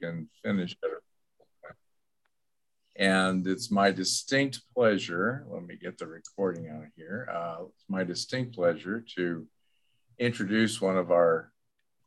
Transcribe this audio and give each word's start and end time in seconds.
can 0.00 0.28
finish 0.42 0.76
it. 0.82 0.90
And 2.98 3.46
it's 3.46 3.70
my 3.70 3.92
distinct 3.92 4.60
pleasure, 4.74 5.46
let 5.48 5.62
me 5.62 5.76
get 5.76 5.98
the 5.98 6.06
recording 6.08 6.68
on 6.68 6.90
here. 6.96 7.28
Uh, 7.32 7.66
it's 7.68 7.84
my 7.88 8.02
distinct 8.02 8.56
pleasure 8.56 9.04
to 9.14 9.46
introduce 10.18 10.80
one 10.80 10.96
of 10.96 11.12
our 11.12 11.52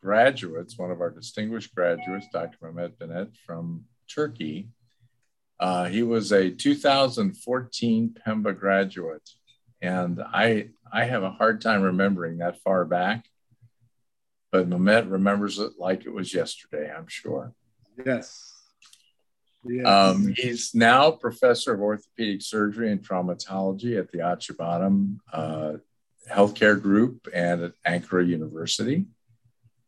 graduates, 0.02 0.77
one 0.77 0.91
of 0.91 0.99
our 0.99 1.09
distinguished 1.09 1.73
graduates, 1.73 2.27
Dr. 2.34 2.58
Mehmet 2.62 2.98
Binnet 2.98 3.30
from 3.46 3.85
Turkey. 4.13 4.70
Uh, 5.62 5.85
he 5.85 6.04
was 6.04 6.34
a 6.34 6.52
2014 6.52 8.16
Pemba 8.27 8.58
graduate, 8.58 9.30
and 9.82 10.21
I 10.21 10.70
I 10.91 11.05
have 11.05 11.23
a 11.23 11.32
hard 11.32 11.62
time 11.62 11.84
remembering 11.84 12.40
that 12.40 12.60
far 12.63 12.84
back, 12.84 13.26
but 14.52 14.68
Mehmet 14.68 15.10
remembers 15.10 15.60
it 15.60 15.73
like 15.77 16.05
it 16.05 16.13
was 16.13 16.34
yesterday. 16.34 16.91
I'm 16.91 17.08
sure. 17.08 17.54
Yes. 18.05 18.52
Yes. 19.63 19.86
Um, 19.86 20.34
he's 20.36 20.73
now 20.73 21.12
professor 21.12 21.73
of 21.73 21.82
orthopedic 21.82 22.41
surgery 22.41 22.91
and 22.91 23.02
traumatology 23.02 23.98
at 23.99 24.12
the 24.12 24.20
Acıbadem 24.20 25.18
uh, 25.32 25.73
Healthcare 26.30 26.82
Group 26.82 27.27
and 27.34 27.63
at 27.63 27.73
Ankara 27.88 28.27
University. 28.27 29.05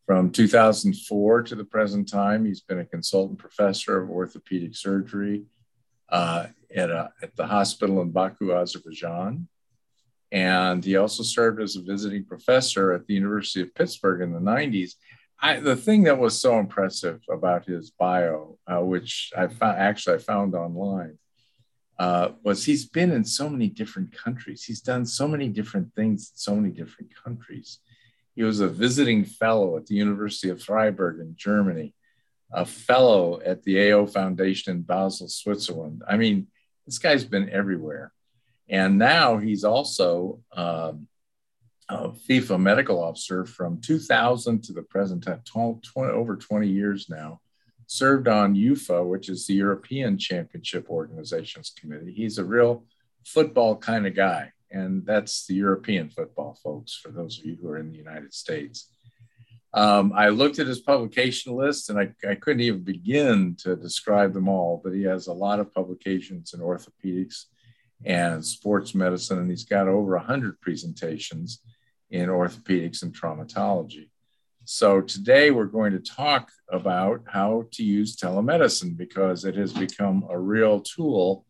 From 0.05 0.31
2004 0.31 1.43
to 1.43 1.55
the 1.55 1.63
present 1.63 2.09
time, 2.09 2.45
he's 2.45 2.61
been 2.61 2.79
a 2.79 2.85
consultant 2.85 3.39
professor 3.39 4.01
of 4.01 4.09
orthopedic 4.09 4.75
surgery 4.75 5.43
uh, 6.09 6.47
at, 6.75 6.89
a, 6.89 7.11
at 7.21 7.35
the 7.35 7.47
hospital 7.47 8.01
in 8.01 8.11
Baku, 8.11 8.53
Azerbaijan. 8.53 9.47
And 10.31 10.83
he 10.83 10.97
also 10.97 11.23
served 11.23 11.61
as 11.61 11.75
a 11.75 11.81
visiting 11.81 12.25
professor 12.25 12.91
at 12.91 13.07
the 13.07 13.13
University 13.13 13.61
of 13.61 13.73
Pittsburgh 13.75 14.21
in 14.21 14.33
the 14.33 14.39
90s. 14.39 14.95
I, 15.43 15.59
the 15.59 15.75
thing 15.75 16.03
that 16.03 16.17
was 16.17 16.39
so 16.39 16.57
impressive 16.57 17.19
about 17.29 17.65
his 17.65 17.91
bio, 17.91 18.57
uh, 18.65 18.79
which 18.79 19.33
I 19.37 19.47
found 19.47 19.77
actually 19.77 20.15
I 20.15 20.19
found 20.19 20.55
online, 20.55 21.19
uh, 21.99 22.29
was 22.43 22.63
he's 22.63 22.85
been 22.85 23.11
in 23.11 23.25
so 23.25 23.49
many 23.49 23.67
different 23.67 24.17
countries. 24.17 24.63
He's 24.63 24.79
done 24.79 25.05
so 25.05 25.27
many 25.27 25.49
different 25.49 25.93
things 25.95 26.31
in 26.31 26.37
so 26.37 26.55
many 26.55 26.73
different 26.73 27.11
countries. 27.13 27.79
He 28.37 28.43
was 28.43 28.61
a 28.61 28.69
visiting 28.69 29.25
fellow 29.25 29.75
at 29.75 29.85
the 29.85 29.95
University 29.95 30.47
of 30.49 30.63
Freiburg 30.63 31.19
in 31.19 31.35
Germany, 31.35 31.93
a 32.53 32.65
fellow 32.65 33.41
at 33.45 33.63
the 33.63 33.91
AO 33.91 34.05
Foundation 34.05 34.77
in 34.77 34.81
Basel, 34.81 35.27
Switzerland. 35.27 36.03
I 36.07 36.15
mean, 36.15 36.47
this 36.85 36.99
guy's 36.99 37.25
been 37.25 37.49
everywhere. 37.49 38.13
And 38.69 38.97
now 38.97 39.37
he's 39.37 39.65
also 39.65 40.39
um, 40.53 41.09
FIFA 42.29 42.59
medical 42.59 43.01
officer 43.01 43.45
from 43.45 43.81
2000 43.81 44.63
to 44.63 44.73
the 44.73 44.83
present 44.83 45.23
time, 45.23 45.41
20, 45.45 45.81
20, 45.81 46.11
over 46.11 46.35
20 46.35 46.67
years 46.67 47.09
now. 47.09 47.39
Served 47.87 48.27
on 48.27 48.55
UEFA, 48.55 49.05
which 49.05 49.29
is 49.29 49.45
the 49.45 49.53
European 49.53 50.17
Championship 50.17 50.89
Organizations 50.89 51.73
Committee. 51.77 52.13
He's 52.13 52.37
a 52.37 52.45
real 52.45 52.85
football 53.25 53.75
kind 53.75 54.07
of 54.07 54.15
guy 54.15 54.51
and 54.73 55.05
that's 55.05 55.45
the 55.45 55.53
European 55.53 56.09
football, 56.09 56.57
folks, 56.61 56.95
for 56.95 57.11
those 57.11 57.37
of 57.37 57.45
you 57.45 57.57
who 57.61 57.69
are 57.69 57.77
in 57.77 57.91
the 57.91 57.97
United 57.97 58.33
States. 58.33 58.89
Um, 59.73 60.11
I 60.15 60.29
looked 60.29 60.59
at 60.59 60.67
his 60.67 60.81
publication 60.81 61.55
list 61.55 61.89
and 61.89 61.99
I, 61.99 62.11
I, 62.29 62.35
couldn't 62.35 62.61
even 62.61 62.81
begin 62.81 63.55
to 63.63 63.75
describe 63.75 64.33
them 64.33 64.47
all, 64.47 64.79
but 64.83 64.93
he 64.93 65.01
has 65.03 65.25
a 65.25 65.33
lot 65.33 65.59
of 65.59 65.73
publications 65.73 66.53
in 66.53 66.59
orthopedics 66.59 67.45
and 68.05 68.45
sports 68.45 68.93
medicine, 68.93 69.39
and 69.39 69.49
he's 69.49 69.63
got 69.63 69.87
over 69.87 70.15
100 70.17 70.61
presentations 70.61 71.61
in 72.13 72.29
orthopedics 72.29 73.01
and 73.01 73.11
traumatology. 73.13 74.09
So 74.65 75.01
today 75.01 75.49
we're 75.49 75.65
going 75.65 75.93
to 75.93 75.99
talk 75.99 76.51
about 76.69 77.23
how 77.25 77.65
to 77.71 77.83
use 77.83 78.15
telemedicine 78.15 78.95
because 78.95 79.43
it 79.43 79.55
has 79.55 79.73
become 79.73 80.25
a 80.29 80.39
real 80.39 80.79
tool 80.79 81.45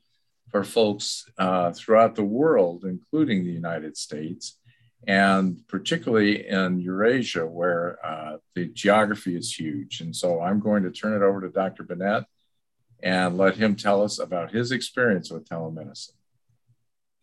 for 0.50 0.64
folks 0.64 1.30
uh, 1.38 1.74
throughout 1.74 2.16
the 2.16 2.24
world, 2.24 2.86
including 2.86 3.44
the 3.44 3.52
United 3.52 3.98
States, 3.98 4.58
and 5.06 5.68
particularly 5.68 6.48
in 6.48 6.80
Eurasia, 6.80 7.46
where 7.46 8.04
uh, 8.04 8.38
the 8.56 8.68
geography 8.68 9.36
is 9.36 9.54
huge. 9.54 10.00
And 10.00 10.16
so 10.16 10.42
I'm 10.42 10.62
going 10.62 10.84
to 10.84 10.92
turn 10.92 11.14
it 11.14 11.26
over 11.26 11.42
to 11.42 11.50
Dr. 11.50 11.84
Binnet 11.84 12.24
and 13.04 13.38
let 13.38 13.58
him 13.58 13.76
tell 13.76 14.02
us 14.02 14.18
about 14.18 14.54
his 14.54 14.72
experience 14.72 15.30
with 15.30 15.48
telemedicine. 15.48 16.14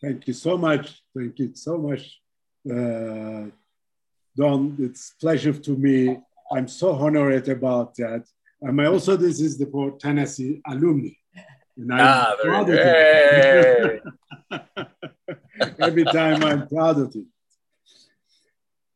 Thank 0.02 0.26
you 0.26 0.34
so 0.34 0.58
much. 0.58 1.02
Thank 1.16 1.38
you 1.38 1.52
so 1.54 1.78
much, 1.78 2.20
uh, 2.68 3.46
Don. 4.36 4.76
It's 4.78 5.14
pleasure 5.20 5.52
to 5.52 5.70
me. 5.76 6.18
I'm 6.52 6.68
so 6.68 6.92
honored 6.92 7.48
about 7.48 7.94
that. 7.96 8.24
And 8.60 8.80
I 8.80 8.86
also, 8.86 9.16
this 9.16 9.40
is 9.40 9.56
the 9.58 9.66
for 9.66 9.92
Tennessee 9.98 10.60
alumni. 10.66 11.10
And 11.76 11.92
ah, 11.92 12.36
there 12.66 14.02
Every 15.78 16.04
time 16.04 16.44
I'm 16.44 16.68
proud 16.68 16.98
of 16.98 17.14
it. 17.14 17.24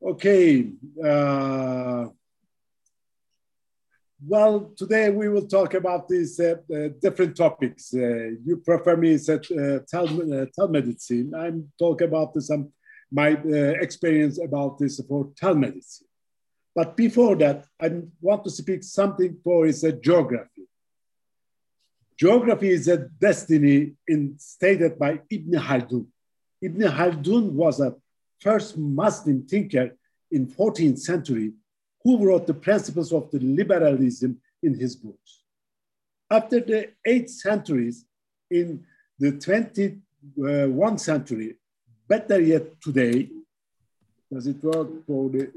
Okay. 0.02 0.70
Uh, 1.02 2.06
well, 4.26 4.72
today 4.76 5.10
we 5.10 5.28
will 5.28 5.46
talk 5.46 5.74
about 5.74 6.08
these 6.08 6.40
uh, 6.40 6.56
uh, 6.74 6.88
different 7.00 7.36
topics. 7.36 7.92
Uh, 7.94 8.32
you 8.44 8.60
prefer 8.64 8.96
me 8.96 9.18
to 9.18 9.34
uh, 9.34 9.78
tel 9.88 10.06
uh, 10.08 10.46
telemedicine. 10.58 11.34
I'm 11.34 11.70
talking 11.78 12.08
about 12.08 12.34
some 12.42 12.72
my 13.14 13.30
uh, 13.34 13.74
experience 13.86 14.36
about 14.42 14.78
this 14.78 15.00
for 15.08 15.26
telemedicine. 15.40 16.08
But 16.74 16.96
before 16.96 17.36
that, 17.36 17.66
I 17.80 18.02
want 18.20 18.42
to 18.44 18.50
speak 18.50 18.82
something 18.82 19.38
for 19.44 19.66
is 19.66 19.84
a 19.84 19.92
geography. 19.92 20.66
Geography 22.18 22.70
is 22.70 22.88
a 22.88 22.96
destiny 22.96 23.92
in, 24.08 24.34
stated 24.38 24.98
by 24.98 25.20
Ibn 25.30 25.52
Khaldun. 25.52 26.06
Ibn 26.60 26.82
Khaldun 26.96 27.52
was 27.52 27.80
a 27.80 27.94
first 28.40 28.76
Muslim 28.76 29.46
thinker 29.46 29.96
in 30.30 30.48
14th 30.48 30.98
century 30.98 31.52
who 32.02 32.26
wrote 32.26 32.46
the 32.46 32.54
principles 32.54 33.12
of 33.12 33.30
the 33.30 33.38
liberalism 33.38 34.40
in 34.62 34.74
his 34.74 34.96
books. 34.96 35.42
After 36.30 36.58
the 36.60 36.90
8th 37.06 37.30
centuries, 37.30 38.04
in 38.50 38.84
the 39.18 39.32
21st 39.32 41.00
century, 41.00 41.56
better 42.08 42.40
yet 42.40 42.80
today, 42.80 43.28
does 44.32 44.46
it 44.46 44.62
work 44.62 45.06
for 45.06 45.30
the 45.30 45.52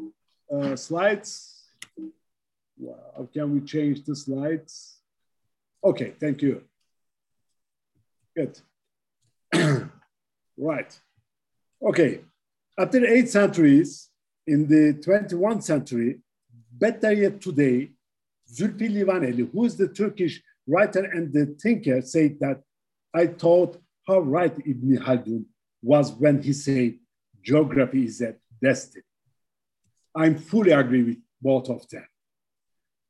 uh, 0.53 0.75
slides? 0.75 1.63
How 3.15 3.27
can 3.33 3.53
we 3.53 3.61
change 3.61 4.03
the 4.03 4.15
slides? 4.15 4.97
Okay, 5.83 6.13
thank 6.19 6.41
you. 6.41 6.63
Good. 8.35 8.59
right. 10.57 10.99
Okay. 11.81 12.21
After 12.77 13.05
eight 13.05 13.29
centuries, 13.29 14.09
in 14.45 14.67
the 14.67 14.93
21st 15.05 15.63
century, 15.63 16.19
better 16.71 17.11
yet 17.11 17.41
today, 17.41 17.91
Zülfü 18.49 18.87
Livaneli, 18.89 19.51
who 19.51 19.65
is 19.65 19.75
the 19.75 19.89
Turkish 19.89 20.41
writer 20.65 21.03
and 21.03 21.33
the 21.33 21.47
thinker, 21.61 22.01
said 22.01 22.37
that 22.39 22.61
I 23.13 23.27
thought 23.27 23.81
how 24.07 24.19
right 24.19 24.55
Ibn 24.65 24.97
Khaldun 24.99 25.45
was 25.87 26.11
when 26.11 26.41
he 26.41 26.51
said 26.51 26.99
geography 27.41 28.03
is 28.03 28.19
a 28.21 28.35
destiny. 28.61 29.03
I'm 30.13 30.37
fully 30.37 30.71
agree 30.71 31.03
with 31.03 31.17
both 31.41 31.69
of 31.69 31.87
them. 31.87 32.05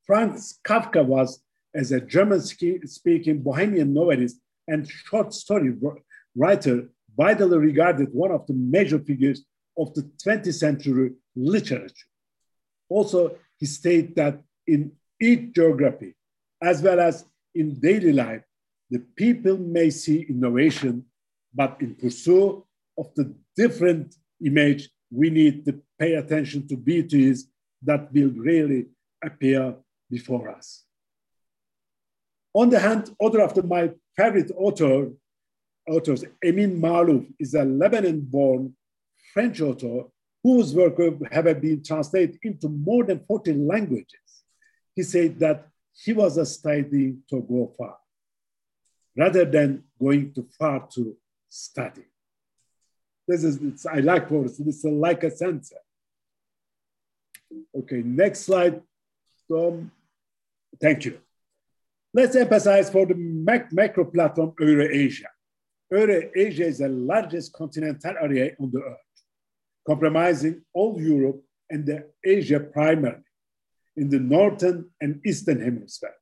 Franz 0.06 0.60
Kafka 0.64 1.04
was 1.04 1.42
as 1.74 1.92
a 1.92 2.00
German 2.00 2.42
speaking 2.42 3.42
Bohemian 3.42 3.94
novelist 3.94 4.38
and 4.68 4.88
short 4.88 5.34
story 5.34 5.74
writer, 6.36 6.90
widely 7.16 7.58
regarded 7.58 8.10
one 8.14 8.32
of 8.32 8.46
the 8.46 8.54
major 8.54 9.00
figures 9.00 9.44
of 9.76 9.94
the 9.96 10.04
20th 10.24 10.54
century 10.54 11.14
literature. 11.36 12.08
Also, 12.90 13.38
he 13.58 13.66
stated 13.66 14.16
that 14.16 14.42
in 14.68 14.92
each 15.20 15.54
geography, 15.54 16.14
as 16.62 16.82
well 16.84 17.00
as 17.00 17.26
in 17.56 17.80
daily 17.80 18.14
life, 18.14 18.44
the 18.92 19.00
people 19.16 19.58
may 19.58 19.90
see 19.90 20.28
innovation, 20.30 21.06
but 21.54 21.78
in 21.82 21.96
pursuit 21.96 22.64
of 22.98 23.14
the 23.16 23.34
different 23.56 24.16
image, 24.44 24.90
we 25.12 25.30
need 25.30 25.66
to 25.66 25.82
pay 26.00 26.16
attention 26.16 26.68
to 26.68 26.76
beauties 26.76 27.48
that 27.84 28.12
will 28.12 28.32
really 28.32 28.88
appear 29.24 29.76
before 30.10 30.50
us. 30.50 30.84
On 32.54 32.70
the 32.70 32.80
hand, 32.80 33.16
other 33.22 33.42
of 33.42 33.66
my 33.66 33.92
favorite 34.16 34.52
author, 34.58 35.12
authors, 35.88 36.26
Emin 36.44 36.82
Maalouf, 36.82 37.26
is 37.40 37.54
a 37.54 37.64
Lebanon-born 37.64 38.76
French 39.34 39.62
author 39.62 40.06
whose 40.44 40.74
work 40.74 40.98
have 41.32 41.62
been 41.62 41.84
translated 41.84 42.40
into 42.42 42.68
more 42.68 43.04
than 43.04 43.24
40 43.28 43.54
languages. 43.54 44.44
He 44.96 45.04
said 45.04 45.38
that 45.40 45.68
he 45.94 46.14
was 46.14 46.34
studying 46.52 47.22
to 47.30 47.42
go 47.42 47.74
far, 47.78 47.98
rather 49.16 49.46
than 49.46 49.84
going 50.00 50.34
too 50.34 50.48
far 50.58 50.88
to 50.94 51.16
study. 51.48 52.07
This 53.28 53.44
is, 53.44 53.86
I 53.86 54.00
like 54.00 54.32
words, 54.32 54.60
it's 54.60 54.84
like 54.86 55.24
a 55.24 55.32
sensor. 55.32 55.76
Okay, 57.76 58.02
next 58.04 58.42
slide, 58.42 58.82
Tom. 59.52 59.92
Thank 60.80 61.06
you. 61.06 61.20
Let's 62.14 62.36
emphasize 62.36 62.90
for 62.90 63.06
the 63.06 63.16
mac 63.16 63.72
macro 63.74 64.06
platform 64.06 64.54
Eurasia. 64.60 65.28
Eurasia 65.92 66.66
is 66.66 66.78
the 66.80 66.88
largest 66.88 67.54
continental 67.54 68.16
area 68.22 68.56
on 68.60 68.72
the 68.72 68.80
earth, 68.80 69.24
comprising 69.86 70.62
all 70.74 71.00
Europe 71.00 71.42
and 71.70 71.86
the 71.86 72.10
Asia 72.24 72.60
primarily 72.60 73.24
in 73.98 74.10
the 74.10 74.20
northern 74.20 74.90
and 75.02 75.20
eastern 75.26 75.62
hemisphere. 75.62 76.16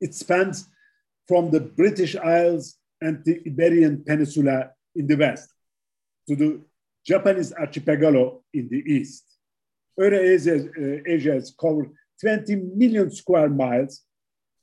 It 0.00 0.14
spans 0.14 0.68
from 1.28 1.50
the 1.50 1.60
British 1.60 2.16
Isles 2.16 2.76
and 3.00 3.24
the 3.24 3.42
Iberian 3.46 4.04
Peninsula 4.04 4.70
in 4.94 5.06
the 5.06 5.16
west 5.16 5.51
to 6.36 6.44
the 6.44 6.60
Japanese 7.04 7.52
archipelago 7.52 8.42
in 8.52 8.68
the 8.68 8.82
east. 8.86 9.24
Eurasia 9.98 10.56
uh, 10.56 11.02
Asia 11.06 11.32
has 11.32 11.54
covered 11.58 11.90
20 12.20 12.56
million 12.76 13.10
square 13.10 13.48
miles 13.48 14.02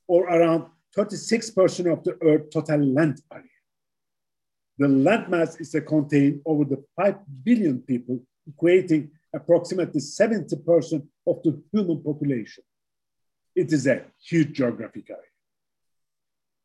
or 0.08 0.24
around 0.28 0.66
36% 0.96 1.92
of 1.92 2.02
the 2.02 2.16
Earth's 2.22 2.52
total 2.52 2.80
land 2.80 3.20
area. 3.32 3.44
The 4.78 4.86
landmass 4.86 5.60
is 5.60 5.74
a 5.74 5.80
contained 5.80 6.40
over 6.44 6.64
the 6.64 6.82
5 6.96 7.16
billion 7.44 7.80
people, 7.80 8.20
equating 8.50 9.10
approximately 9.32 10.00
70% 10.00 11.06
of 11.26 11.42
the 11.44 11.62
human 11.70 12.02
population. 12.02 12.64
It 13.54 13.72
is 13.72 13.86
a 13.86 14.04
huge 14.24 14.54
geographic 14.54 15.10
area. 15.10 15.22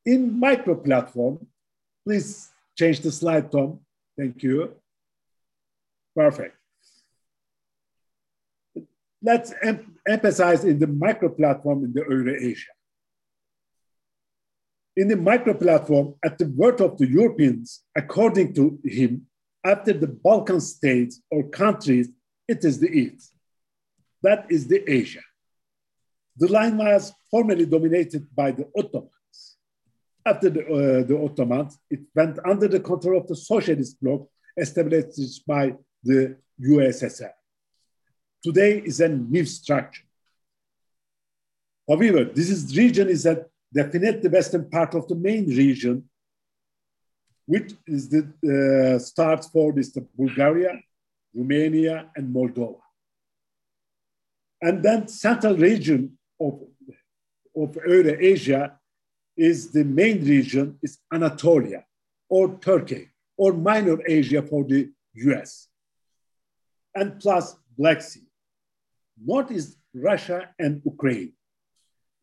In 0.06 0.40
micro 0.40 0.76
platform, 0.76 1.46
please 2.06 2.50
change 2.78 3.02
the 3.02 3.12
slide, 3.12 3.52
Tom. 3.52 3.80
Thank 4.18 4.44
you. 4.44 4.76
Perfect. 6.16 6.56
Let's 9.22 9.54
em 9.62 9.96
emphasize 10.08 10.64
in 10.64 10.80
the 10.80 10.88
micro 10.88 11.30
platform 11.30 11.84
in 11.84 11.94
the 11.94 12.02
Eurasia. 12.02 12.72
In 14.96 15.08
the 15.08 15.18
micro 15.18 15.54
platform, 15.54 16.16
at 16.24 16.38
the 16.38 16.48
word 16.48 16.80
of 16.80 16.98
the 16.98 17.08
Europeans, 17.08 17.84
according 17.96 18.54
to 18.54 18.80
him, 18.84 19.28
after 19.64 19.94
the 19.94 20.08
Balkan 20.08 20.62
states 20.62 21.22
or 21.32 21.50
countries, 21.50 22.08
it 22.48 22.64
is 22.64 22.80
the 22.80 22.90
East. 22.90 23.34
That 24.22 24.46
is 24.50 24.68
the 24.68 24.90
Asia. 24.90 25.24
The 26.38 26.48
line 26.48 26.78
was 26.78 27.12
formerly 27.32 27.66
dominated 27.66 28.28
by 28.34 28.52
the 28.52 28.70
Ottomans. 28.78 29.58
After 30.26 30.50
the, 30.50 30.62
uh, 30.62 31.04
the 31.08 31.18
Ottomans, 31.18 31.78
it 31.90 32.02
went 32.16 32.38
under 32.46 32.68
the 32.68 32.80
control 32.80 33.20
of 33.20 33.28
the 33.28 33.36
socialist 33.36 34.00
bloc 34.02 34.28
established 34.58 35.46
by 35.46 35.74
the 36.06 36.38
USSR. 36.62 37.32
Today 38.44 38.78
is 38.86 39.02
a 39.02 39.10
new 39.10 39.46
structure. 39.46 40.04
However, 41.90 42.26
this 42.26 42.50
is, 42.50 42.78
region 42.78 43.10
is 43.10 43.26
a 43.26 43.46
definitely 43.74 44.30
western 44.30 44.70
part 44.70 44.94
of 44.94 45.08
the 45.08 45.16
main 45.16 45.48
region, 45.48 46.08
which 47.48 47.74
is 47.88 48.10
the 48.10 48.22
uh, 48.24 49.00
starts 49.00 49.48
for 49.48 49.74
this 49.74 49.92
the 49.92 50.02
Bulgaria, 50.16 50.80
Romania, 51.34 52.10
and 52.16 52.34
Moldova. 52.34 52.82
And 54.62 54.82
then 54.82 55.08
central 55.08 55.56
region 55.58 56.18
of, 56.40 56.62
of 57.56 57.76
Eurasia 57.86 58.80
is 59.38 59.72
the 59.72 59.84
main 59.84 60.24
region 60.26 60.80
is 60.82 60.98
Anatolia 61.14 61.84
or 62.30 62.58
Turkey 62.60 63.10
or 63.38 63.54
minor 63.54 63.98
Asia 64.08 64.42
for 64.42 64.64
the 64.64 64.90
US 65.14 65.68
and 66.96 67.20
plus 67.20 67.56
Black 67.78 68.02
Sea. 68.02 68.28
North 69.24 69.52
is 69.52 69.78
Russia 69.94 70.50
and 70.60 70.82
Ukraine. 70.86 71.34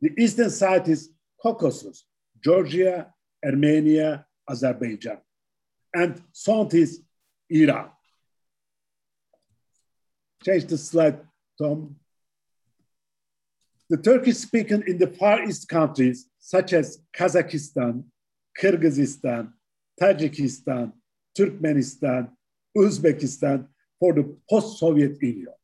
The 0.01 0.13
eastern 0.19 0.51
side 0.51 0.89
is 0.89 1.11
Caucasus, 1.41 2.05
Georgia, 2.43 3.13
Armenia, 3.45 4.27
Azerbaijan. 4.49 5.19
And 5.95 6.23
south 6.33 6.75
is 6.75 7.03
Iran. 7.49 7.91
Change 10.45 10.65
the 10.65 10.79
slide, 10.79 11.21
Tom. 11.59 11.97
The 13.89 13.97
Turkish 13.99 14.39
speaking 14.39 14.83
in 14.87 14.99
the 14.99 15.07
Far 15.07 15.45
East 15.45 15.69
countries, 15.69 16.29
such 16.39 16.73
as 16.73 16.99
Kazakhstan, 17.17 18.05
Kyrgyzstan, 18.59 19.53
Tajikistan, 20.01 20.93
Turkmenistan, 21.39 22.31
Uzbekistan, 22.77 23.69
for 24.03 24.13
the 24.13 24.37
post-Soviet 24.51 25.23
Union. 25.23 25.55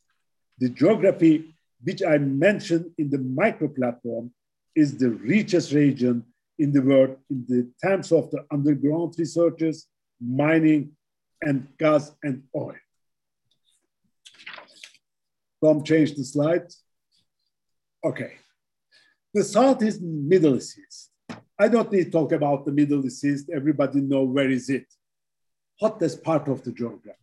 The 0.60 0.68
geography, 0.68 1.56
which 1.82 2.04
I 2.04 2.18
mentioned 2.18 2.86
in 2.96 3.10
the 3.10 3.18
micro 3.18 3.66
platform, 3.66 4.30
is 4.76 4.96
the 4.96 5.10
richest 5.10 5.72
region 5.72 6.24
in 6.56 6.70
the 6.72 6.80
world 6.80 7.16
in 7.30 7.44
the 7.48 7.68
terms 7.84 8.12
of 8.12 8.30
the 8.30 8.44
underground 8.52 9.16
researches, 9.18 9.88
mining, 10.20 10.92
and 11.42 11.66
gas 11.80 12.12
and 12.22 12.44
oil. 12.54 12.76
Tom, 15.60 15.82
change 15.82 16.14
the 16.14 16.22
slide. 16.22 16.68
Okay. 18.04 18.34
The 19.34 19.42
south 19.42 19.82
is 19.82 20.00
Middle 20.00 20.54
East. 20.54 21.10
I 21.58 21.66
don't 21.66 21.90
need 21.90 22.04
to 22.04 22.10
talk 22.12 22.30
about 22.30 22.64
the 22.64 22.70
Middle 22.70 23.04
East. 23.04 23.50
Everybody 23.52 24.00
know 24.00 24.22
where 24.22 24.48
is 24.48 24.70
it. 24.70 24.86
Hottest 25.80 26.22
part 26.22 26.46
of 26.46 26.62
the 26.62 26.70
geography. 26.70 27.18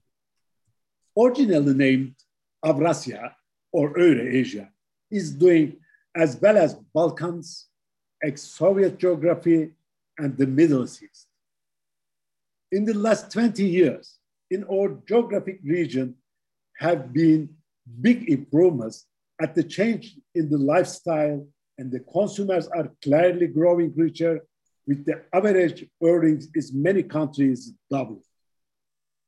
Originally 1.18 1.74
named 1.74 2.16
Avrasia 2.64 3.32
or 3.72 3.98
Eurasia, 3.98 4.70
is 5.12 5.32
doing 5.32 5.78
as 6.16 6.40
well 6.42 6.58
as 6.58 6.76
Balkans, 6.94 7.68
ex-Soviet 8.24 8.98
geography, 8.98 9.72
and 10.18 10.38
the 10.38 10.48
Middle 10.48 10.84
East. 10.84 11.28
In 12.72 12.86
the 12.86 12.94
last 12.94 13.32
20 13.32 13.64
years, 13.66 14.18
in 14.50 14.64
our 14.66 14.98
geographic 15.08 15.60
region 15.64 16.16
have 16.80 17.14
been 17.14 17.50
big 18.02 18.30
improvements 18.30 19.06
at 19.42 19.56
the 19.56 19.64
change 19.64 20.16
in 20.34 20.50
the 20.50 20.58
lifestyle 20.58 21.46
and 21.78 21.92
the 21.92 22.00
consumers 22.00 22.68
are 22.70 22.90
clearly 23.04 23.48
growing 23.48 23.94
richer 23.96 24.42
with 24.88 25.06
the 25.06 25.24
average 25.34 25.86
earnings 26.04 26.48
in 26.54 26.82
many 26.82 27.04
countries 27.04 27.74
double. 27.90 28.22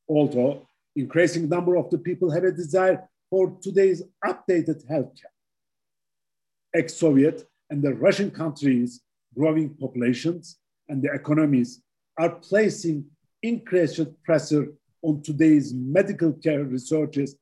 Although 0.07 0.66
increasing 0.97 1.47
number 1.47 1.77
of 1.77 1.89
the 1.89 1.97
people 1.97 2.29
have 2.31 2.43
a 2.43 2.51
desire 2.51 3.07
for 3.29 3.57
today's 3.61 4.03
updated 4.25 4.85
healthcare 4.89 5.33
ex-Soviet 6.75 7.47
and 7.69 7.81
the 7.81 7.93
Russian 7.93 8.31
countries' 8.31 9.01
growing 9.35 9.69
populations 9.75 10.57
and 10.89 11.01
the 11.01 11.11
economies 11.13 11.81
are 12.17 12.29
placing 12.29 13.05
increased 13.43 13.99
pressure 14.23 14.67
on 15.01 15.21
today's 15.21 15.73
medical 15.73 16.33
care 16.33 16.63
researchers 16.63 17.35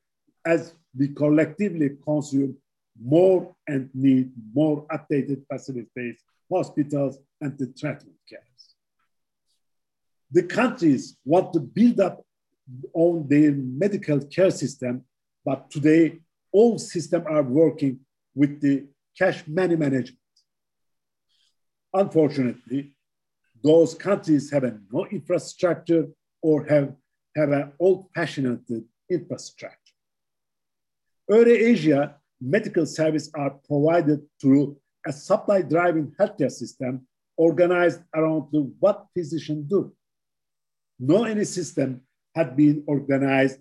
as 0.45 0.73
we 0.97 1.09
collectively 1.09 1.91
consume 2.03 2.55
more 3.01 3.53
and 3.67 3.89
need 3.93 4.31
more 4.53 4.85
updated 4.87 5.43
facilities, 5.51 6.17
hospitals, 6.51 7.17
and 7.41 7.57
the 7.57 7.67
treatment 7.67 8.15
cares. 8.29 8.75
The 10.31 10.43
countries 10.43 11.17
want 11.25 11.53
to 11.53 11.59
build 11.59 11.99
up 11.99 12.24
on 12.93 13.27
their 13.27 13.51
medical 13.51 14.19
care 14.25 14.51
system, 14.51 15.03
but 15.43 15.69
today 15.69 16.19
all 16.51 16.77
systems 16.77 17.25
are 17.27 17.43
working 17.43 17.99
with 18.33 18.61
the 18.61 18.85
cash 19.17 19.43
money 19.47 19.75
management. 19.75 20.19
Unfortunately, 21.93 22.93
those 23.63 23.93
countries 23.95 24.51
have 24.51 24.63
no 24.91 25.05
infrastructure 25.07 26.07
or 26.41 26.65
have, 26.65 26.93
have 27.35 27.51
an 27.51 27.71
old-fashioned 27.79 28.63
infrastructure. 29.09 29.79
Eurasia 31.29 32.15
medical 32.41 32.85
services 32.85 33.31
are 33.33 33.51
provided 33.67 34.21
through 34.39 34.77
a 35.05 35.11
supply-driving 35.11 36.13
healthcare 36.19 36.51
system 36.51 37.07
organized 37.37 38.01
around 38.13 38.47
what 38.79 39.07
physicians 39.13 39.69
do. 39.69 39.93
No 40.99 41.23
any 41.23 41.45
system 41.45 42.01
had 42.35 42.55
been 42.55 42.83
organized 42.85 43.59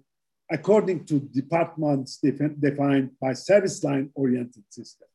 according 0.51 1.05
to 1.07 1.21
departments 1.21 2.19
defined 2.19 3.11
by 3.21 3.33
service 3.33 3.83
line 3.83 4.11
oriented 4.15 4.65
system. 4.69 5.09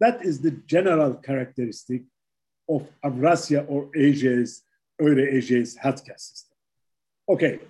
That 0.00 0.24
is 0.24 0.40
the 0.40 0.52
general 0.52 1.14
characteristic 1.14 2.02
of 2.68 2.88
Eurasia 3.04 3.64
or 3.64 3.90
Asia's, 3.96 4.62
Eurasia's 5.00 5.76
healthcare 5.76 6.18
system. 6.18 6.56
Okay, 7.28 7.60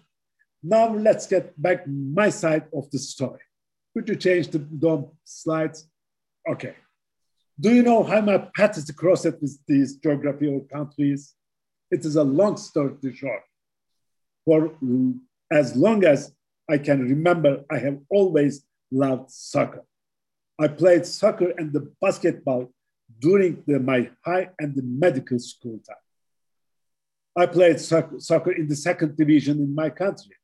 now 0.62 0.92
let's 0.95 1.26
get 1.26 1.61
back 1.61 1.87
my 1.87 2.28
side 2.28 2.64
of 2.73 2.90
the 2.90 2.99
story. 2.99 3.40
Could 3.95 4.09
you 4.09 4.16
change 4.16 4.49
the, 4.49 4.59
the 4.59 5.09
slides? 5.25 5.88
Okay. 6.49 6.75
Do 7.59 7.73
you 7.73 7.83
know 7.83 8.02
how 8.02 8.21
my 8.21 8.38
path 8.54 8.76
is 8.76 8.85
with 9.40 9.59
these 9.66 9.97
geography 9.97 10.49
or 10.49 10.61
countries? 10.61 11.35
It 11.90 12.04
is 12.04 12.16
a 12.16 12.23
long 12.23 12.56
story 12.59 12.95
to 13.00 13.14
short. 13.14 13.42
For 14.47 14.73
as 15.50 15.76
long 15.76 16.05
as 16.05 16.33
I 16.71 16.79
can 16.79 17.03
remember, 17.03 17.65
I 17.71 17.79
have 17.79 17.99
always 18.09 18.65
loved 18.91 19.31
soccer. 19.31 19.85
I 20.59 20.69
played 20.69 21.05
soccer 21.05 21.53
and 21.59 21.73
the 21.73 21.93
basketball 22.00 22.73
during 23.19 23.62
the, 23.67 23.79
my 23.79 24.11
high 24.25 24.50
and 24.59 24.75
the 24.75 24.83
medical 24.83 25.38
school 25.38 25.79
time. 25.87 25.97
I 27.37 27.47
played 27.47 27.79
soccer, 27.81 28.53
in 28.53 28.69
the 28.69 28.76
second 28.76 29.17
division 29.17 29.59
in 29.59 29.75
my 29.75 29.91
country. 29.91 30.37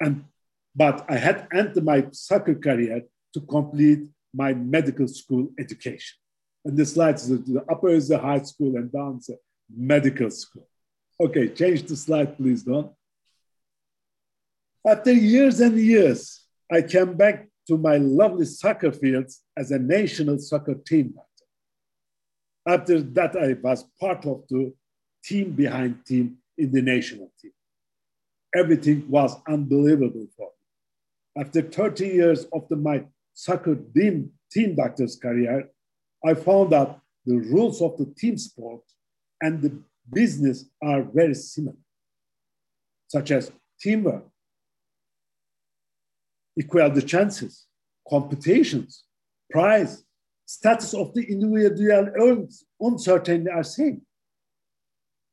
And, 0.00 0.24
but 0.76 1.04
I 1.08 1.16
had 1.16 1.48
ended 1.52 1.82
my 1.84 2.06
soccer 2.12 2.54
career 2.54 3.02
to 3.34 3.40
complete 3.40 4.08
my 4.32 4.54
medical 4.54 5.08
school 5.08 5.48
education. 5.58 6.16
And 6.64 6.76
the 6.76 6.86
slides, 6.86 7.28
the 7.28 7.64
upper 7.68 7.88
is 7.88 8.08
the 8.08 8.18
high 8.18 8.42
school 8.42 8.76
and 8.76 8.92
down 8.92 9.16
is 9.18 9.26
the 9.26 9.38
medical 9.74 10.30
school. 10.30 10.68
Okay, 11.20 11.48
change 11.48 11.82
the 11.82 11.96
slide, 11.96 12.36
please, 12.36 12.62
Don. 12.62 12.90
After 14.88 15.12
years 15.12 15.60
and 15.60 15.78
years, 15.78 16.46
I 16.72 16.80
came 16.80 17.14
back 17.14 17.46
to 17.66 17.76
my 17.76 17.98
lovely 17.98 18.46
soccer 18.46 18.90
fields 18.90 19.42
as 19.54 19.70
a 19.70 19.78
national 19.78 20.38
soccer 20.38 20.76
team. 20.76 21.14
After 22.66 23.02
that, 23.02 23.36
I 23.36 23.52
was 23.62 23.84
part 24.00 24.24
of 24.24 24.44
the 24.48 24.72
team 25.22 25.52
behind 25.52 26.06
team 26.06 26.38
in 26.56 26.72
the 26.72 26.80
national 26.80 27.30
team. 27.38 27.52
Everything 28.56 29.04
was 29.10 29.36
unbelievable 29.46 30.26
for 30.34 30.48
me. 30.56 31.42
After 31.42 31.60
30 31.60 32.06
years 32.06 32.46
of 32.54 32.66
the, 32.70 32.76
my 32.76 33.04
soccer 33.34 33.76
team, 33.94 34.32
team 34.50 34.74
doctor's 34.74 35.16
career, 35.16 35.68
I 36.24 36.32
found 36.32 36.72
out 36.72 37.00
the 37.26 37.36
rules 37.36 37.82
of 37.82 37.98
the 37.98 38.06
team 38.16 38.38
sport 38.38 38.80
and 39.42 39.60
the 39.60 39.82
business 40.10 40.64
are 40.82 41.02
very 41.02 41.34
similar, 41.34 41.76
such 43.08 43.30
as 43.32 43.52
teamwork, 43.78 44.24
equal 46.58 46.90
the 46.90 47.02
chances, 47.02 47.66
competitions, 48.08 49.04
prize, 49.50 50.04
status 50.44 50.94
of 50.94 51.14
the 51.14 51.22
individual 51.22 52.08
earns 52.20 52.64
uncertainty 52.80 53.50
are 53.50 53.62
same. 53.62 54.02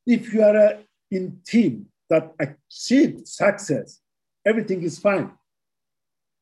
If 0.05 0.33
you 0.33 0.43
are 0.43 0.55
a, 0.55 0.79
in 1.09 1.39
team 1.45 1.87
that 2.09 2.33
achieve 2.39 3.21
success, 3.25 3.99
everything 4.45 4.83
is 4.83 4.99
fine. 4.99 5.31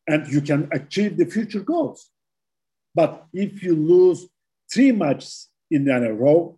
And 0.07 0.27
you 0.27 0.41
can 0.41 0.67
achieve 0.71 1.15
the 1.15 1.25
future 1.25 1.61
goals. 1.61 2.09
But 2.93 3.25
if 3.31 3.63
you 3.63 3.75
lose 3.75 4.27
three 4.71 4.91
matches 4.91 5.47
in 5.71 5.87
a 5.89 6.11
row, 6.11 6.57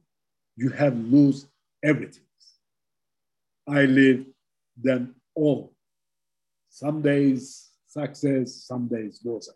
you 0.56 0.70
have 0.70 0.98
lose 0.98 1.46
everything. 1.84 2.24
I 3.68 3.86
live 3.86 4.26
them 4.76 5.16
all. 5.36 5.74
Some 6.70 7.02
days 7.02 7.65
success, 7.98 8.66
some 8.68 8.88
days 8.88 9.20
loser. 9.24 9.54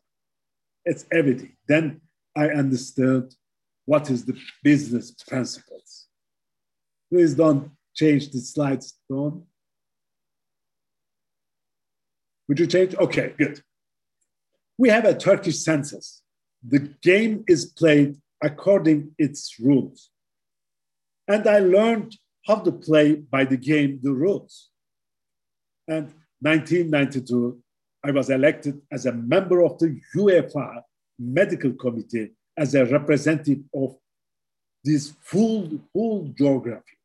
It's 0.86 1.06
everything. 1.12 1.56
Then 1.68 2.02
I 2.36 2.50
understood 2.50 3.34
what 3.86 4.10
is 4.10 4.26
the 4.26 4.38
business 4.64 5.12
principles. 5.12 6.08
Please 7.12 7.34
don't 7.36 7.72
change 7.96 8.32
the 8.32 8.40
slides, 8.40 8.98
Don. 9.10 9.44
Would 12.48 12.60
you 12.60 12.68
change? 12.68 12.96
Okay, 12.96 13.34
good. 13.38 13.62
We 14.78 14.90
have 14.90 15.06
a 15.06 15.14
Turkish 15.14 15.60
census. 15.60 16.22
The 16.66 16.94
game 17.02 17.44
is 17.48 17.66
played 17.66 18.18
according 18.42 19.12
its 19.18 19.56
rules. 19.60 20.10
And 21.28 21.48
I 21.48 21.60
learned 21.60 22.16
how 22.48 22.56
to 22.56 22.72
play 22.72 23.16
by 23.16 23.46
the 23.46 23.58
game 23.58 24.00
the 24.02 24.14
rules. 24.14 24.70
And 25.88 26.06
1992, 26.42 27.62
I 28.04 28.12
was 28.12 28.30
elected 28.30 28.82
as 28.92 29.06
a 29.06 29.12
member 29.12 29.62
of 29.62 29.78
the 29.80 30.00
UEFA 30.16 30.82
Medical 31.18 31.74
Committee 31.74 32.32
as 32.58 32.76
a 32.76 32.86
representative 32.86 33.60
of 33.74 33.98
this 34.84 35.14
full, 35.22 35.70
full 35.92 36.34
geography. 36.38 36.98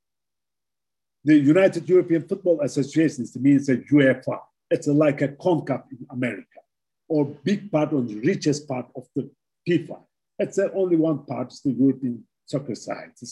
The 1.25 1.37
United 1.37 1.89
European 1.89 2.23
Football 2.29 2.61
Association 2.61 3.27
means 3.41 3.69
a 3.69 3.79
UEFA. 3.79 4.41
It's 4.71 4.87
like 4.87 5.23
a 5.23 5.29
CONCACAF 5.29 5.85
in 5.91 6.07
America, 6.11 6.61
or 7.09 7.25
big 7.25 7.71
part 7.73 7.93
of 7.93 8.09
the 8.09 8.21
richest 8.21 8.69
part 8.69 8.87
of 8.95 9.07
the 9.17 9.31
FIFA. 9.69 10.01
It's 10.39 10.59
only 10.59 10.97
one 10.97 11.25
part, 11.25 11.53
is 11.53 11.61
the 11.61 11.73
European 11.73 12.25
Soccer 12.47 12.75
Society. 12.75 13.27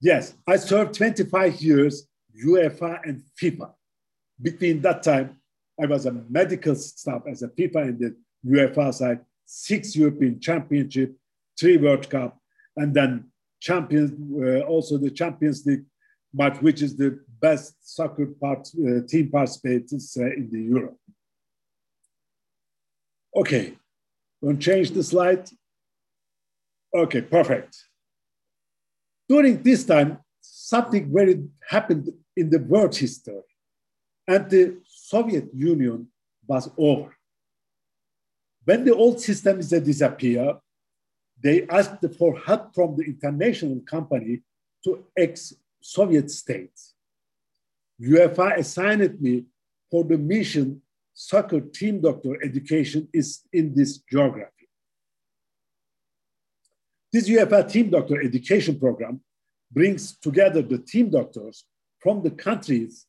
Yes, 0.00 0.34
I 0.46 0.56
served 0.56 0.94
25 0.94 1.60
years 1.60 2.08
UEFA 2.44 3.00
and 3.04 3.22
FIFA. 3.40 3.72
Between 4.40 4.80
that 4.82 5.02
time, 5.02 5.41
I 5.80 5.86
was 5.86 6.06
a 6.06 6.12
medical 6.28 6.74
staff 6.74 7.22
as 7.28 7.42
a 7.42 7.48
FIFA 7.48 7.82
and 7.82 7.98
the 7.98 8.16
UEFA 8.46 8.92
side, 8.92 9.20
six 9.44 9.96
European 9.96 10.40
Championship, 10.40 11.16
three 11.58 11.76
World 11.76 12.08
Cup, 12.08 12.38
and 12.76 12.94
then 12.94 13.30
champions, 13.60 14.12
uh, 14.42 14.66
also 14.66 14.98
the 14.98 15.10
Champions 15.10 15.64
League 15.66 15.84
match, 16.34 16.60
which 16.60 16.82
is 16.82 16.96
the 16.96 17.20
best 17.40 17.76
soccer 17.80 18.26
part, 18.26 18.68
uh, 18.86 19.06
team 19.06 19.30
participants 19.30 20.16
uh, 20.18 20.24
in 20.24 20.48
the 20.50 20.60
Euro. 20.60 20.96
Okay, 23.34 23.74
don't 24.42 24.58
change 24.58 24.90
the 24.90 25.02
slide. 25.02 25.48
Okay, 26.94 27.22
perfect. 27.22 27.76
During 29.28 29.62
this 29.62 29.84
time, 29.84 30.18
something 30.40 31.10
very 31.12 31.42
happened 31.68 32.10
in 32.36 32.50
the 32.50 32.58
world 32.58 32.94
history. 32.94 33.40
And 34.28 34.50
the 34.50 34.76
Soviet 35.12 35.48
Union 35.52 36.08
was 36.46 36.70
over. 36.78 37.10
When 38.64 38.80
the 38.86 38.94
old 38.94 39.20
systems 39.20 39.70
uh, 39.70 39.78
disappeared, 39.78 40.56
they 41.44 41.66
asked 41.68 42.04
for 42.18 42.30
help 42.46 42.74
from 42.74 42.96
the 42.96 43.04
international 43.12 43.80
company 43.94 44.40
to 44.84 45.04
ex-Soviet 45.24 46.30
states. 46.30 46.94
UEFA 48.00 48.56
assigned 48.62 49.20
me 49.20 49.44
for 49.90 50.02
the 50.02 50.16
mission 50.16 50.80
soccer 51.12 51.60
team 51.60 52.00
doctor 52.00 52.32
education 52.42 53.06
is 53.12 53.28
in 53.52 53.74
this 53.74 53.98
geography. 54.10 54.66
This 57.12 57.28
UEFA 57.28 57.70
Team 57.70 57.90
Doctor 57.90 58.16
Education 58.28 58.74
Program 58.78 59.20
brings 59.70 60.16
together 60.26 60.62
the 60.62 60.78
team 60.78 61.10
doctors 61.10 61.66
from 62.02 62.22
the 62.22 62.30
countries. 62.30 63.04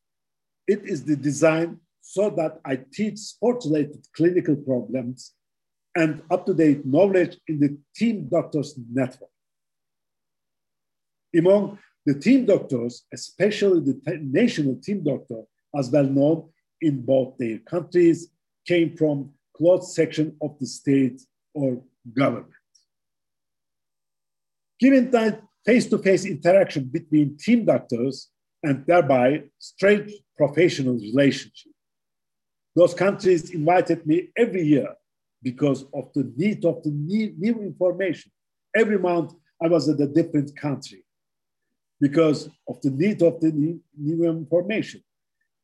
It 0.67 0.81
is 0.83 1.05
the 1.05 1.15
design 1.15 1.79
so 2.13 2.29
that 2.29 2.59
I 2.63 2.75
teach 2.97 3.17
sport-related 3.17 4.05
clinical 4.15 4.55
problems 4.55 5.33
and 5.95 6.21
up-to-date 6.29 6.85
knowledge 6.85 7.39
in 7.47 7.59
the 7.59 7.75
team 7.95 8.27
doctors 8.29 8.75
network. 8.99 9.31
Among 11.35 11.79
the 12.05 12.13
team 12.13 12.45
doctors, 12.45 12.93
especially 13.11 13.79
the 13.79 13.97
national 14.21 14.75
team 14.75 15.03
doctor, 15.03 15.41
as 15.75 15.89
well 15.89 16.03
known 16.03 16.49
in 16.81 17.01
both 17.01 17.35
their 17.39 17.57
countries, 17.57 18.27
came 18.67 18.95
from 18.95 19.31
close 19.57 19.95
section 19.95 20.37
of 20.39 20.51
the 20.59 20.67
state 20.67 21.19
or 21.55 21.81
government. 22.15 22.53
Given 24.79 25.09
that 25.11 25.41
face-to-face 25.65 26.25
interaction 26.25 26.83
between 26.83 27.37
team 27.37 27.65
doctors 27.65 28.29
and 28.61 28.85
thereby 28.85 29.45
straight 29.57 30.11
professional 30.37 30.93
relationship, 30.93 31.71
those 32.75 32.93
countries 32.93 33.51
invited 33.51 34.05
me 34.05 34.29
every 34.37 34.63
year 34.63 34.89
because 35.41 35.85
of 35.93 36.11
the 36.13 36.31
need 36.35 36.65
of 36.65 36.81
the 36.83 36.89
new, 36.89 37.33
new 37.37 37.61
information. 37.61 38.31
Every 38.75 38.97
month 38.97 39.33
I 39.61 39.67
was 39.67 39.87
at 39.89 39.99
a 39.99 40.07
different 40.07 40.55
country 40.55 41.03
because 41.99 42.49
of 42.67 42.81
the 42.81 42.91
need 42.91 43.21
of 43.21 43.39
the 43.39 43.51
new, 43.51 43.79
new 43.97 44.25
information. 44.29 45.03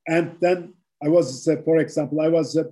And 0.07 0.35
then 0.39 0.73
I 1.03 1.07
was, 1.07 1.47
uh, 1.47 1.55
for 1.63 1.77
example, 1.77 2.21
I 2.21 2.27
was 2.27 2.57
uh, 2.57 2.63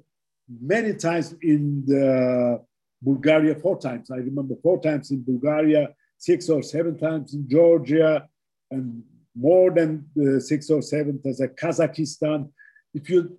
many 0.61 0.93
times 0.93 1.35
in 1.41 1.83
the 1.85 2.61
Bulgaria, 3.01 3.55
four 3.55 3.79
times. 3.79 4.11
I 4.11 4.17
remember 4.17 4.55
four 4.61 4.81
times 4.81 5.11
in 5.11 5.23
Bulgaria, 5.23 5.89
six 6.17 6.49
or 6.49 6.61
seven 6.61 6.97
times 6.97 7.33
in 7.33 7.47
Georgia, 7.49 8.27
and 8.71 9.03
more 9.35 9.71
than 9.71 10.05
uh, 10.19 10.39
six 10.39 10.69
or 10.69 10.81
seven 10.81 11.21
times 11.21 11.39
in 11.39 11.49
Kazakhstan. 11.49 12.49
If 12.93 13.09
you 13.09 13.37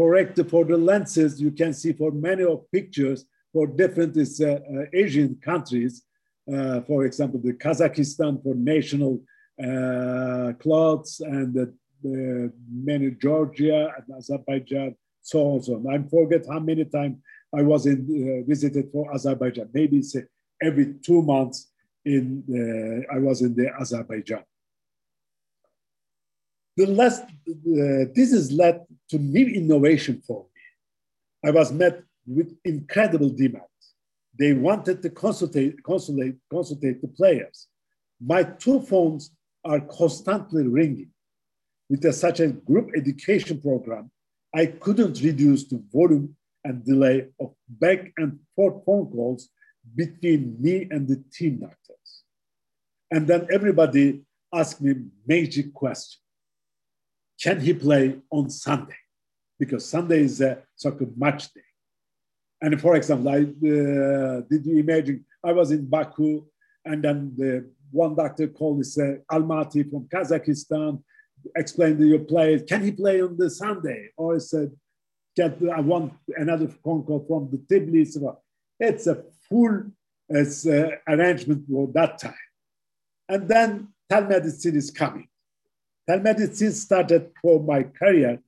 correct 0.00 0.40
for 0.48 0.64
the 0.64 0.78
lenses, 0.90 1.40
you 1.40 1.50
can 1.50 1.72
see 1.74 1.92
for 1.92 2.10
many 2.10 2.44
of 2.44 2.58
pictures 2.72 3.26
for 3.52 3.66
different 3.66 4.16
uh, 4.16 4.44
uh, 4.46 4.84
Asian 4.94 5.30
countries. 5.50 5.94
Uh, 6.50 6.80
for 6.88 7.04
example, 7.04 7.38
the 7.42 7.52
Kazakhstan 7.52 8.42
for 8.42 8.54
national 8.54 9.20
uh, 9.62 10.52
clothes 10.62 11.20
and 11.20 11.52
the, 11.52 11.66
the 12.02 12.50
many 12.90 13.10
Georgia 13.10 13.92
and 13.96 14.06
Azerbaijan, 14.16 14.94
so 15.20 15.38
on 15.50 15.62
so 15.62 15.74
on. 15.74 15.82
I 15.94 15.96
forget 16.08 16.46
how 16.52 16.60
many 16.60 16.84
times 16.86 17.16
I 17.54 17.62
was 17.62 17.84
in, 17.84 17.98
uh, 18.00 18.48
visited 18.48 18.86
for 18.92 19.12
Azerbaijan. 19.14 19.68
Maybe 19.74 19.98
it's 19.98 20.16
every 20.62 20.94
two 21.06 21.20
months 21.22 21.58
in 22.06 22.22
I 23.14 23.18
was 23.18 23.42
in 23.42 23.54
the 23.54 23.68
Azerbaijan. 23.78 24.44
The 26.76 26.86
last, 26.86 27.22
uh, 27.22 28.10
this 28.14 28.32
has 28.32 28.52
led 28.52 28.84
to 29.10 29.18
new 29.18 29.46
innovation 29.46 30.22
for 30.26 30.46
me. 30.54 31.48
I 31.48 31.50
was 31.52 31.72
met 31.72 32.02
with 32.26 32.56
incredible 32.64 33.30
demand. 33.30 33.64
they 34.40 34.54
wanted 34.54 35.02
to 35.02 35.10
consultate, 35.10 35.82
consultate, 35.82 36.36
consultate 36.50 37.00
the 37.02 37.08
players. 37.08 37.68
My 38.20 38.42
two 38.42 38.80
phones 38.80 39.30
are 39.64 39.80
constantly 39.80 40.66
ringing. 40.66 41.10
With 41.90 42.04
a, 42.06 42.12
such 42.12 42.40
a 42.40 42.48
group 42.48 42.90
education 42.96 43.60
program, 43.60 44.10
I 44.54 44.66
couldn't 44.66 45.20
reduce 45.20 45.64
the 45.64 45.82
volume 45.92 46.36
and 46.64 46.84
delay 46.84 47.26
of 47.40 47.52
back 47.68 48.12
and 48.16 48.38
forth 48.56 48.84
phone 48.86 49.06
calls 49.10 49.50
between 49.94 50.56
me 50.58 50.86
and 50.90 51.06
the 51.06 51.22
team 51.32 51.60
doctors. 51.60 52.22
And 53.10 53.26
then 53.26 53.46
everybody 53.52 54.22
asked 54.54 54.80
me 54.80 54.94
magic 55.26 55.74
question. 55.74 56.20
Can 57.40 57.60
he 57.60 57.72
play 57.72 58.18
on 58.30 58.50
Sunday? 58.50 58.96
Because 59.58 59.88
Sunday 59.88 60.20
is 60.20 60.40
a 60.40 60.62
soccer 60.76 61.06
match 61.16 61.52
day. 61.52 61.60
And 62.60 62.78
for 62.80 62.96
example, 62.96 63.30
I 63.30 63.38
uh, 63.38 64.42
did 64.50 64.66
you 64.66 64.78
imagine 64.78 65.24
I 65.42 65.52
was 65.52 65.70
in 65.70 65.86
Baku 65.86 66.44
and 66.84 67.02
then 67.02 67.32
the 67.36 67.70
one 67.90 68.14
doctor 68.14 68.48
called 68.48 68.80
this 68.80 68.98
uh, 68.98 69.14
Almaty 69.32 69.90
from 69.90 70.06
Kazakhstan, 70.08 71.02
explained 71.56 71.98
to 71.98 72.06
your 72.06 72.20
player, 72.20 72.58
can 72.60 72.84
he 72.84 72.92
play 72.92 73.22
on 73.22 73.36
the 73.36 73.50
Sunday? 73.50 74.10
Or 74.16 74.36
I 74.36 74.38
said, 74.38 74.70
get, 75.34 75.58
I 75.74 75.80
want 75.80 76.12
another 76.36 76.68
phone 76.68 77.02
call 77.02 77.24
from 77.26 77.50
the 77.50 77.58
Tbilisi. 77.58 78.36
It's 78.78 79.06
a 79.06 79.24
full 79.48 79.90
uh, 80.32 80.90
arrangement 81.08 81.64
for 81.68 81.88
that 81.94 82.18
time. 82.18 82.34
And 83.28 83.48
then 83.48 83.88
telemedicine 84.10 84.76
is 84.76 84.90
coming. 84.90 85.29
Telemedicine 86.10 86.72
started 86.72 87.30
for 87.40 87.62
my 87.62 87.84
career 87.84 88.40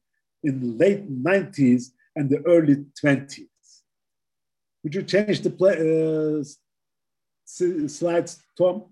in 0.42 0.59
the 0.61 0.66
late 0.85 1.09
90s 1.09 1.92
and 2.16 2.28
the 2.28 2.40
early 2.45 2.85
20s. 3.00 3.47
Would 4.83 4.97
you 4.97 5.04
change 5.04 5.42
the 5.42 6.42
uh, 6.42 6.42
slides, 7.87 8.42
Tom? 8.59 8.87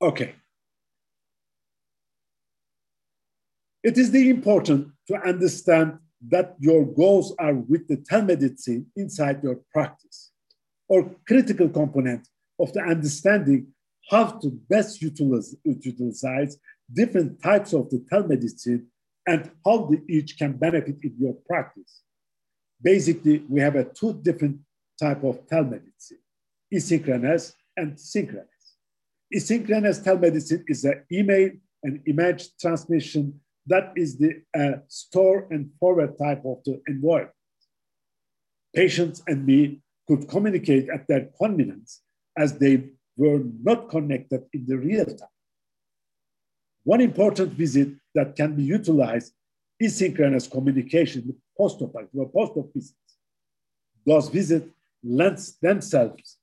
Okay. 0.00 0.36
It 3.82 3.98
is 3.98 4.12
the 4.12 4.30
important 4.30 4.92
to 5.08 5.16
understand 5.26 5.98
that 6.28 6.54
your 6.60 6.84
goals 6.86 7.34
are 7.40 7.54
with 7.54 7.88
the 7.88 7.96
telemedicine 7.96 8.86
inside 8.94 9.42
your 9.42 9.58
practice 9.72 10.30
or 10.86 11.16
critical 11.26 11.68
component 11.68 12.28
of 12.60 12.72
the 12.72 12.80
understanding 12.80 13.72
how 14.10 14.26
to 14.26 14.50
best 14.68 15.02
utilize, 15.02 15.54
utilize 15.64 16.58
different 16.92 17.42
types 17.42 17.72
of 17.72 17.90
the 17.90 18.04
telemedicine 18.12 18.84
and 19.26 19.50
how 19.64 19.86
the, 19.86 20.00
each 20.08 20.38
can 20.38 20.52
benefit 20.52 20.96
in 21.02 21.14
your 21.18 21.34
practice. 21.48 22.02
Basically, 22.80 23.44
we 23.48 23.60
have 23.60 23.74
a 23.74 23.84
two 23.84 24.14
different 24.22 24.58
type 25.00 25.24
of 25.24 25.46
telemedicine, 25.48 26.22
asynchronous 26.72 27.52
and 27.76 27.98
synchronous. 27.98 28.46
Asynchronous 29.34 30.04
telemedicine 30.04 30.62
is 30.68 30.84
an 30.84 31.04
email 31.10 31.50
and 31.82 32.00
image 32.06 32.56
transmission 32.60 33.40
that 33.66 33.92
is 33.96 34.18
the 34.18 34.42
uh, 34.56 34.78
store 34.88 35.48
and 35.50 35.70
forward 35.80 36.16
type 36.18 36.42
of 36.44 36.58
the 36.64 36.80
environment. 36.86 37.34
Patients 38.74 39.22
and 39.26 39.44
me 39.44 39.82
could 40.06 40.28
communicate 40.28 40.88
at 40.88 41.08
their 41.08 41.28
convenience 41.40 42.02
as 42.38 42.58
they 42.58 42.90
were 43.16 43.42
not 43.62 43.88
connected 43.88 44.44
in 44.52 44.66
the 44.66 44.76
real 44.76 45.04
time. 45.04 45.28
One 46.84 47.00
important 47.00 47.52
visit 47.52 47.88
that 48.14 48.36
can 48.36 48.54
be 48.54 48.62
utilized 48.62 49.32
is 49.80 49.96
synchronous 49.96 50.46
communication 50.46 51.24
with 51.26 51.36
post-op, 51.56 51.94
post-op 52.32 52.72
visits. 52.72 52.94
Those 54.06 54.28
visits 54.28 54.68
lend 55.02 55.38
themselves 55.60 56.38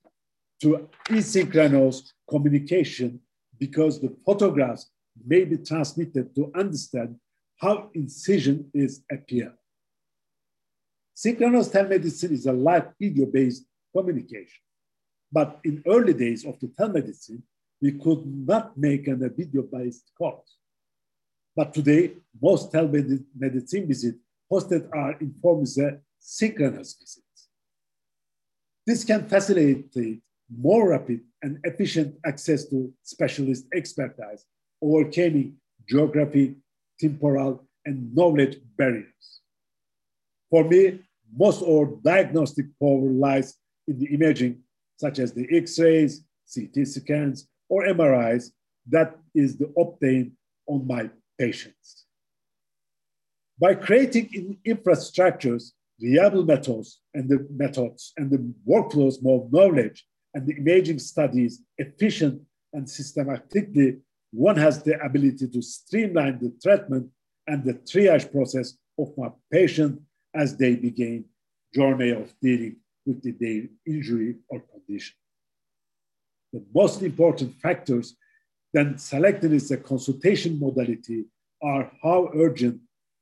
to 0.62 0.88
asynchronous 1.08 2.12
communication 2.28 3.20
because 3.58 4.00
the 4.00 4.14
photographs 4.24 4.90
may 5.26 5.44
be 5.44 5.56
transmitted 5.58 6.34
to 6.34 6.50
understand 6.54 7.16
how 7.60 7.90
incision 7.94 8.70
is 8.74 9.02
appear. 9.10 9.54
Synchronous 11.14 11.68
telemedicine 11.68 12.32
is 12.32 12.46
a 12.46 12.52
live 12.52 12.88
video-based 13.00 13.64
communication. 13.96 14.60
But 15.34 15.58
in 15.64 15.82
early 15.84 16.14
days 16.14 16.44
of 16.46 16.60
the 16.60 16.68
telemedicine, 16.68 17.42
we 17.82 17.90
could 17.92 18.24
not 18.24 18.78
make 18.78 19.08
a 19.08 19.16
video-based 19.16 20.12
call. 20.16 20.44
But 21.56 21.74
today, 21.74 22.12
most 22.40 22.72
telemedicine 22.72 23.88
visits 23.88 24.18
hosted 24.50 24.88
are 24.94 25.14
in 25.20 25.34
form 25.42 25.62
of 25.62 26.00
synchronous 26.20 26.94
visits. 26.94 27.48
This 28.86 29.02
can 29.02 29.28
facilitate 29.28 30.20
more 30.56 30.90
rapid 30.90 31.20
and 31.42 31.58
efficient 31.64 32.14
access 32.24 32.66
to 32.66 32.92
specialist 33.02 33.64
expertise, 33.74 34.44
overcoming 34.80 35.56
geography, 35.88 36.56
temporal, 37.00 37.66
and 37.84 38.14
knowledge 38.14 38.58
barriers. 38.76 39.40
For 40.48 40.62
me, 40.62 41.00
most 41.36 41.60
of 41.62 41.68
our 41.68 41.86
diagnostic 42.04 42.66
power 42.78 43.10
lies 43.10 43.54
in 43.88 43.98
the 43.98 44.06
imaging, 44.14 44.63
such 44.96 45.18
as 45.18 45.32
the 45.32 45.46
X-rays, 45.50 46.22
CT 46.52 46.86
scans, 46.86 47.48
or 47.68 47.84
MRIs 47.84 48.50
that 48.88 49.16
is 49.34 49.56
the 49.56 49.72
obtained 49.78 50.32
on 50.66 50.86
my 50.86 51.10
patients. 51.38 52.04
By 53.58 53.74
creating 53.74 54.58
infrastructures, 54.66 55.72
reliable 56.00 56.44
methods, 56.44 57.00
and 57.14 57.28
the 57.28 57.46
methods 57.50 58.12
and 58.16 58.30
the 58.30 58.52
workflows 58.68 59.22
more 59.22 59.48
knowledge 59.50 60.06
and 60.34 60.46
the 60.46 60.56
imaging 60.56 60.98
studies 60.98 61.62
efficient 61.78 62.42
and 62.72 62.88
systematically, 62.88 63.98
one 64.32 64.56
has 64.56 64.82
the 64.82 65.00
ability 65.00 65.46
to 65.48 65.62
streamline 65.62 66.40
the 66.40 66.52
treatment 66.62 67.08
and 67.46 67.64
the 67.64 67.74
triage 67.74 68.30
process 68.32 68.74
of 68.98 69.16
my 69.16 69.28
patient 69.52 70.00
as 70.34 70.56
they 70.56 70.74
begin 70.74 71.24
journey 71.72 72.10
of 72.10 72.34
dealing 72.40 72.76
with 73.06 73.22
the, 73.22 73.32
their 73.32 73.68
injury 73.86 74.36
or 74.48 74.60
condition. 74.60 75.14
The 76.52 76.62
most 76.74 77.02
important 77.02 77.54
factors 77.60 78.16
then 78.72 78.98
selected 78.98 79.52
as 79.52 79.70
a 79.70 79.76
consultation 79.76 80.58
modality 80.58 81.24
are 81.62 81.90
how 82.02 82.30
urgent 82.34 82.80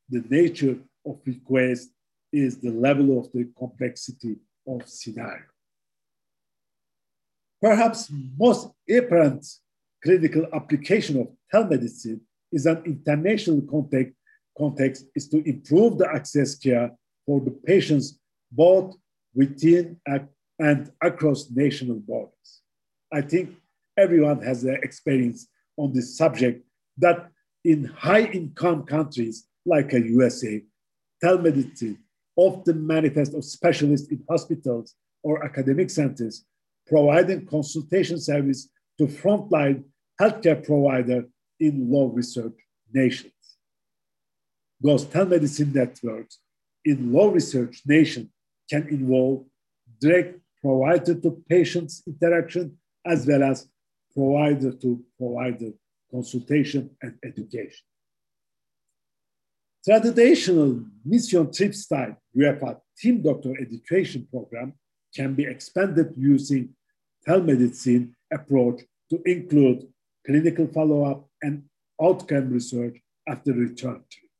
the 0.09 0.25
nature 0.29 0.77
of 1.07 1.18
request 1.27 1.90
is 2.33 2.59
the 2.59 2.71
level 2.71 3.18
of 3.18 3.31
the 3.33 3.49
complexity 3.59 4.37
of 4.66 4.88
scenario. 4.88 5.45
Perhaps 7.61 8.11
most 8.38 8.71
apparent 8.90 9.47
clinical 10.03 10.47
application 10.53 11.21
of 11.21 11.29
telemedicine 11.53 12.21
is 12.51 12.66
an 12.66 12.83
international 12.85 13.62
context, 13.62 14.14
context 14.59 15.07
is 15.14 15.29
to 15.29 15.38
improve 15.49 15.99
the 15.99 16.09
access 16.09 16.55
care 16.55 16.90
for 17.25 17.40
the 17.40 17.51
patients 17.51 18.18
both 18.51 18.97
within 19.35 19.99
and 20.59 20.90
across 21.03 21.51
national 21.51 21.97
borders. 21.97 22.61
I 23.12 23.23
think 23.23 23.57
everyone 23.97 24.42
has 24.42 24.64
an 24.64 24.79
experience 24.83 25.49
on 25.77 25.92
this 25.92 26.16
subject 26.16 26.64
that 26.99 27.31
in 27.64 27.85
high 27.85 28.25
income 28.25 28.85
countries 28.85 29.47
like 29.64 29.92
a 29.92 30.01
USA, 30.01 30.62
telemedicine 31.23 31.99
often 32.37 32.87
manifests 32.87 33.35
of 33.35 33.45
specialists 33.45 34.09
in 34.09 34.23
hospitals 34.29 34.95
or 35.23 35.45
academic 35.45 35.90
centers 35.90 36.45
providing 36.87 37.47
consultation 37.47 38.18
service 38.18 38.68
to 38.99 39.07
frontline 39.07 39.85
healthcare 40.21 40.64
provider 40.64 41.25
in 41.61 41.90
low 41.90 42.07
research 42.07 42.55
nations. 42.92 43.33
Those 44.81 45.05
telemedicine 45.05 45.75
networks 45.75 46.38
in 46.85 47.12
low 47.12 47.29
research 47.29 47.83
nations 47.87 48.29
can 48.72 48.88
involve 48.88 49.44
direct 50.00 50.40
provider 50.62 51.14
to 51.14 51.30
patients 51.54 52.02
interaction 52.06 52.66
as 53.04 53.26
well 53.26 53.42
as 53.42 53.68
provider 54.16 54.72
to 54.82 54.90
provider 55.18 55.70
consultation 56.11 56.82
and 57.02 57.14
education. 57.30 57.85
Traditional 59.85 60.70
mission 61.04 61.52
trip 61.52 61.74
style 61.74 62.16
UEFA 62.35 62.70
team 62.98 63.20
doctor 63.20 63.52
education 63.61 64.26
program 64.30 64.72
can 65.16 65.35
be 65.35 65.44
expanded 65.44 66.08
using 66.16 66.64
telemedicine 67.28 68.04
approach 68.32 68.78
to 69.11 69.20
include 69.26 69.87
clinical 70.24 70.66
follow-up 70.68 71.28
and 71.42 71.64
outcome 72.02 72.48
research 72.50 72.96
after 73.28 73.52
return. 73.52 74.00
trip. 74.12 74.30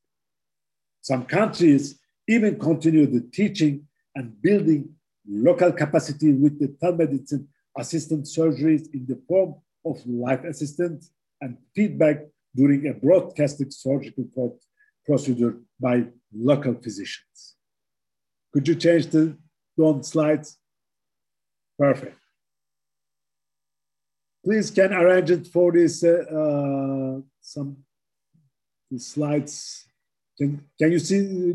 Some 1.03 1.25
countries 1.27 1.99
even 2.29 2.59
continue 2.59 3.07
the 3.07 3.25
teaching 3.39 3.89
and 4.15 4.41
building 4.43 4.95
local 5.29 5.73
capacity 5.73 6.33
with 6.33 6.59
the 6.59 6.69
telemedicine 6.83 7.47
assistant 7.79 8.25
surgeries 8.25 8.93
in 8.93 9.07
the 9.07 9.21
form 9.29 9.55
of 9.85 10.05
life 10.07 10.45
assistance 10.45 11.13
and 11.41 11.57
feedback 11.75 12.19
during 12.55 12.87
a 12.87 12.95
broadcasted 12.95 13.73
surgical 13.73 14.59
procedure 15.07 15.57
by 15.81 16.05
local 16.35 16.75
physicians. 16.75 17.57
Could 18.53 18.69
you 18.69 18.75
change 18.75 19.07
the 19.07 19.37
slides? 20.03 20.59
Perfect. 21.79 22.19
Please 24.45 24.71
can 24.71 24.93
arrange 24.93 25.31
it 25.31 25.47
for 25.47 25.73
this, 25.73 26.05
uh, 26.05 26.25
uh, 26.31 27.21
some 27.41 27.77
slides. 28.97 29.87
Can, 30.37 30.65
can 30.79 30.93
you 30.93 30.99
see, 30.99 31.55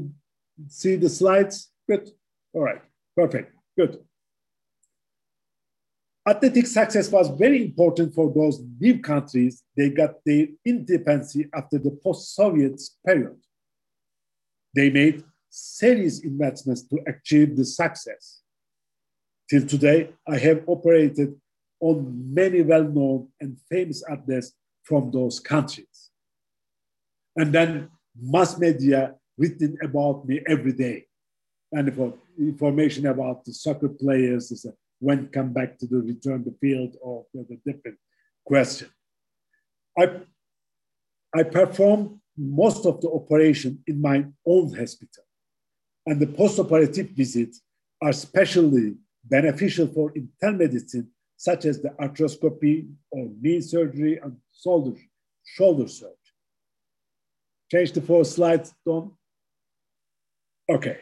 see 0.67 0.95
the 0.95 1.09
slides? 1.09 1.69
Good. 1.87 2.09
All 2.53 2.61
right. 2.61 2.81
Perfect. 3.15 3.53
Good. 3.77 3.99
Athletic 6.27 6.67
success 6.67 7.09
was 7.09 7.29
very 7.29 7.63
important 7.63 8.13
for 8.13 8.33
those 8.33 8.61
new 8.79 8.99
countries. 8.99 9.63
They 9.77 9.89
got 9.89 10.15
their 10.25 10.47
independence 10.65 11.37
after 11.53 11.77
the 11.77 11.91
post-Soviet 12.03 12.81
period. 13.05 13.37
They 14.75 14.89
made 14.89 15.23
serious 15.49 16.19
investments 16.19 16.83
to 16.89 16.99
achieve 17.07 17.55
the 17.55 17.63
success. 17.63 18.41
Till 19.49 19.65
today, 19.65 20.09
I 20.27 20.37
have 20.37 20.63
operated 20.67 21.39
on 21.79 22.33
many 22.33 22.61
well-known 22.61 23.29
and 23.39 23.57
famous 23.69 24.03
athletes 24.09 24.51
from 24.83 25.11
those 25.11 25.39
countries. 25.39 26.09
And 27.37 27.53
then 27.53 27.89
mass 28.19 28.57
media 28.59 29.15
written 29.37 29.77
about 29.81 30.27
me 30.27 30.41
every 30.47 30.73
day. 30.73 31.05
And 31.71 31.93
for 31.93 32.13
information 32.39 33.07
about 33.07 33.43
the 33.43 33.53
soccer 33.53 33.89
players 33.89 34.51
is 34.51 34.65
when 34.99 35.27
come 35.27 35.53
back 35.53 35.77
to 35.79 35.87
the 35.87 35.97
return 35.97 36.43
the 36.43 36.55
field 36.61 36.95
or 37.01 37.25
the 37.33 37.59
different 37.65 37.97
question. 38.45 38.89
I, 39.97 40.21
I 41.35 41.43
performed 41.43 42.19
most 42.37 42.85
of 42.85 43.01
the 43.01 43.09
operation 43.09 43.83
in 43.87 44.01
my 44.01 44.25
own 44.45 44.73
hospital. 44.75 45.23
And 46.05 46.19
the 46.19 46.27
post-operative 46.27 47.09
visits 47.09 47.61
are 48.01 48.09
especially 48.09 48.95
beneficial 49.25 49.87
for 49.87 50.13
internal 50.15 50.59
medicine, 50.59 51.09
such 51.35 51.65
as 51.65 51.81
the 51.81 51.89
arthroscopy 51.89 52.89
or 53.11 53.29
knee 53.41 53.59
surgery 53.61 54.17
and 54.17 54.37
shoulder, 54.63 54.97
shoulder 55.43 55.87
surgery. 55.87 56.13
Change 57.69 57.91
the 57.91 58.01
four 58.01 58.23
slides, 58.23 58.73
Don. 58.85 59.11
Okay. 60.69 60.99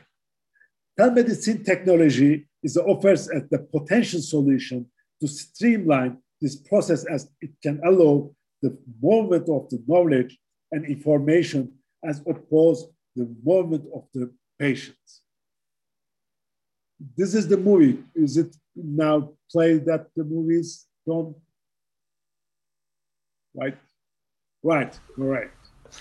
Telemedicine 0.99 1.65
technology 1.65 2.47
is 2.63 2.77
offers 2.77 3.29
as 3.29 3.43
the 3.49 3.59
potential 3.59 4.21
solution 4.21 4.85
to 5.21 5.27
streamline 5.27 6.17
this 6.41 6.55
process 6.55 7.05
as 7.05 7.29
it 7.41 7.51
can 7.61 7.81
allow 7.85 8.31
the 8.61 8.77
movement 9.01 9.49
of 9.49 9.69
the 9.69 9.81
knowledge 9.87 10.37
and 10.71 10.85
information 10.85 11.71
as 12.03 12.21
opposed 12.27 12.87
the 13.15 13.27
movement 13.43 13.85
of 13.93 14.03
the 14.13 14.31
patients. 14.59 15.21
This 17.17 17.35
is 17.35 17.47
the 17.47 17.57
movie. 17.57 18.03
Is 18.15 18.37
it 18.37 18.55
now 18.75 19.33
played 19.51 19.85
that 19.85 20.07
the 20.15 20.23
movies, 20.23 20.85
Tom? 21.07 21.35
Right, 23.53 23.77
right, 24.63 24.97
correct. 25.15 25.54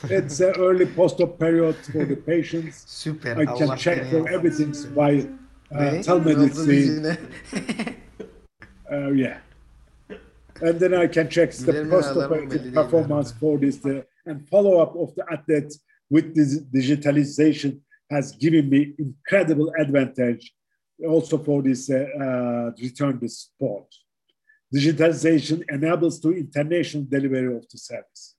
It's 0.04 0.40
an 0.40 0.54
early 0.58 0.86
post-op 0.86 1.38
period 1.38 1.76
for 1.76 2.04
the 2.04 2.16
patients. 2.16 2.84
Super. 2.86 3.38
I 3.38 3.46
can 3.46 3.76
check 3.76 4.10
for 4.10 4.28
everything 4.28 4.72
by 4.94 5.26
uh, 5.72 6.02
telemedicine. 6.02 7.18
uh, 8.92 9.10
yeah. 9.12 9.38
And 10.60 10.78
then 10.78 10.94
I 10.94 11.06
can 11.06 11.28
check 11.28 11.52
the 11.52 11.86
post-operative 11.90 12.74
performance 12.74 13.32
for 13.32 13.58
this 13.58 13.76
the, 13.78 14.06
and 14.26 14.48
follow-up 14.48 14.94
of 14.96 15.14
the 15.14 15.24
athletes 15.30 15.80
with 16.10 16.34
this 16.34 16.60
digitalization 16.60 17.80
has 18.10 18.32
given 18.32 18.68
me 18.68 18.94
incredible 18.98 19.72
advantage 19.78 20.52
also 21.06 21.38
for 21.38 21.62
this 21.62 21.90
uh, 21.90 22.06
uh, 22.20 22.70
return 22.80 23.18
to 23.18 23.28
sport. 23.28 23.86
Digitalization 24.74 25.62
enables 25.68 26.20
to 26.20 26.32
international 26.32 27.04
delivery 27.04 27.56
of 27.56 27.68
the 27.68 27.78
service. 27.78 28.33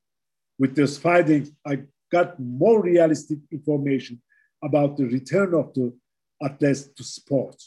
With 0.57 0.75
this 0.75 0.97
findings, 0.97 1.51
I 1.65 1.83
got 2.11 2.39
more 2.39 2.81
realistic 2.81 3.39
information 3.51 4.21
about 4.63 4.97
the 4.97 5.05
return 5.05 5.53
of 5.53 5.73
the 5.73 5.93
athletes 6.41 6.87
to 6.95 7.03
sport. 7.03 7.61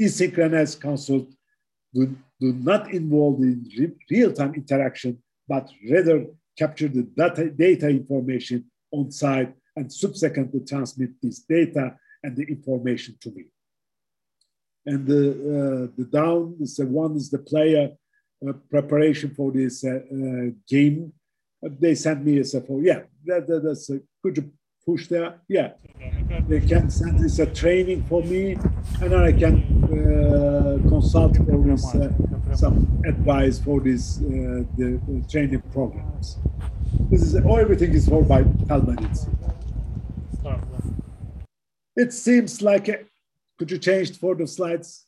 Asynchronous 0.00 0.78
consult 0.80 1.28
do, 1.94 2.16
do 2.40 2.52
not 2.52 2.92
involve 2.92 3.40
in 3.40 3.68
re 3.78 3.90
real-time 4.10 4.54
interaction, 4.54 5.18
but 5.48 5.68
rather 5.90 6.26
capture 6.56 6.88
the 6.88 7.02
data, 7.02 7.50
data 7.50 7.88
information 7.88 8.64
on 8.92 9.10
site 9.10 9.52
and 9.76 9.92
subsequently 9.92 10.60
transmit 10.60 11.10
this 11.22 11.40
data 11.40 11.96
and 12.22 12.36
the 12.36 12.44
information 12.44 13.16
to 13.20 13.30
me. 13.30 13.46
And 14.86 15.06
the, 15.06 15.30
uh, 15.30 15.92
the 15.96 16.04
down 16.04 16.56
is 16.60 16.76
the 16.76 16.86
one 16.86 17.16
is 17.16 17.30
the 17.30 17.38
player 17.38 17.90
uh, 18.46 18.52
preparation 18.70 19.30
for 19.34 19.52
this 19.52 19.84
uh, 19.84 20.00
uh 20.12 20.50
game. 20.68 21.12
Uh, 21.64 21.68
they 21.78 21.94
sent 21.94 22.24
me 22.24 22.38
a 22.40 22.44
for 22.44 22.80
yeah, 22.82 23.00
that, 23.24 23.46
that, 23.46 23.62
that's 23.64 23.90
a 23.90 24.00
good 24.22 24.50
push 24.84 25.08
there. 25.08 25.40
Yeah, 25.48 25.72
they 26.48 26.60
can 26.60 26.90
send 26.90 27.20
this 27.20 27.38
a 27.38 27.46
training 27.46 28.04
for 28.04 28.22
me, 28.22 28.52
and 29.00 29.12
then 29.12 29.22
I 29.22 29.32
can 29.32 29.62
uh, 29.84 30.88
consult 30.88 31.36
for 31.36 31.62
this 31.64 31.84
some 32.58 33.02
advice 33.06 33.58
for 33.58 33.80
this 33.80 34.16
the, 34.16 34.66
the, 34.76 35.24
training 35.30 35.62
programs. 35.72 36.38
This 37.10 37.22
is 37.22 37.36
oh, 37.36 37.56
everything 37.56 37.92
is 37.92 38.08
for 38.08 38.22
by 38.22 38.42
telemedicine. 38.42 39.42
It 41.94 42.12
seems 42.12 42.62
like, 42.62 42.88
a, 42.88 43.00
could 43.58 43.70
you 43.70 43.78
change 43.78 44.18
for 44.18 44.34
the 44.34 44.46
slides? 44.46 45.06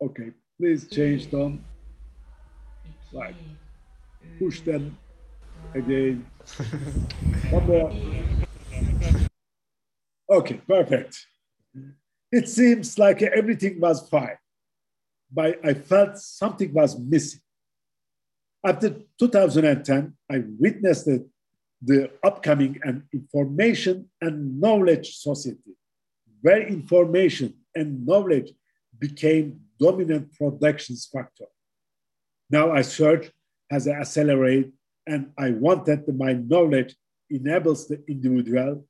Okay, 0.00 0.30
please 0.56 0.88
change 0.88 1.30
them. 1.30 1.64
Right, 3.12 3.34
push 4.38 4.60
them 4.60 4.96
again. 5.74 6.26
Okay, 10.30 10.60
perfect. 10.68 11.26
It 12.30 12.48
seems 12.50 12.98
like 12.98 13.22
everything 13.22 13.80
was 13.80 14.06
fine, 14.06 14.36
but 15.32 15.58
I 15.64 15.72
felt 15.72 16.18
something 16.18 16.70
was 16.74 16.98
missing. 16.98 17.40
After 18.62 18.90
2010, 19.18 20.14
I 20.30 20.42
witnessed 20.58 21.08
the 21.80 22.10
upcoming 22.22 22.78
and 22.82 23.04
information 23.14 24.10
and 24.20 24.60
knowledge 24.60 25.16
society, 25.16 25.76
where 26.42 26.66
information 26.68 27.54
and 27.74 28.04
knowledge 28.04 28.52
became 28.98 29.60
dominant 29.80 30.34
productions 30.34 31.08
factor. 31.10 31.46
Now 32.50 32.72
I 32.72 32.82
search 32.82 33.30
as 33.70 33.88
I 33.88 33.92
accelerate 33.92 34.72
and 35.06 35.32
I 35.38 35.50
want 35.50 35.86
that 35.86 36.06
my 36.14 36.34
knowledge 36.34 36.94
enables 37.30 37.88
the 37.88 38.02
individual, 38.08 38.84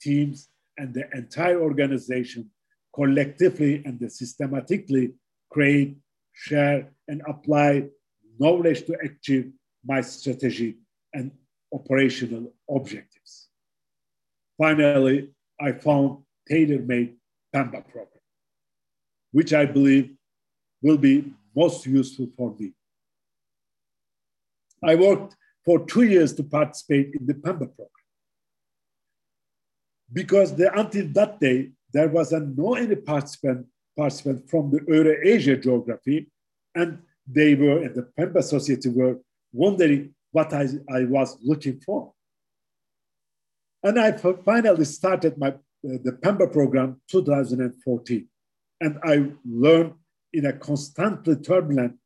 teams, 0.00 0.48
and 0.76 0.94
the 0.94 1.08
entire 1.14 1.60
organization 1.60 2.50
collectively 2.94 3.82
and 3.84 4.00
systematically 4.10 5.14
create, 5.50 5.96
share, 6.32 6.90
and 7.08 7.22
apply 7.26 7.88
knowledge 8.38 8.84
to 8.86 8.96
achieve 9.02 9.50
my 9.84 10.00
strategy 10.00 10.78
and 11.12 11.30
operational 11.72 12.52
objectives. 12.70 13.48
Finally, 14.56 15.30
I 15.60 15.72
found 15.72 16.24
tailor-made 16.48 17.16
PEMBA 17.54 17.88
program, 17.88 18.22
which 19.32 19.52
I 19.52 19.64
believe 19.64 20.14
will 20.82 20.98
be 20.98 21.32
most 21.54 21.86
useful 21.86 22.28
for 22.36 22.54
me. 22.58 22.72
I 24.82 24.94
worked 24.94 25.36
for 25.64 25.84
two 25.86 26.02
years 26.02 26.32
to 26.34 26.42
participate 26.44 27.14
in 27.14 27.26
the 27.26 27.34
PEMBA 27.34 27.68
program. 27.76 27.88
Because 30.12 30.54
the, 30.56 30.72
until 30.78 31.06
that 31.08 31.40
day, 31.40 31.72
there 31.92 32.08
was 32.08 32.32
a 32.32 32.40
no 32.40 32.74
any 32.74 32.96
participant, 32.96 33.66
participant 33.96 34.48
from 34.48 34.70
the 34.70 34.80
Eurasia 34.88 35.56
geography, 35.56 36.30
and 36.74 36.98
they 37.26 37.54
were, 37.54 37.82
and 37.82 37.94
the 37.94 38.08
PEMBA 38.18 38.42
Society 38.42 38.88
were 38.88 39.18
wondering 39.52 40.14
what 40.32 40.52
I, 40.52 40.68
I 40.90 41.04
was 41.04 41.36
looking 41.42 41.80
for. 41.80 42.12
And 43.82 43.98
I 43.98 44.12
finally 44.12 44.84
started 44.84 45.38
my, 45.38 45.48
uh, 45.48 45.52
the 45.82 46.18
PEMBA 46.22 46.52
program 46.52 47.00
2014. 47.08 48.28
And 48.80 48.98
I 49.04 49.30
learned 49.44 49.94
in 50.32 50.46
a 50.46 50.52
constantly 50.52 51.36
turbulent 51.36 51.96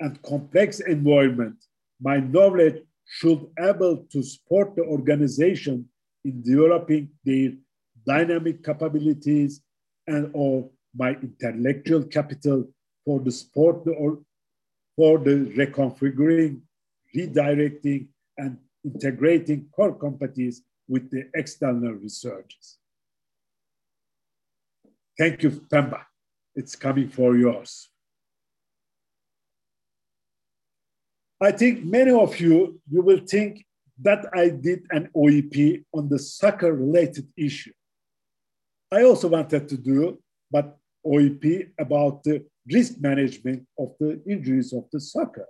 and 0.00 0.20
complex 0.22 0.80
environment, 0.80 1.56
my 2.02 2.18
knowledge 2.18 2.82
should 3.06 3.46
able 3.58 3.98
to 4.10 4.22
support 4.22 4.74
the 4.76 4.82
organization 4.82 5.88
in 6.24 6.42
developing 6.42 7.08
their 7.24 7.52
dynamic 8.06 8.64
capabilities 8.64 9.60
and 10.06 10.30
or 10.32 10.68
my 10.96 11.10
intellectual 11.22 12.02
capital 12.04 12.68
for 13.04 13.20
the 13.20 13.30
support 13.30 13.86
or 13.96 14.18
for 14.96 15.18
the 15.18 15.52
reconfiguring 15.56 16.60
redirecting 17.16 18.08
and 18.38 18.56
integrating 18.84 19.66
core 19.74 19.94
competencies 19.94 20.56
with 20.88 21.10
the 21.10 21.28
external 21.34 21.92
researchers. 21.92 22.78
Thank 25.18 25.42
you, 25.42 25.50
Pemba. 25.50 26.04
It's 26.54 26.74
coming 26.74 27.08
for 27.08 27.36
yours. 27.36 27.91
I 31.42 31.50
think 31.50 31.84
many 31.84 32.12
of 32.12 32.38
you, 32.38 32.80
you 32.88 33.02
will 33.02 33.20
think 33.26 33.66
that 34.00 34.26
I 34.32 34.48
did 34.48 34.86
an 34.90 35.10
OEP 35.16 35.84
on 35.92 36.08
the 36.08 36.18
soccer 36.18 36.72
related 36.72 37.26
issue. 37.36 37.72
I 38.92 39.02
also 39.02 39.26
wanted 39.26 39.68
to 39.68 39.76
do, 39.76 40.20
but 40.52 40.76
OEP 41.04 41.70
about 41.80 42.22
the 42.22 42.44
risk 42.70 43.00
management 43.00 43.66
of 43.76 43.92
the 43.98 44.22
injuries 44.24 44.72
of 44.72 44.84
the 44.92 45.00
soccer. 45.00 45.46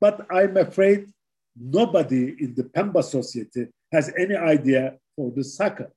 But 0.00 0.24
I'm 0.30 0.56
afraid 0.56 1.06
nobody 1.60 2.36
in 2.38 2.54
the 2.54 2.62
Pemba 2.62 3.02
Society 3.02 3.66
has 3.90 4.12
any 4.16 4.36
idea 4.36 4.96
for 5.16 5.32
the 5.34 5.42
soccer. 5.42 5.90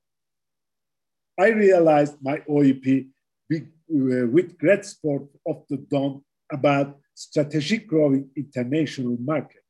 I 1.38 1.50
realized 1.50 2.16
my 2.20 2.38
OEP 2.48 3.06
uh, 3.52 4.26
with 4.26 4.58
great 4.58 4.84
support 4.84 5.22
of 5.46 5.62
the 5.70 5.76
Don 5.76 6.24
about 6.50 6.98
strategic 7.14 7.86
growing 7.86 8.30
international 8.36 9.16
market. 9.20 9.62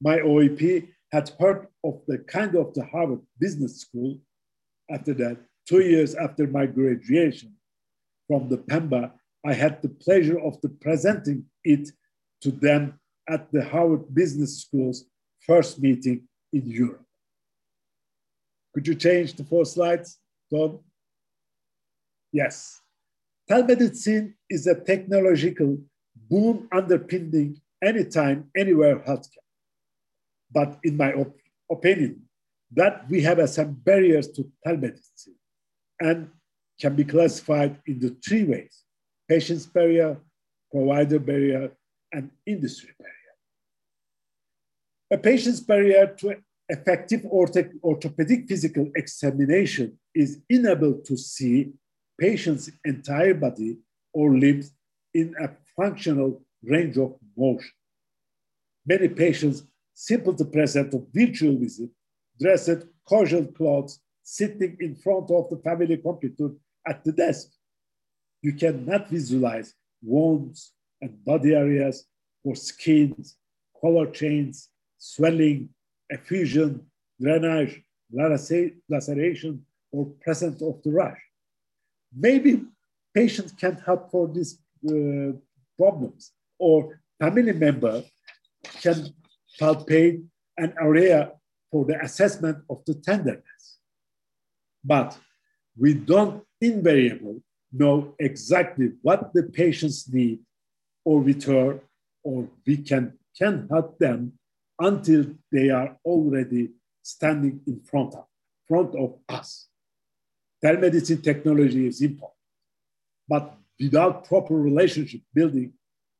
My 0.00 0.18
OEP 0.18 0.88
had 1.12 1.30
heard 1.38 1.66
of 1.84 2.00
the 2.06 2.18
kind 2.18 2.54
of 2.56 2.74
the 2.74 2.84
Harvard 2.84 3.20
Business 3.38 3.80
School. 3.80 4.18
After 4.90 5.14
that, 5.14 5.38
two 5.68 5.80
years 5.80 6.14
after 6.14 6.46
my 6.46 6.66
graduation 6.66 7.54
from 8.26 8.48
the 8.48 8.58
Pemba, 8.58 9.12
I 9.46 9.52
had 9.52 9.82
the 9.82 9.88
pleasure 9.88 10.38
of 10.38 10.60
the 10.60 10.68
presenting 10.68 11.44
it 11.62 11.90
to 12.42 12.50
them 12.50 12.98
at 13.28 13.50
the 13.52 13.64
Harvard 13.64 14.14
Business 14.14 14.62
School's 14.62 15.04
first 15.46 15.80
meeting 15.80 16.28
in 16.52 16.66
Europe. 16.66 17.04
Could 18.74 18.88
you 18.88 18.94
change 18.94 19.34
the 19.34 19.44
four 19.44 19.64
slides, 19.64 20.18
Tom? 20.52 20.80
Yes. 22.32 22.80
Telemedicine 23.48 24.34
is 24.50 24.66
a 24.66 24.74
technological 24.74 25.78
boom 26.28 26.68
underpinning 26.72 27.60
anytime, 27.82 28.50
anywhere 28.56 28.96
healthcare. 29.00 29.48
But 30.52 30.78
in 30.84 30.96
my 30.96 31.12
op 31.12 31.36
opinion, 31.70 32.22
that 32.72 33.08
we 33.08 33.22
have 33.22 33.38
uh, 33.38 33.46
some 33.46 33.72
barriers 33.72 34.28
to 34.28 34.50
telemedicine 34.66 35.38
and 36.00 36.30
can 36.80 36.94
be 36.96 37.04
classified 37.04 37.78
into 37.86 38.16
three 38.26 38.44
ways 38.44 38.82
patient's 39.28 39.66
barrier, 39.66 40.18
provider 40.70 41.18
barrier, 41.18 41.70
and 42.12 42.30
industry 42.46 42.90
barrier. 42.98 43.14
A 45.12 45.18
patient's 45.18 45.60
barrier 45.60 46.14
to 46.18 46.36
effective 46.68 47.22
ortho 47.22 47.70
orthopedic 47.82 48.48
physical 48.48 48.90
examination 48.96 49.98
is 50.14 50.40
unable 50.50 50.94
to 50.94 51.16
see 51.16 51.72
patient's 52.18 52.70
entire 52.84 53.34
body 53.34 53.78
or 54.12 54.36
limbs 54.36 54.72
in 55.12 55.34
a 55.40 55.48
functional 55.76 56.42
range 56.62 56.96
of 56.98 57.14
motion. 57.36 57.70
Many 58.86 59.08
patients 59.08 59.64
simply 59.94 60.44
present 60.44 60.94
a 60.94 61.02
virtual 61.12 61.56
visit, 61.58 61.90
dressed 62.40 62.86
casual 63.08 63.46
clothes, 63.46 64.00
sitting 64.22 64.76
in 64.80 64.96
front 64.96 65.30
of 65.30 65.48
the 65.50 65.58
family 65.58 65.96
computer 65.96 66.50
at 66.86 67.04
the 67.04 67.12
desk. 67.12 67.48
You 68.42 68.52
cannot 68.54 69.08
visualize 69.08 69.74
wounds 70.02 70.72
and 71.00 71.24
body 71.24 71.54
areas 71.54 72.06
or 72.42 72.54
skins, 72.54 73.36
color 73.80 74.06
change, 74.10 74.56
swelling, 74.98 75.70
effusion, 76.10 76.86
drainage, 77.20 77.82
laceration, 78.88 79.64
or 79.92 80.06
presence 80.22 80.60
of 80.62 80.82
the 80.82 80.90
rash. 80.90 81.20
Maybe 82.14 82.64
patients 83.14 83.52
can't 83.52 83.80
help 83.80 84.10
for 84.10 84.28
this 84.28 84.58
uh, 84.88 85.32
problems, 85.76 86.32
or 86.58 87.00
family 87.20 87.52
member 87.52 88.02
can 88.80 89.08
palpate 89.60 90.24
an 90.56 90.74
area 90.80 91.32
for 91.70 91.84
the 91.84 92.00
assessment 92.00 92.58
of 92.70 92.84
the 92.86 92.94
tenderness. 92.94 93.78
But 94.84 95.18
we 95.76 95.94
don't 95.94 96.44
invariably 96.60 97.42
know 97.72 98.14
exactly 98.18 98.92
what 99.02 99.32
the 99.34 99.42
patients 99.42 100.12
need 100.12 100.38
or 101.04 101.20
return, 101.20 101.80
or 102.22 102.48
we 102.66 102.76
can, 102.78 103.18
can 103.36 103.66
help 103.70 103.98
them 103.98 104.32
until 104.78 105.26
they 105.50 105.70
are 105.70 105.96
already 106.04 106.70
standing 107.02 107.60
in 107.66 107.80
front 107.80 108.14
of, 108.14 108.24
front 108.66 108.94
of 108.94 109.18
us. 109.28 109.68
Telemedicine 110.64 111.22
technology 111.22 111.86
is 111.86 112.00
important, 112.00 112.38
but 113.28 113.58
without 113.80 114.24
proper 114.24 114.54
relationship 114.54 115.20
building, 115.34 115.72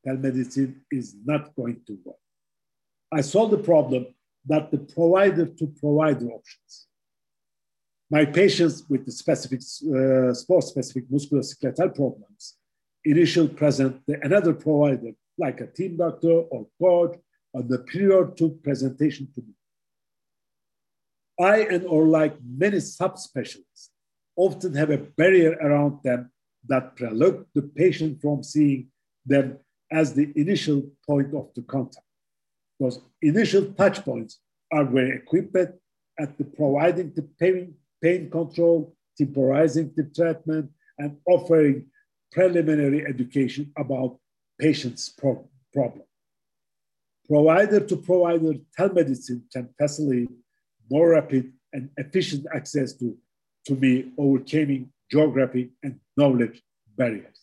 telemedicine 0.07 0.75
is 0.91 1.17
not 1.25 1.55
going 1.55 1.81
to 1.87 1.99
work. 2.05 2.17
I 3.13 3.21
solved 3.21 3.53
the 3.53 3.59
problem 3.59 4.07
that 4.47 4.71
the 4.71 4.79
provider 4.79 5.47
to 5.47 5.67
provider 5.67 6.27
options. 6.27 6.87
My 8.11 8.25
patients 8.25 8.85
with 8.89 9.07
the 9.07 9.13
specific 9.13 9.61
uh, 9.61 10.35
sport 10.35 10.65
specific 10.65 11.09
musculoskeletal 11.11 11.95
problems 11.95 12.57
initially 13.05 13.49
present 13.49 14.01
the, 14.07 14.21
another 14.23 14.53
provider 14.53 15.13
like 15.39 15.61
a 15.61 15.67
team 15.67 15.97
doctor 15.97 16.33
or 16.53 16.67
coach 16.81 17.17
on 17.55 17.69
the 17.69 17.79
period 17.79 18.37
to 18.37 18.51
presentation 18.63 19.29
to 19.35 19.41
me. 19.41 19.55
I 21.41 21.59
and 21.75 21.85
or 21.87 22.07
like 22.07 22.37
many 22.47 22.77
subspecialists 22.77 23.89
often 24.37 24.75
have 24.75 24.91
a 24.91 24.99
barrier 24.99 25.53
around 25.61 26.01
them 26.05 26.31
that 26.69 26.97
preclude 26.97 27.45
the 27.55 27.63
patient 27.63 28.21
from 28.21 28.43
seeing 28.43 28.89
them 29.27 29.59
as 29.91 30.15
the 30.15 30.33
initial 30.37 30.83
point 31.07 31.35
of 31.35 31.49
the 31.55 31.63
contact. 31.63 32.07
Those 32.81 33.01
initial 33.23 33.73
touch 33.73 34.05
points 34.05 34.41
are 34.73 34.85
very 34.85 35.17
equipped 35.17 35.57
at 36.19 36.39
the 36.39 36.45
providing 36.45 37.13
the 37.15 37.23
pain, 37.39 37.75
pain 38.03 38.31
control, 38.31 38.95
temporizing 39.17 39.93
the 39.97 40.05
treatment, 40.05 40.71
and 40.99 41.17
offering 41.27 41.87
preliminary 42.33 43.07
education 43.07 43.73
about 43.77 44.19
patient's 44.59 45.09
pro 45.09 45.49
problem. 45.73 46.07
Provider 47.29 47.81
to 47.81 47.97
provider 47.97 48.55
telemedicine 48.79 49.43
can 49.53 49.69
facilitate 49.81 50.31
more 50.91 51.11
rapid 51.11 51.53
and 51.73 51.89
efficient 51.97 52.47
access 52.55 52.93
to, 52.95 53.17
to 53.67 53.75
me 53.75 54.13
overcoming 54.19 54.93
geography 55.15 55.71
and 55.85 56.01
knowledge 56.17 56.61
barriers. 56.99 57.41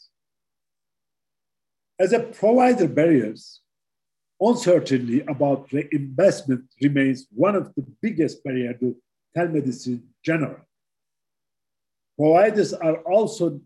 As 1.98 2.12
a 2.12 2.20
provider 2.20 2.88
barriers, 2.88 3.62
uncertainty 4.40 5.22
about 5.34 5.72
reinvestment 5.72 6.64
remains 6.82 7.28
one 7.32 7.56
of 7.56 7.66
the 7.76 7.86
biggest 8.02 8.44
barriers 8.44 8.76
to 8.82 8.88
telemedicine 9.38 10.02
general. 10.26 10.62
Providers 12.18 12.74
are 12.74 12.98
also 13.16 13.62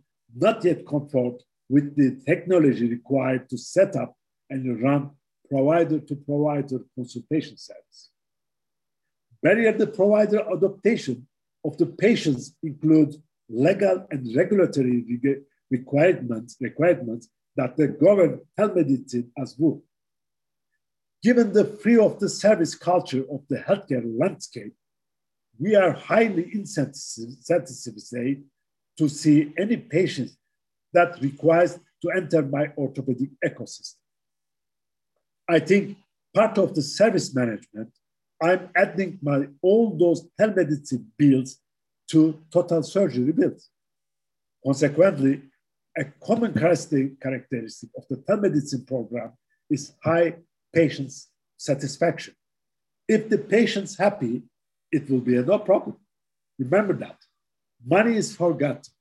not 0.45 0.63
yet 0.63 0.85
comfortable 0.85 1.39
with 1.67 1.95
the 1.95 2.09
technology 2.31 2.87
required 2.87 3.49
to 3.49 3.57
set 3.57 3.95
up 3.95 4.11
and 4.51 4.83
run 4.83 5.09
provider 5.49 5.99
to 5.99 6.15
provider 6.15 6.79
consultation 6.95 7.57
service. 7.57 7.99
Barrier 9.41 9.73
to 9.79 9.87
provider 9.87 10.41
adaptation 10.55 11.27
of 11.63 11.77
the 11.77 11.87
patients 11.87 12.55
include 12.61 13.15
legal 13.49 14.05
and 14.11 14.35
regulatory 14.35 15.03
requirements, 15.69 16.57
requirements 16.59 17.29
that 17.55 17.77
the 17.77 17.87
govern 17.87 18.41
telemedicine 18.59 19.29
as 19.37 19.55
well. 19.57 19.81
Given 21.23 21.53
the 21.53 21.65
free 21.65 21.97
of 21.97 22.19
the 22.19 22.29
service 22.29 22.75
culture 22.75 23.23
of 23.31 23.41
the 23.49 23.57
healthcare 23.57 24.03
landscape, 24.05 24.73
we 25.59 25.75
are 25.75 25.91
highly 25.91 26.49
insensitive 26.53 28.37
to 28.97 29.09
see 29.09 29.53
any 29.57 29.77
patient 29.77 30.31
that 30.93 31.19
requires 31.21 31.79
to 32.01 32.11
enter 32.15 32.41
my 32.41 32.71
orthopedic 32.77 33.29
ecosystem. 33.43 33.95
I 35.47 35.59
think 35.59 35.97
part 36.33 36.57
of 36.57 36.75
the 36.75 36.81
service 36.81 37.33
management, 37.33 37.89
I'm 38.41 38.69
adding 38.75 39.19
my 39.21 39.47
all 39.61 39.97
those 39.97 40.27
telemedicine 40.39 41.05
bills 41.17 41.59
to 42.11 42.39
total 42.51 42.83
surgery 42.83 43.31
bills. 43.31 43.69
Consequently, 44.65 45.43
a 45.97 46.05
common 46.23 46.53
characteristic 46.53 47.89
of 47.97 48.03
the 48.09 48.17
telemedicine 48.17 48.85
program 48.85 49.31
is 49.69 49.93
high 50.03 50.35
patient 50.73 51.11
satisfaction. 51.57 52.33
If 53.07 53.29
the 53.29 53.37
patient's 53.37 53.97
happy, 53.97 54.43
it 54.91 55.09
will 55.09 55.21
be 55.21 55.37
a 55.37 55.43
no 55.43 55.59
problem. 55.59 55.97
Remember 56.59 56.93
that. 56.93 57.17
Money 57.85 58.17
is 58.17 58.35
forgotten, 58.35 58.93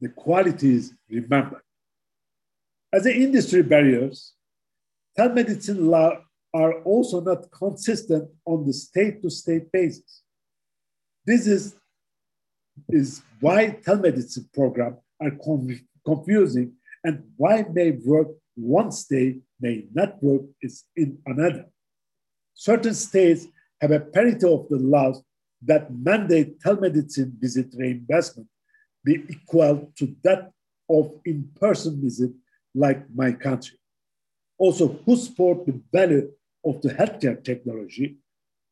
the 0.00 0.08
quality 0.10 0.74
is 0.74 0.92
remembered. 1.08 1.62
As 2.92 3.04
the 3.04 3.14
industry 3.14 3.62
barriers, 3.62 4.34
telemedicine 5.18 5.88
law 5.88 6.18
are 6.52 6.82
also 6.82 7.20
not 7.20 7.50
consistent 7.50 8.28
on 8.44 8.66
the 8.66 8.72
state 8.72 9.22
to 9.22 9.30
state 9.30 9.70
basis. 9.72 10.22
This 11.24 11.46
is, 11.46 11.76
is 12.88 13.22
why 13.40 13.78
telemedicine 13.86 14.52
program 14.52 14.96
are 15.20 15.32
confusing 16.04 16.72
and 17.04 17.22
why 17.36 17.64
may 17.72 17.92
work 17.92 18.28
one 18.54 18.90
state 18.90 19.40
may 19.60 19.86
not 19.92 20.22
work 20.22 20.42
is 20.62 20.84
in 20.96 21.18
another. 21.26 21.66
Certain 22.54 22.94
states 22.94 23.46
have 23.80 23.90
a 23.90 24.00
parity 24.00 24.46
of 24.46 24.68
the 24.68 24.78
laws 24.78 25.22
that 25.62 25.94
mandate 25.94 26.58
telemedicine 26.60 27.32
visit 27.38 27.66
reimbursement 27.76 28.48
be 29.04 29.24
equal 29.28 29.92
to 29.96 30.14
that 30.24 30.50
of 30.88 31.12
in-person 31.24 32.00
visit 32.00 32.30
like 32.74 33.02
my 33.14 33.32
country. 33.32 33.78
Also, 34.58 34.88
who 35.04 35.16
support 35.16 35.66
the 35.66 35.80
value 35.92 36.30
of 36.64 36.80
the 36.82 36.92
healthcare 36.94 37.42
technology 37.42 38.16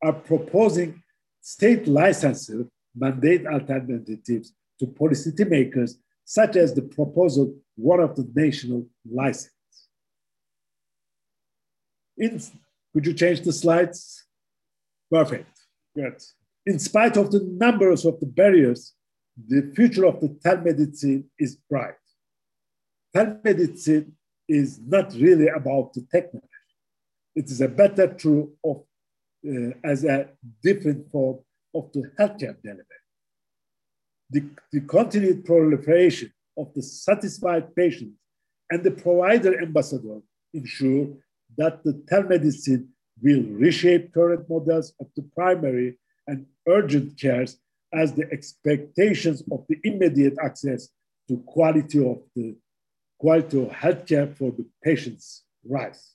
are 0.03 0.13
proposing 0.13 1.01
state 1.41 1.87
licenses 1.87 2.65
mandate 2.95 3.45
alternatives 3.45 4.53
to 4.79 4.87
policymakers, 4.87 5.95
such 6.23 6.55
as 6.55 6.73
the 6.73 6.81
proposal 6.81 7.55
one 7.75 7.99
of 7.99 8.15
the 8.15 8.29
national 8.35 8.87
license. 9.09 9.51
In, 12.17 12.41
could 12.93 13.05
you 13.05 13.13
change 13.13 13.41
the 13.41 13.53
slides? 13.53 14.23
Perfect, 15.11 15.49
good. 15.95 16.21
In 16.65 16.79
spite 16.79 17.17
of 17.17 17.31
the 17.31 17.43
numbers 17.43 18.05
of 18.05 18.19
the 18.19 18.25
barriers, 18.25 18.93
the 19.47 19.71
future 19.75 20.05
of 20.05 20.19
the 20.21 20.29
telemedicine 20.29 21.25
is 21.37 21.57
bright. 21.69 21.95
Telemedicine 23.15 24.11
is 24.47 24.79
not 24.79 25.13
really 25.13 25.47
about 25.47 25.93
the 25.93 26.05
technology. 26.11 26.47
It 27.35 27.45
is 27.45 27.61
a 27.61 27.67
better 27.67 28.13
tool 28.13 28.53
of, 28.63 28.83
uh, 29.47 29.71
as 29.83 30.05
a 30.05 30.29
different 30.63 31.11
form 31.11 31.39
of 31.75 31.91
the 31.91 32.09
healthcare 32.17 32.55
delivery. 32.63 33.01
The, 34.31 34.45
the 34.71 34.81
continued 34.81 35.45
proliferation 35.45 36.31
of 36.57 36.73
the 36.73 36.81
satisfied 36.81 37.75
patient 37.75 38.13
and 38.71 38.83
the 38.83 38.91
provider 38.91 39.61
ambassador 39.61 40.19
ensure 40.53 41.07
that 41.57 41.83
the 41.83 41.93
telemedicine 42.11 42.87
will 43.21 43.43
reshape 43.43 44.13
current 44.13 44.49
models 44.49 44.93
of 44.99 45.07
the 45.15 45.23
primary 45.35 45.99
and 46.27 46.45
urgent 46.67 47.19
cares 47.19 47.57
as 47.93 48.13
the 48.13 48.27
expectations 48.31 49.43
of 49.51 49.65
the 49.69 49.79
immediate 49.83 50.35
access 50.43 50.89
to 51.27 51.37
quality 51.45 51.99
of 51.99 52.21
the 52.35 52.55
quality 53.19 53.61
of 53.61 53.69
healthcare 53.69 54.35
for 54.35 54.51
the 54.51 54.65
patients 54.83 55.43
rise. 55.67 56.11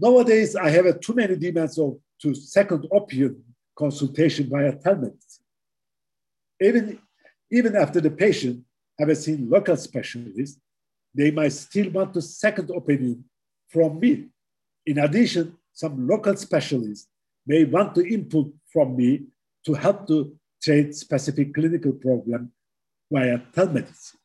Nowadays, 0.00 0.54
I 0.54 0.70
have 0.70 1.00
too 1.00 1.14
many 1.14 1.36
demands 1.36 1.78
of 1.78 1.98
to 2.22 2.34
second 2.34 2.86
opinion 2.92 3.42
consultation 3.76 4.48
via 4.50 4.72
telemedicine. 4.72 5.40
Even, 6.60 6.98
even 7.50 7.76
after 7.76 8.00
the 8.00 8.10
patient 8.10 8.64
have 8.98 9.16
seen 9.16 9.48
local 9.48 9.76
specialists, 9.76 10.58
they 11.14 11.30
might 11.30 11.52
still 11.52 11.90
want 11.90 12.16
a 12.16 12.22
second 12.22 12.70
opinion 12.70 13.24
from 13.68 14.00
me. 14.00 14.26
In 14.86 14.98
addition, 14.98 15.56
some 15.72 16.08
local 16.08 16.36
specialists 16.36 17.06
may 17.46 17.64
want 17.64 17.94
to 17.94 18.06
input 18.06 18.52
from 18.72 18.96
me 18.96 19.22
to 19.64 19.74
help 19.74 20.06
to 20.08 20.36
treat 20.62 20.94
specific 20.94 21.54
clinical 21.54 21.92
problem 21.92 22.50
via 23.10 23.38
telemedicine. 23.54 24.16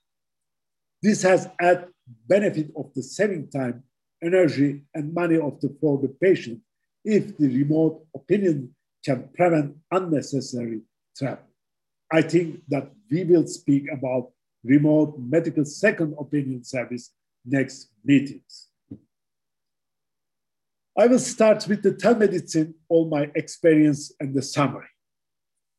This 1.01 1.21
has 1.21 1.49
added 1.59 1.89
benefit 2.27 2.71
of 2.75 2.93
the 2.93 3.03
saving 3.03 3.49
time, 3.49 3.83
energy, 4.23 4.83
and 4.93 5.13
money 5.13 5.37
of 5.37 5.59
the, 5.61 5.75
for 5.79 5.99
the 5.99 6.07
patient 6.07 6.59
if 7.03 7.37
the 7.37 7.47
remote 7.47 8.05
opinion 8.15 8.75
can 9.03 9.29
prevent 9.33 9.75
unnecessary 9.91 10.81
travel. 11.17 11.43
I 12.11 12.21
think 12.21 12.61
that 12.69 12.91
we 13.11 13.23
will 13.23 13.47
speak 13.47 13.91
about 13.91 14.31
remote 14.63 15.19
medical 15.19 15.65
second 15.65 16.15
opinion 16.19 16.63
service 16.63 17.11
next 17.45 17.89
meetings. 18.03 18.69
I 20.97 21.07
will 21.07 21.19
start 21.19 21.67
with 21.67 21.81
the 21.81 21.91
telemedicine, 21.91 22.75
all 22.87 23.09
my 23.09 23.29
experience 23.35 24.11
and 24.19 24.33
the 24.33 24.43
summary. 24.43 24.87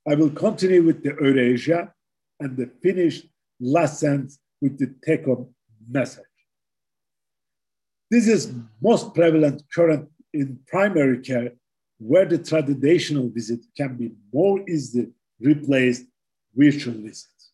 I 0.07 0.17
will 0.17 0.31
continue 0.31 0.83
with 0.83 1.03
the 1.03 1.11
Eurasia 1.11 1.93
and 2.41 2.57
the 2.57 2.69
finish 2.83 3.23
last 3.61 4.01
sentence 4.01 4.39
with 4.61 4.79
the 4.79 4.93
take-home 5.07 5.55
message. 5.89 6.25
This 8.11 8.27
is 8.29 8.53
most 8.83 9.15
prevalent 9.15 9.63
current 9.75 10.09
in 10.35 10.59
primary 10.67 11.21
care 11.21 11.53
where 11.99 12.27
the 12.27 12.39
traditional 12.39 13.29
visit 13.29 13.61
can 13.77 13.97
be 13.97 14.13
more 14.33 14.59
easily 14.69 15.09
replaced 15.41 16.05
virtual 16.55 16.95
visits. 16.95 17.53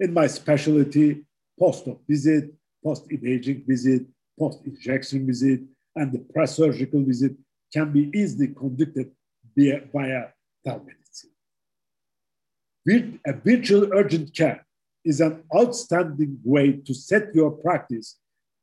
In 0.00 0.12
my 0.14 0.26
specialty, 0.26 1.24
post-op 1.58 2.00
visit, 2.08 2.52
post-imaging 2.82 3.64
visit, 3.66 4.02
post-injection 4.38 5.26
visit, 5.26 5.60
and 5.94 6.12
the 6.12 6.20
pre-surgical 6.32 7.02
visit 7.02 7.32
can 7.72 7.92
be 7.92 8.10
easily 8.14 8.48
conducted 8.48 9.10
via, 9.54 9.82
via 9.92 10.28
telemedicine. 10.66 11.34
A 13.26 13.32
virtual 13.32 13.92
urgent 13.92 14.34
care 14.34 14.64
is 15.04 15.20
an 15.20 15.42
outstanding 15.54 16.38
way 16.42 16.72
to 16.72 16.94
set 16.94 17.34
your 17.34 17.50
practice 17.50 18.16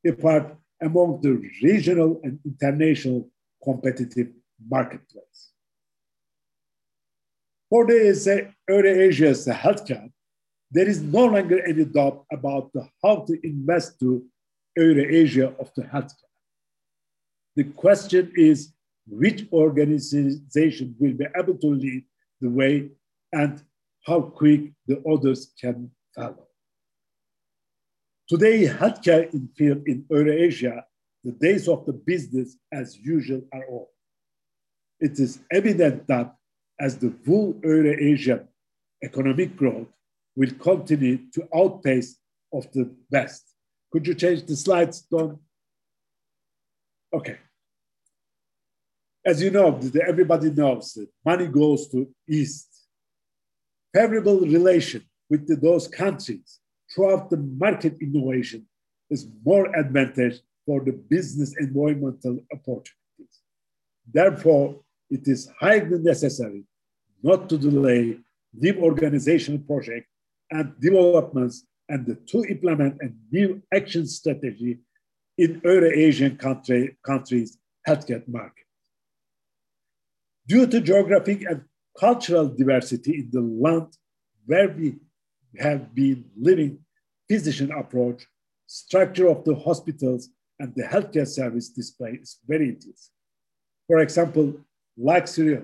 apart 0.04 0.56
among 0.82 1.20
the 1.22 1.32
regional 1.62 2.20
and 2.22 2.38
international 2.44 3.28
competitive 3.62 4.28
marketplace. 4.68 5.50
For 7.70 7.86
the 7.86 8.52
Eurasia's 8.68 9.46
healthcare, 9.46 10.10
there 10.70 10.88
is 10.88 11.00
no 11.00 11.26
longer 11.26 11.64
any 11.66 11.84
doubt 11.84 12.24
about 12.32 12.70
how 13.02 13.24
to 13.26 13.38
invest 13.46 13.98
to 14.00 14.24
Eurasia 14.76 15.54
of 15.58 15.72
the 15.74 15.82
healthcare. 15.82 16.32
The 17.56 17.64
question 17.64 18.32
is 18.36 18.72
which 19.08 19.46
organization 19.52 20.94
will 20.98 21.14
be 21.14 21.26
able 21.36 21.56
to 21.58 21.66
lead 21.66 22.04
the 22.40 22.50
way 22.50 22.90
and 23.32 23.62
how 24.04 24.20
quick 24.20 24.72
the 24.86 25.02
others 25.10 25.52
can 25.60 25.90
follow. 26.14 26.45
Today, 28.28 28.66
healthcare 28.66 29.32
in 29.32 29.48
field 29.56 29.82
in 29.86 30.04
Eurasia, 30.10 30.84
the 31.22 31.30
days 31.30 31.68
of 31.68 31.86
the 31.86 31.92
business 31.92 32.56
as 32.72 32.96
usual 32.96 33.42
are 33.52 33.64
over. 33.70 33.86
It 34.98 35.20
is 35.20 35.38
evident 35.52 36.08
that 36.08 36.34
as 36.80 36.98
the 36.98 37.12
full 37.24 37.54
Eurasia 37.62 38.48
economic 39.04 39.56
growth 39.56 39.86
will 40.34 40.50
continue 40.58 41.18
to 41.34 41.46
outpace 41.54 42.18
of 42.52 42.70
the 42.72 42.90
West. 43.12 43.44
Could 43.92 44.08
you 44.08 44.14
change 44.14 44.44
the 44.44 44.56
slides, 44.56 45.02
Don? 45.02 45.38
Okay. 47.14 47.38
As 49.24 49.40
you 49.40 49.52
know, 49.52 49.80
everybody 50.04 50.50
knows 50.50 50.94
that 50.94 51.08
money 51.24 51.46
goes 51.46 51.88
to 51.90 52.08
East. 52.28 52.88
Favorable 53.94 54.40
relation 54.40 55.04
with 55.30 55.60
those 55.60 55.86
countries 55.86 56.58
throughout 56.92 57.30
the 57.30 57.36
market 57.36 57.96
innovation 58.00 58.66
is 59.10 59.28
more 59.44 59.74
advantage 59.76 60.40
for 60.64 60.80
the 60.84 60.92
business 60.92 61.54
environmental 61.58 62.38
opportunities. 62.52 63.36
Therefore, 64.12 64.80
it 65.10 65.26
is 65.28 65.50
highly 65.60 65.98
necessary 65.98 66.64
not 67.22 67.48
to 67.48 67.58
delay 67.58 68.18
new 68.52 68.74
organizational 68.80 69.60
project 69.60 70.06
and 70.50 70.72
developments 70.80 71.64
and 71.88 72.18
to 72.26 72.44
implement 72.44 73.00
a 73.00 73.10
new 73.30 73.62
action 73.72 74.06
strategy 74.06 74.78
in 75.38 75.60
Euro-Asian 75.64 76.36
country, 76.36 76.96
countries' 77.04 77.58
healthcare 77.86 78.26
market. 78.26 78.64
Due 80.48 80.66
to 80.66 80.80
geographic 80.80 81.42
and 81.42 81.62
cultural 81.98 82.48
diversity 82.48 83.18
in 83.20 83.30
the 83.30 83.40
land 83.40 83.88
where 84.46 84.68
we 84.68 84.96
have 85.58 85.94
been 85.94 86.24
living, 86.36 86.78
physician 87.28 87.70
approach, 87.72 88.26
structure 88.66 89.28
of 89.28 89.44
the 89.44 89.54
hospitals, 89.54 90.28
and 90.58 90.74
the 90.74 90.82
healthcare 90.82 91.26
service 91.26 91.68
display 91.68 92.18
varieties. 92.46 93.10
For 93.86 93.98
example, 94.00 94.54
luxury, 94.96 95.58
uh, 95.58 95.62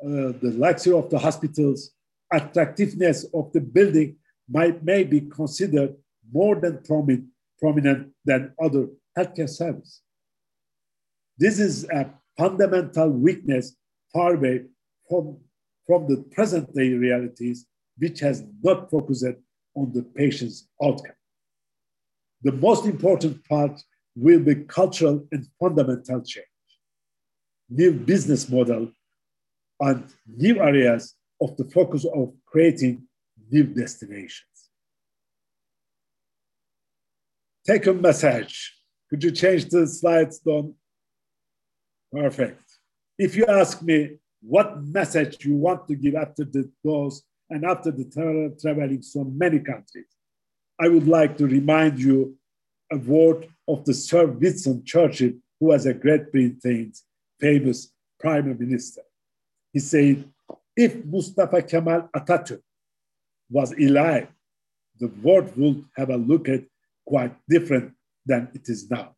the 0.00 0.54
luxury 0.56 0.94
of 0.94 1.10
the 1.10 1.18
hospitals, 1.18 1.90
attractiveness 2.32 3.24
of 3.34 3.52
the 3.52 3.60
building 3.60 4.16
might 4.48 4.82
may 4.82 5.04
be 5.04 5.20
considered 5.20 5.94
more 6.32 6.56
than 6.56 6.82
prominent, 6.82 7.26
prominent 7.60 8.12
than 8.24 8.52
other 8.62 8.88
healthcare 9.16 9.48
service. 9.48 10.00
This 11.38 11.58
is 11.58 11.84
a 11.90 12.10
fundamental 12.38 13.10
weakness 13.10 13.76
far 14.12 14.34
away 14.34 14.64
from, 15.08 15.38
from 15.86 16.08
the 16.08 16.24
present 16.34 16.74
day 16.74 16.92
realities, 16.94 17.66
which 17.98 18.20
has 18.20 18.44
not 18.62 18.90
focused 18.90 19.36
on 19.74 19.92
the 19.92 20.02
patient's 20.02 20.68
outcome. 20.82 21.14
The 22.42 22.52
most 22.52 22.86
important 22.86 23.46
part 23.48 23.80
will 24.16 24.40
be 24.40 24.56
cultural 24.56 25.26
and 25.32 25.46
fundamental 25.58 26.20
change, 26.22 26.46
new 27.70 27.92
business 27.92 28.48
model, 28.48 28.90
and 29.80 30.04
new 30.26 30.60
areas 30.60 31.14
of 31.40 31.56
the 31.56 31.64
focus 31.64 32.04
of 32.04 32.32
creating 32.46 33.06
new 33.50 33.64
destinations. 33.64 34.46
Take 37.66 37.86
a 37.86 37.92
message. 37.92 38.76
Could 39.08 39.22
you 39.22 39.30
change 39.30 39.66
the 39.68 39.86
slides, 39.86 40.38
Don? 40.40 40.74
Perfect. 42.12 42.62
If 43.18 43.36
you 43.36 43.46
ask 43.46 43.82
me 43.82 44.18
what 44.40 44.82
message 44.82 45.44
you 45.44 45.54
want 45.54 45.86
to 45.88 45.94
give 45.94 46.16
after 46.16 46.44
the 46.44 46.70
those 46.82 47.22
and 47.52 47.66
after 47.66 47.90
the 47.90 48.04
tra 48.04 48.50
traveling 48.58 49.02
so 49.02 49.24
many 49.24 49.60
countries, 49.60 50.06
I 50.80 50.88
would 50.88 51.06
like 51.06 51.36
to 51.36 51.46
remind 51.46 51.98
you 51.98 52.36
a 52.90 52.96
word 52.96 53.46
of 53.68 53.84
the 53.84 53.92
Sir 53.92 54.26
Winston 54.26 54.82
Churchill, 54.84 55.34
who 55.60 55.66
was 55.66 55.84
a 55.84 55.92
Great 55.92 56.32
Britain's 56.32 57.04
famous 57.38 57.92
prime 58.18 58.56
minister. 58.58 59.02
He 59.70 59.80
said, 59.80 60.24
if 60.74 61.04
Mustafa 61.04 61.60
Kemal 61.62 62.08
Atatürk 62.16 62.62
was 63.50 63.72
alive, 63.72 64.28
the 64.98 65.08
world 65.22 65.54
would 65.56 65.84
have 65.94 66.08
a 66.08 66.16
look 66.16 66.48
at 66.48 66.64
quite 67.04 67.34
different 67.48 67.92
than 68.24 68.48
it 68.54 68.66
is 68.68 68.90
now. 68.90 69.14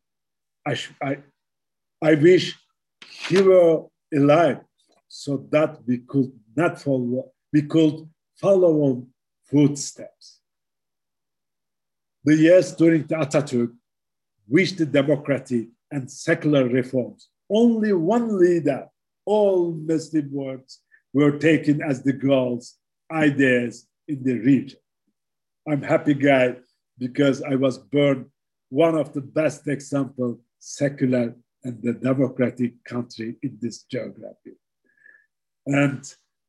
I, 0.67 0.77
I, 1.01 1.17
I 2.01 2.15
wish 2.15 2.57
he 3.29 3.41
were 3.41 3.85
alive 4.13 4.59
so 5.07 5.47
that 5.51 5.79
we 5.87 5.99
could 5.99 6.33
not 6.55 6.81
follow, 6.81 7.31
we 7.53 7.61
could 7.61 8.09
follow 8.35 8.73
on 8.81 9.07
footsteps. 9.45 10.39
The 12.23 12.35
years 12.35 12.73
during 12.73 13.05
the 13.05 13.15
Atatürk 13.15 13.73
wished 14.47 14.91
democratic 14.91 15.67
and 15.91 16.09
secular 16.09 16.67
reforms. 16.67 17.29
Only 17.49 17.93
one 17.93 18.39
leader, 18.39 18.87
all 19.25 19.71
Muslim 19.71 20.31
words 20.31 20.79
were 21.13 21.37
taken 21.37 21.81
as 21.81 22.01
the 22.03 22.13
goals, 22.13 22.75
ideas 23.11 23.87
in 24.07 24.23
the 24.23 24.39
region. 24.39 24.79
I'm 25.67 25.81
happy 25.81 26.13
guy 26.13 26.55
because 26.97 27.41
I 27.41 27.55
was 27.55 27.77
born 27.77 28.31
one 28.69 28.95
of 28.95 29.13
the 29.13 29.21
best 29.21 29.67
example 29.67 30.39
secular 30.59 31.35
and 31.63 31.81
the 31.81 31.93
democratic 31.93 32.83
country 32.83 33.35
in 33.41 33.57
this 33.61 33.83
geography. 33.83 34.55
And 35.65 36.03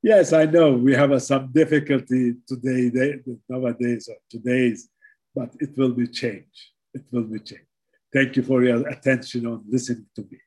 yes, 0.07 0.33
I 0.33 0.45
know 0.45 0.73
we 0.73 0.95
have 0.95 1.11
uh, 1.11 1.19
some 1.19 1.51
difficulty 1.53 2.35
today, 2.47 3.19
nowadays 3.49 4.09
or 4.09 4.17
today's, 4.31 4.89
but 5.35 5.51
it 5.59 5.77
will 5.77 5.93
be 5.93 6.07
changed. 6.07 6.63
It 6.95 7.03
will 7.11 7.25
be 7.25 7.41
changed. 7.41 7.73
Thank 8.15 8.37
you 8.37 8.45
for 8.45 8.63
your 8.63 8.87
attention 8.89 9.47
on 9.47 9.65
listening 9.69 10.07
to 10.15 10.23
me. 10.31 10.39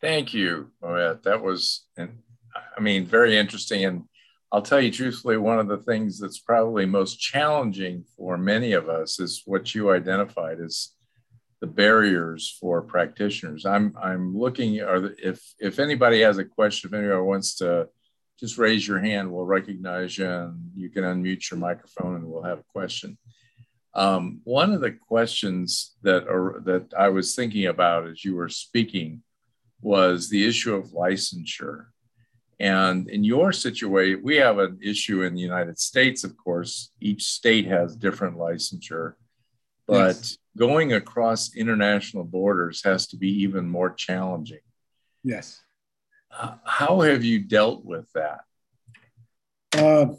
Thank 0.00 0.34
you, 0.34 0.70
Mehmet. 0.82 1.22
That 1.22 1.42
was, 1.42 1.86
I 1.98 2.80
mean, 2.80 3.06
very 3.06 3.38
interesting. 3.38 3.84
And 3.84 4.04
I'll 4.52 4.62
tell 4.62 4.80
you 4.80 4.90
truthfully, 4.90 5.38
one 5.38 5.58
of 5.58 5.68
the 5.68 5.78
things 5.78 6.18
that's 6.18 6.38
probably 6.38 6.84
most 6.84 7.16
challenging 7.18 8.04
for 8.16 8.36
many 8.36 8.72
of 8.72 8.88
us 8.88 9.20
is 9.20 9.42
what 9.46 9.74
you 9.74 9.90
identified 9.90 10.60
as 10.60 10.90
the 11.60 11.66
barriers 11.66 12.56
for 12.60 12.82
practitioners. 12.82 13.66
I'm 13.66 13.94
I'm 14.00 14.36
looking, 14.36 14.80
or 14.80 15.12
if 15.22 15.40
if 15.58 15.78
anybody 15.78 16.20
has 16.20 16.38
a 16.38 16.44
question, 16.44 16.88
if 16.88 16.94
anybody 16.94 17.20
wants 17.20 17.56
to 17.56 17.88
just 18.38 18.56
raise 18.56 18.88
your 18.88 18.98
hand, 18.98 19.30
we'll 19.30 19.44
recognize 19.44 20.16
you 20.16 20.26
and 20.26 20.72
you 20.74 20.88
can 20.88 21.04
unmute 21.04 21.50
your 21.50 21.60
microphone 21.60 22.16
and 22.16 22.24
we'll 22.24 22.42
have 22.42 22.60
a 22.60 22.72
question. 22.72 23.18
Um, 23.94 24.40
one 24.44 24.72
of 24.72 24.80
the 24.80 24.92
questions 24.92 25.96
that 26.02 26.26
are, 26.28 26.62
that 26.64 26.94
I 26.96 27.08
was 27.08 27.34
thinking 27.34 27.66
about 27.66 28.06
as 28.06 28.24
you 28.24 28.36
were 28.36 28.48
speaking 28.48 29.22
was 29.82 30.28
the 30.28 30.46
issue 30.46 30.74
of 30.74 30.92
licensure. 30.92 31.86
And 32.58 33.08
in 33.08 33.24
your 33.24 33.52
situation, 33.52 34.22
we 34.22 34.36
have 34.36 34.58
an 34.58 34.78
issue 34.82 35.22
in 35.22 35.34
the 35.34 35.40
United 35.40 35.78
States, 35.78 36.24
of 36.24 36.36
course. 36.36 36.92
Each 37.00 37.24
state 37.24 37.66
has 37.66 37.96
different 37.96 38.36
licensure, 38.36 39.14
but 39.90 40.14
yes. 40.14 40.38
going 40.56 40.92
across 40.92 41.56
international 41.56 42.22
borders 42.22 42.80
has 42.84 43.08
to 43.08 43.16
be 43.16 43.28
even 43.42 43.68
more 43.68 43.90
challenging. 43.90 44.64
Yes. 45.24 45.60
Uh, 46.30 46.54
how 46.64 47.00
have 47.00 47.24
you 47.24 47.40
dealt 47.40 47.84
with 47.84 48.06
that? 48.14 48.40
Uh, 49.76 50.14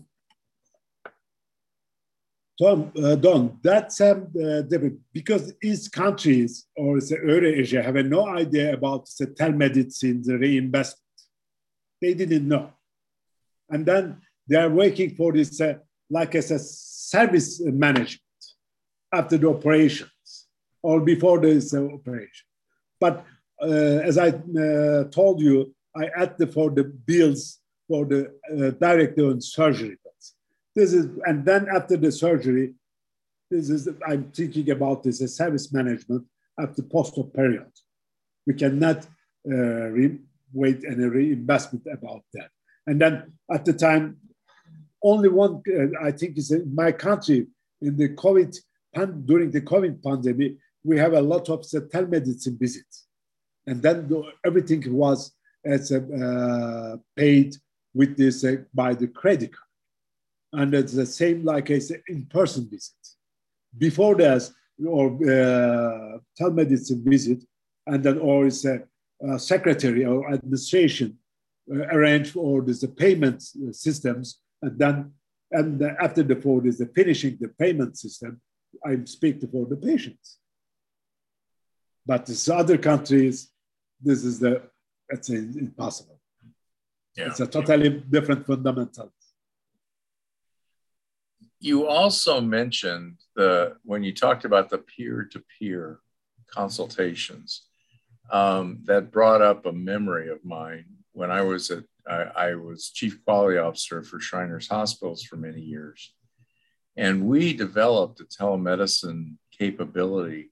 Tom, 2.62 2.92
uh, 3.02 3.16
Don, 3.16 3.60
that's 3.64 4.02
um, 4.02 4.28
uh, 4.36 4.62
different 4.62 5.00
because 5.14 5.54
each 5.64 5.90
countries 5.90 6.68
or 6.76 7.00
the 7.00 7.18
Euro 7.26 7.48
Asia 7.48 7.82
have 7.82 7.96
no 8.06 8.28
idea 8.28 8.74
about 8.74 9.10
the 9.18 9.28
telemedicine, 9.28 10.22
the 10.22 10.38
reinvestment. 10.38 11.18
They 12.02 12.14
didn't 12.14 12.46
know. 12.46 12.74
And 13.70 13.86
then 13.86 14.22
they 14.48 14.58
are 14.58 14.70
working 14.70 15.16
for 15.16 15.32
this, 15.32 15.62
uh, 15.62 15.76
like 16.10 16.36
as 16.36 16.52
a 16.52 16.60
service 16.60 17.62
management 17.62 18.22
after 19.14 19.38
the 19.38 19.50
operations 19.50 20.48
or 20.82 21.02
before 21.02 21.38
uh, 21.46 21.94
operation. 21.94 22.46
But 23.00 23.26
uh, 23.62 23.66
as 24.10 24.18
I 24.18 24.30
uh, 24.30 25.04
told 25.06 25.40
you, 25.40 25.74
I 25.96 26.10
added 26.16 26.54
for 26.54 26.70
the 26.72 26.86
bills 26.86 27.60
for 27.88 28.06
the 28.06 28.32
direct 28.80 29.20
on 29.20 29.42
surgery 29.42 29.98
bills. 30.04 30.36
this 30.76 30.94
is, 30.94 31.10
and 31.26 31.46
then 31.46 31.68
after 31.68 31.98
the 31.98 32.12
surgery, 32.12 32.74
this 33.50 33.70
is, 33.70 33.90
I'm 34.08 34.32
thinking 34.32 34.70
about 34.72 35.04
this 35.04 35.22
as 35.22 35.36
service 35.36 35.74
management 35.74 36.26
after 36.58 36.82
post-op 36.84 37.34
period. 37.34 37.72
We 38.48 38.54
cannot 38.54 39.06
uh, 39.46 39.90
wait 40.54 40.84
any 40.86 41.06
reinvestment 41.06 41.86
about 41.92 42.24
that. 42.34 42.50
And 42.88 43.00
then 43.02 43.34
at 43.52 43.66
the 43.66 43.74
time, 43.74 44.18
only 45.04 45.30
one, 45.30 45.62
uh, 45.68 46.06
I 46.08 46.12
think 46.12 46.38
is 46.38 46.52
in 46.52 46.74
my 46.74 46.92
country, 46.92 47.48
in 47.82 47.98
the 47.98 48.10
COVID, 48.10 48.58
during 49.26 49.52
the 49.52 49.62
COVID 49.62 50.04
pandemic, 50.04 50.56
we 50.84 50.98
have 50.98 51.14
a 51.14 51.22
lot 51.22 51.50
of 51.50 51.62
telemedicine 51.62 52.60
visits. 52.60 53.08
And 53.68 53.82
then 53.82 54.08
the, 54.08 54.24
everything 54.46 54.84
was 54.94 55.34
as 55.64 55.92
uh, 55.92 56.98
paid 57.16 57.56
with 57.94 58.18
this 58.18 58.44
uh, 58.44 58.56
by 58.74 58.94
the 58.96 59.08
credit 59.08 59.54
card 59.54 59.72
and 60.54 60.74
it's 60.74 60.94
the 60.94 61.06
same 61.06 61.44
like 61.44 61.68
say 61.68 62.02
in-person 62.08 62.70
visit. 62.70 62.96
Before 63.78 64.16
this, 64.16 64.54
or 64.86 65.08
uh, 65.08 66.18
telemedicine 66.40 67.04
visit, 67.04 67.44
and 67.88 68.04
then 68.04 68.18
or 68.18 68.48
is 68.48 68.66
a, 68.66 68.82
a 69.30 69.40
secretary 69.40 70.06
or 70.06 70.32
administration 70.34 71.18
uh, 71.74 71.86
arrange 71.96 72.32
for 72.32 72.62
the 72.62 72.94
payment 72.98 73.42
systems, 73.72 74.40
and 74.62 74.78
then 74.78 75.12
and 75.52 75.82
after 75.82 76.24
the 76.24 76.36
four 76.36 76.66
is 76.66 76.78
the 76.78 76.88
finishing 76.88 77.38
the 77.40 77.50
payment 77.50 77.98
system. 77.98 78.42
I 78.86 78.98
speak 79.06 79.42
for 79.52 79.66
the 79.66 79.78
patients. 79.78 80.38
But 82.06 82.26
these 82.26 82.50
other 82.50 82.78
countries, 82.78 83.50
this 84.02 84.24
is 84.24 84.40
the 84.40 84.64
it's 85.10 85.30
impossible. 85.30 86.20
Yeah. 87.16 87.28
It's 87.28 87.42
a 87.42 87.48
totally 87.48 87.90
different 87.90 88.48
fundamental 88.48 89.12
you 91.62 91.88
also 91.88 92.42
mentioned 92.42 93.18
the 93.36 93.78
when 93.84 94.04
you 94.04 94.14
talked 94.14 94.46
about 94.46 94.70
the 94.70 94.80
peer-to-peer 94.80 96.00
consultations 96.48 97.68
um, 98.32 98.80
that 98.86 99.12
brought 99.12 99.42
up 99.42 99.66
a 99.66 99.72
memory 99.72 100.30
of 100.30 100.44
mine 100.44 100.86
when 101.14 101.30
I 101.30 101.42
was 101.44 101.70
at 101.70 101.84
I, 102.10 102.24
I, 102.36 102.56
was 102.56 102.90
chief 102.90 103.24
quality 103.24 103.60
officer 103.60 104.02
for 104.02 104.20
Shriners 104.20 104.68
Hospitals 104.68 105.22
for 105.22 105.36
many 105.36 105.62
years, 105.62 106.12
and 106.98 107.26
we 107.26 107.54
developed 107.54 108.20
a 108.20 108.26
telemedicine 108.26 109.36
capability. 109.58 110.52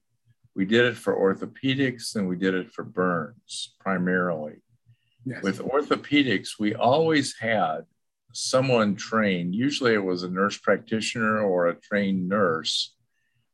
We 0.54 0.64
did 0.64 0.86
it 0.86 0.96
for 0.96 1.14
orthopedics 1.14 2.16
and 2.16 2.28
we 2.28 2.36
did 2.36 2.54
it 2.54 2.72
for 2.72 2.82
burns 2.82 3.74
primarily. 3.78 4.62
Yes. 5.24 5.42
With 5.42 5.58
orthopedics, 5.60 6.58
we 6.58 6.74
always 6.74 7.36
had 7.38 7.84
someone 8.32 8.96
trained, 8.96 9.54
usually 9.54 9.94
it 9.94 10.04
was 10.04 10.22
a 10.22 10.30
nurse 10.30 10.56
practitioner 10.56 11.40
or 11.40 11.66
a 11.66 11.74
trained 11.74 12.28
nurse 12.28 12.94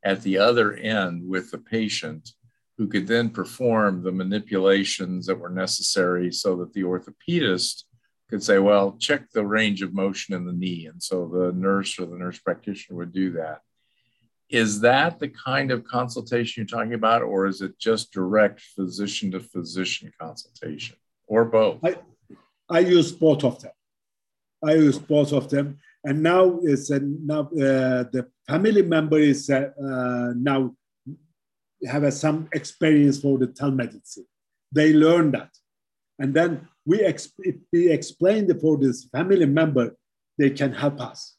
at 0.04 0.22
the 0.22 0.38
other 0.38 0.74
end 0.74 1.26
with 1.26 1.50
the 1.50 1.58
patient 1.58 2.30
who 2.78 2.86
could 2.86 3.06
then 3.06 3.30
perform 3.30 4.02
the 4.02 4.12
manipulations 4.12 5.26
that 5.26 5.38
were 5.38 5.48
necessary 5.48 6.30
so 6.30 6.56
that 6.56 6.72
the 6.74 6.82
orthopedist 6.82 7.84
could 8.28 8.42
say, 8.42 8.58
well, 8.58 8.96
check 8.98 9.30
the 9.30 9.46
range 9.46 9.82
of 9.82 9.94
motion 9.94 10.34
in 10.34 10.44
the 10.44 10.52
knee. 10.52 10.86
And 10.86 11.02
so 11.02 11.28
the 11.28 11.52
nurse 11.52 11.98
or 11.98 12.06
the 12.06 12.16
nurse 12.16 12.38
practitioner 12.38 12.96
would 12.98 13.12
do 13.12 13.32
that. 13.32 13.60
Is 14.48 14.80
that 14.80 15.18
the 15.18 15.28
kind 15.28 15.70
of 15.70 15.84
consultation 15.84 16.60
you're 16.60 16.78
talking 16.78 16.94
about, 16.94 17.22
or 17.22 17.46
is 17.46 17.62
it 17.62 17.78
just 17.78 18.12
direct 18.12 18.60
physician 18.60 19.32
to 19.32 19.40
physician 19.40 20.12
consultation, 20.20 20.96
or 21.26 21.44
both? 21.44 21.78
I, 21.84 21.96
I 22.68 22.80
use 22.80 23.10
both 23.10 23.42
of 23.42 23.60
them. 23.60 23.72
I 24.64 24.74
use 24.74 24.98
both 24.98 25.32
of 25.32 25.48
them. 25.50 25.78
And 26.04 26.22
now 26.22 26.60
is 26.62 26.90
uh, 26.92 27.00
now 27.02 27.40
uh, 27.40 28.04
the 28.14 28.28
family 28.48 28.82
member 28.82 29.18
is 29.18 29.50
uh, 29.50 29.70
uh 29.82 30.32
now 30.36 30.72
have 31.84 32.12
some 32.14 32.48
experience 32.52 33.20
for 33.20 33.38
the 33.38 33.48
telemedicine. 33.48 34.26
They 34.70 34.92
learn 34.92 35.32
that, 35.32 35.50
and 36.20 36.32
then 36.32 36.68
we 36.86 37.00
ex- 37.00 37.32
if 37.40 37.56
we 37.72 37.90
explain 37.90 38.48
it 38.50 38.60
for 38.60 38.78
this 38.78 39.04
family 39.04 39.46
member, 39.46 39.96
they 40.38 40.50
can 40.50 40.72
help 40.72 41.00
us. 41.00 41.36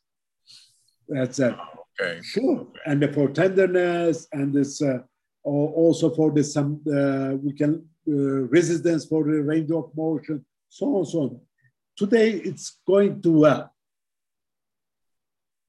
That's 1.07 1.39
it. 1.39 1.55
Okay. 1.99 2.19
Sure. 2.21 2.59
Okay. 2.59 2.79
And 2.85 3.13
for 3.15 3.29
tenderness 3.29 4.27
and 4.33 4.53
this 4.53 4.81
uh, 4.81 4.99
also 5.43 6.13
for 6.13 6.31
the 6.31 6.43
some 6.43 6.81
uh, 6.85 7.37
we 7.37 7.53
can 7.53 7.87
uh, 8.07 8.11
resistance 8.57 9.05
for 9.05 9.23
the 9.23 9.41
range 9.41 9.71
of 9.71 9.89
motion, 9.95 10.45
so 10.69 10.97
on 10.97 11.05
so 11.05 11.19
on. 11.21 11.39
Today 11.95 12.31
it's 12.31 12.79
going 12.85 13.21
to 13.21 13.39
well. 13.39 13.73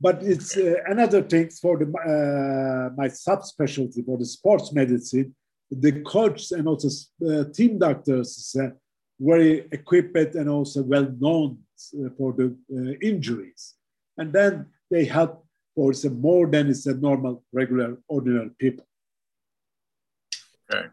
But 0.01 0.23
it's 0.23 0.57
uh, 0.57 0.75
another 0.87 1.23
thing 1.23 1.51
for 1.51 1.77
the, 1.77 1.87
uh, 1.87 2.95
my 2.97 3.09
subspecialty 3.09 4.05
for 4.07 4.17
the 4.17 4.27
sports 4.27 4.73
medicine. 4.73 5.35
The 5.71 6.01
coach 6.03 6.53
and 6.53 6.67
also 6.69 6.89
uh, 7.29 7.45
team 7.53 7.79
doctors 7.79 8.57
very 9.21 9.67
equipped 9.73 10.35
and 10.35 10.49
also 10.49 10.83
well 10.83 11.13
known 11.19 11.59
for 12.17 12.33
the 12.33 12.57
injuries. 13.03 13.75
And 14.17 14.33
then 14.33 14.67
they 14.91 15.05
help 15.05 15.45
for 15.75 15.93
some 15.93 16.21
more 16.21 16.47
than 16.47 16.69
it's 16.69 16.87
a 16.87 16.95
normal, 16.95 17.45
regular, 17.53 17.99
ordinary 18.09 18.51
people. 18.59 18.85
Okay. 20.71 20.89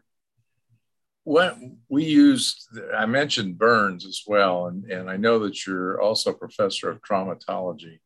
What 1.24 1.58
we 1.88 2.04
used, 2.04 2.68
I 2.94 3.04
mentioned 3.06 3.58
burns 3.58 4.06
as 4.06 4.22
well, 4.26 4.66
and, 4.66 4.84
and 4.84 5.10
I 5.10 5.16
know 5.16 5.40
that 5.40 5.66
you're 5.66 6.00
also 6.00 6.30
a 6.30 6.34
professor 6.34 6.88
of 6.88 7.02
traumatology. 7.02 7.98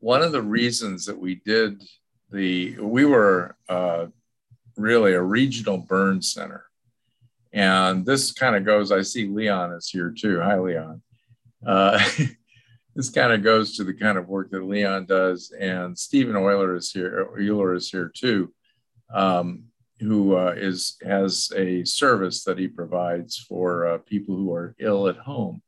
One 0.00 0.20
of 0.20 0.32
the 0.32 0.42
reasons 0.42 1.06
that 1.06 1.18
we 1.18 1.36
did 1.36 1.82
the, 2.30 2.76
we 2.78 3.04
were 3.04 3.56
uh, 3.68 4.06
really 4.76 5.14
a 5.14 5.22
regional 5.22 5.78
burn 5.78 6.20
center. 6.20 6.64
And 7.56 8.04
this 8.04 8.32
kind 8.32 8.54
of 8.54 8.66
goes, 8.66 8.92
I 8.92 9.00
see 9.00 9.28
Leon 9.28 9.72
is 9.72 9.88
here 9.88 10.10
too. 10.16 10.40
Hi, 10.42 10.58
Leon. 10.58 11.00
Uh, 11.66 11.98
this 12.94 13.08
kind 13.08 13.32
of 13.32 13.42
goes 13.42 13.74
to 13.76 13.84
the 13.84 13.94
kind 13.94 14.18
of 14.18 14.28
work 14.28 14.50
that 14.50 14.62
Leon 14.62 15.06
does, 15.06 15.50
and 15.58 15.98
Stephen 15.98 16.36
Euler 16.36 16.76
is 16.76 16.92
here. 16.92 17.30
Euler 17.40 17.74
is 17.74 17.90
here 17.90 18.12
too, 18.14 18.52
um, 19.12 19.64
who 20.00 20.36
uh, 20.36 20.52
is 20.54 20.98
has 21.02 21.50
a 21.56 21.82
service 21.84 22.44
that 22.44 22.58
he 22.58 22.68
provides 22.68 23.38
for 23.38 23.86
uh, 23.86 23.98
people 24.04 24.36
who 24.36 24.52
are 24.52 24.74
ill 24.78 25.08
at 25.08 25.16
home. 25.16 25.62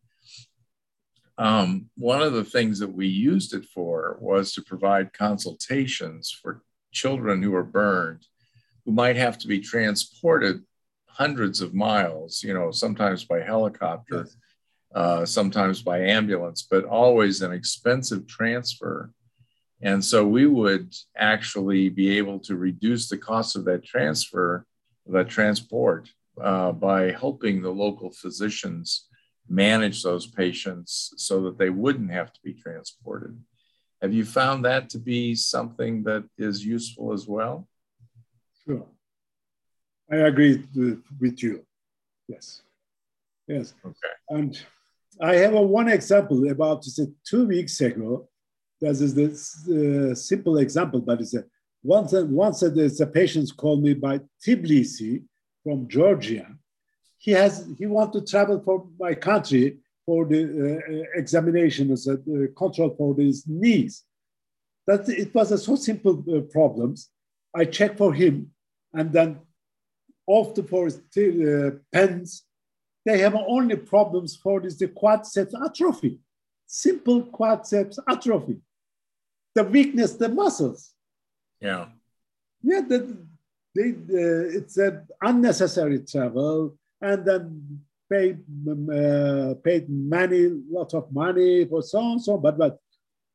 Um, 1.39 1.89
one 1.97 2.21
of 2.21 2.35
the 2.35 2.45
things 2.45 2.81
that 2.81 2.93
we 2.93 3.07
used 3.07 3.55
it 3.55 3.65
for 3.65 4.19
was 4.21 4.53
to 4.53 4.63
provide 4.63 5.15
consultations 5.15 6.31
for 6.31 6.61
children 6.93 7.43
who 7.43 7.55
are 7.55 7.65
burned, 7.65 8.27
who 8.85 8.93
might 8.93 9.17
have 9.17 9.39
to 9.39 9.49
be 9.49 9.61
transported 9.61 10.63
hundreds 11.19 11.61
of 11.61 11.75
miles, 11.75 12.43
you 12.43 12.55
know, 12.55 12.71
sometimes 12.71 13.25
by 13.25 13.41
helicopter. 13.41 14.25
Yes 14.27 14.37
uh, 14.95 15.25
sometimes 15.25 15.83
by 15.83 16.01
ambulance, 16.01 16.63
but 16.63 16.85
always 16.85 17.43
an 17.43 17.53
expensive 17.53 18.27
transfer. 18.27 19.13
And 19.81 20.05
so 20.05 20.27
we 20.27 20.47
would 20.47 20.95
actually 21.17 21.89
be 21.89 22.17
able 22.19 22.41
to 22.41 22.57
reduce 22.57 23.09
the 23.09 23.19
cost 23.19 23.55
of 23.55 23.65
that 23.67 23.85
transfer, 23.85 24.67
that 25.07 25.29
transport, 25.29 26.09
uh, 26.43 26.73
by 26.73 27.13
helping 27.13 27.63
the 27.63 27.71
local 27.71 28.11
physicians 28.11 29.09
manage 29.49 30.03
those 30.03 30.27
patients 30.27 31.13
so 31.17 31.43
that 31.43 31.59
they 31.59 31.71
wouldn't 31.71 32.11
have 32.11 32.33
to 32.33 32.41
be 32.43 32.55
transported. 32.55 33.39
Have 34.03 34.13
you 34.13 34.25
found 34.25 34.65
that 34.65 34.89
to 34.91 34.99
be 34.99 35.35
something 35.35 36.03
that 36.05 36.25
is 36.37 36.65
useful 36.65 37.13
as 37.13 37.27
well? 37.27 37.69
Sure. 38.65 38.87
I 40.11 40.17
agree 40.17 40.65
with, 40.75 41.03
with 41.21 41.43
you. 41.43 41.65
Yes. 42.29 42.63
Yes. 43.47 43.75
Okay. 43.85 44.15
And 44.31 44.59
I 45.21 45.37
have 45.37 45.55
a 45.55 45.63
one 45.63 45.89
example 45.89 46.49
about 46.51 46.85
say, 46.85 47.09
two 47.25 47.47
weeks 47.47 47.81
ago. 47.81 48.29
This 48.81 49.01
is 49.01 49.15
this 49.15 49.69
uh, 49.69 50.15
simple 50.15 50.59
example, 50.59 51.01
but 51.01 51.21
it's 51.21 51.35
a 51.35 51.45
once 51.83 52.13
once 52.13 52.61
there's 52.61 53.01
a 53.01 53.07
patient 53.07 53.51
called 53.57 53.83
me 53.83 53.95
by 53.95 54.21
Tbilisi 54.45 55.25
from 55.65 55.89
Georgia. 55.89 56.47
He 57.19 57.33
has 57.33 57.67
he 57.77 57.87
want 57.87 58.13
to 58.13 58.25
travel 58.25 58.61
for 58.61 58.87
my 58.99 59.15
country 59.15 59.79
for 60.07 60.25
the 60.25 60.43
uh, 60.79 61.19
examination 61.19 61.91
as 61.91 62.07
a 62.07 62.15
uh, 62.15 62.47
control 62.57 62.95
for 62.97 63.17
his 63.17 63.45
knees. 63.47 64.05
That 64.87 65.09
it 65.09 65.35
was 65.35 65.51
a 65.51 65.59
so 65.59 65.75
simple 65.75 66.25
uh, 66.33 66.41
problems. 66.53 67.11
I 67.55 67.65
check 67.65 67.97
for 67.99 68.15
him, 68.15 68.53
and 68.93 69.13
then 69.13 69.41
after 70.29 70.63
the 70.63 71.01
his 71.15 71.49
uh, 71.49 71.71
pens 71.93 72.45
they 73.09 73.19
have 73.21 73.35
only 73.35 73.77
problems 73.77 74.37
for 74.37 74.61
this 74.61 74.77
the 74.77 74.89
quadriceps 74.89 75.55
atrophy, 75.65 76.19
simple 76.67 77.23
quadriceps 77.23 77.99
atrophy, 78.07 78.59
the 79.55 79.65
weakness, 79.65 80.13
the 80.13 80.29
muscles. 80.29 80.93
Yeah. 81.59 81.87
Yeah, 82.63 82.83
the, 82.83 83.17
they, 83.75 83.91
uh, 83.93 84.59
it's 84.59 84.77
an 84.77 85.07
unnecessary 85.23 86.01
travel, 86.01 86.77
and 87.01 87.25
then 87.25 87.81
pay 88.11 88.37
uh, 88.69 89.55
paid 89.65 89.89
many 89.89 90.51
lots 90.71 90.93
of 90.93 91.11
money 91.11 91.65
for 91.65 91.83
so 91.83 92.01
and 92.13 92.23
so. 92.23 92.37
But 92.37 92.59
but 92.59 92.79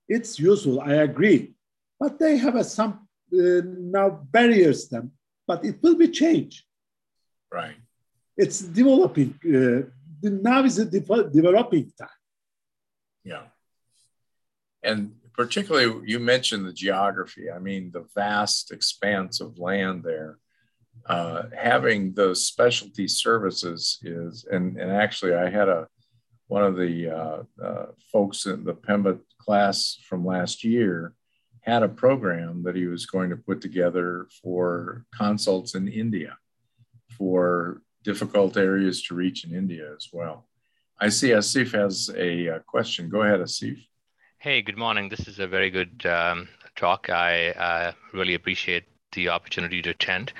it's 0.07 0.37
useful. 0.37 0.81
I 0.81 0.95
agree, 1.07 1.53
but 1.99 2.19
they 2.19 2.37
have 2.37 2.55
a, 2.55 2.63
some 2.63 3.07
uh, 3.33 3.61
now 3.65 4.09
barriers 4.31 4.89
them. 4.89 5.13
But 5.47 5.65
it 5.65 5.81
will 5.81 5.95
be 5.95 6.09
changed. 6.09 6.63
Right 7.53 7.75
it's 8.37 8.59
developing. 8.59 9.39
Uh, 9.45 9.89
now 10.21 10.63
is 10.63 10.79
a 10.79 10.85
de- 10.85 11.29
developing 11.29 11.91
time. 11.97 12.09
Yeah. 13.23 13.43
And 14.83 15.13
particularly, 15.33 16.01
you 16.05 16.19
mentioned 16.19 16.65
the 16.65 16.73
geography. 16.73 17.51
I 17.51 17.59
mean, 17.59 17.91
the 17.91 18.05
vast 18.15 18.71
expanse 18.71 19.41
of 19.41 19.59
land 19.59 20.03
there. 20.03 20.37
Uh, 21.07 21.43
having 21.57 22.13
those 22.13 22.45
specialty 22.45 23.07
services 23.07 23.99
is, 24.03 24.45
and, 24.49 24.77
and 24.77 24.91
actually, 24.91 25.33
I 25.33 25.49
had 25.49 25.67
a 25.67 25.87
one 26.47 26.63
of 26.63 26.75
the 26.75 27.09
uh, 27.09 27.43
uh, 27.63 27.85
folks 28.11 28.45
in 28.45 28.63
the 28.63 28.75
PEMBA 28.75 29.19
class 29.39 29.97
from 30.07 30.25
last 30.25 30.63
year 30.63 31.13
had 31.61 31.81
a 31.81 31.89
program 31.89 32.61
that 32.63 32.75
he 32.75 32.85
was 32.85 33.05
going 33.05 33.29
to 33.31 33.37
put 33.37 33.59
together 33.59 34.27
for 34.43 35.05
consults 35.15 35.73
in 35.73 35.87
India 35.87 36.37
for 37.17 37.81
difficult 38.03 38.57
areas 38.57 39.01
to 39.03 39.15
reach 39.15 39.45
in 39.45 39.55
India 39.55 39.93
as 39.95 40.09
well. 40.11 40.47
I 40.99 41.09
see 41.09 41.29
Asif 41.29 41.73
has 41.73 42.09
a, 42.09 42.47
a 42.47 42.55
uh, 42.55 42.59
question. 42.59 43.09
Go 43.09 43.21
ahead, 43.21 43.39
Asif. 43.39 43.77
Hey, 44.37 44.61
good 44.61 44.77
morning. 44.77 45.09
This 45.09 45.27
is 45.27 45.39
a 45.39 45.47
very 45.47 45.69
good 45.69 46.05
um, 46.05 46.49
talk. 46.75 47.09
I 47.09 47.49
uh, 47.51 47.91
really 48.13 48.33
appreciate 48.33 48.85
the 49.13 49.29
opportunity 49.29 49.81
to 49.81 49.91
attend. 49.91 50.33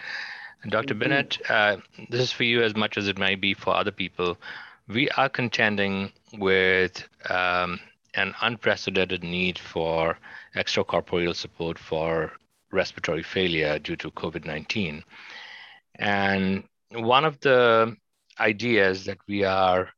Dr. 0.70 0.96
Binnet, 0.96 1.42
uh, 1.50 1.78
this 2.10 2.22
is 2.22 2.32
for 2.32 2.44
you 2.44 2.64
as 2.64 2.76
much 2.76 2.98
as 2.98 3.08
it 3.08 3.18
might 3.18 3.42
be 3.42 3.54
for 3.54 3.76
other 3.76 3.92
people. 3.92 4.38
We 4.88 5.10
are 5.12 5.28
contending 5.28 6.12
with 6.38 7.04
um, 7.30 7.80
an 8.16 8.34
unprecedented 8.42 9.24
need 9.24 9.60
for 9.60 10.18
extracorporeal 10.56 11.36
support 11.36 11.78
for 11.78 12.32
respiratory 12.72 13.24
failure 13.24 13.80
due 13.80 13.96
to 13.98 14.12
COVID 14.12 14.46
19. 14.46 15.04
And 16.00 16.64
one 16.92 17.26
of 17.26 17.40
the 17.40 17.96
ideas 18.40 19.06
that 19.06 19.20
we 19.28 19.44
are 19.44 19.90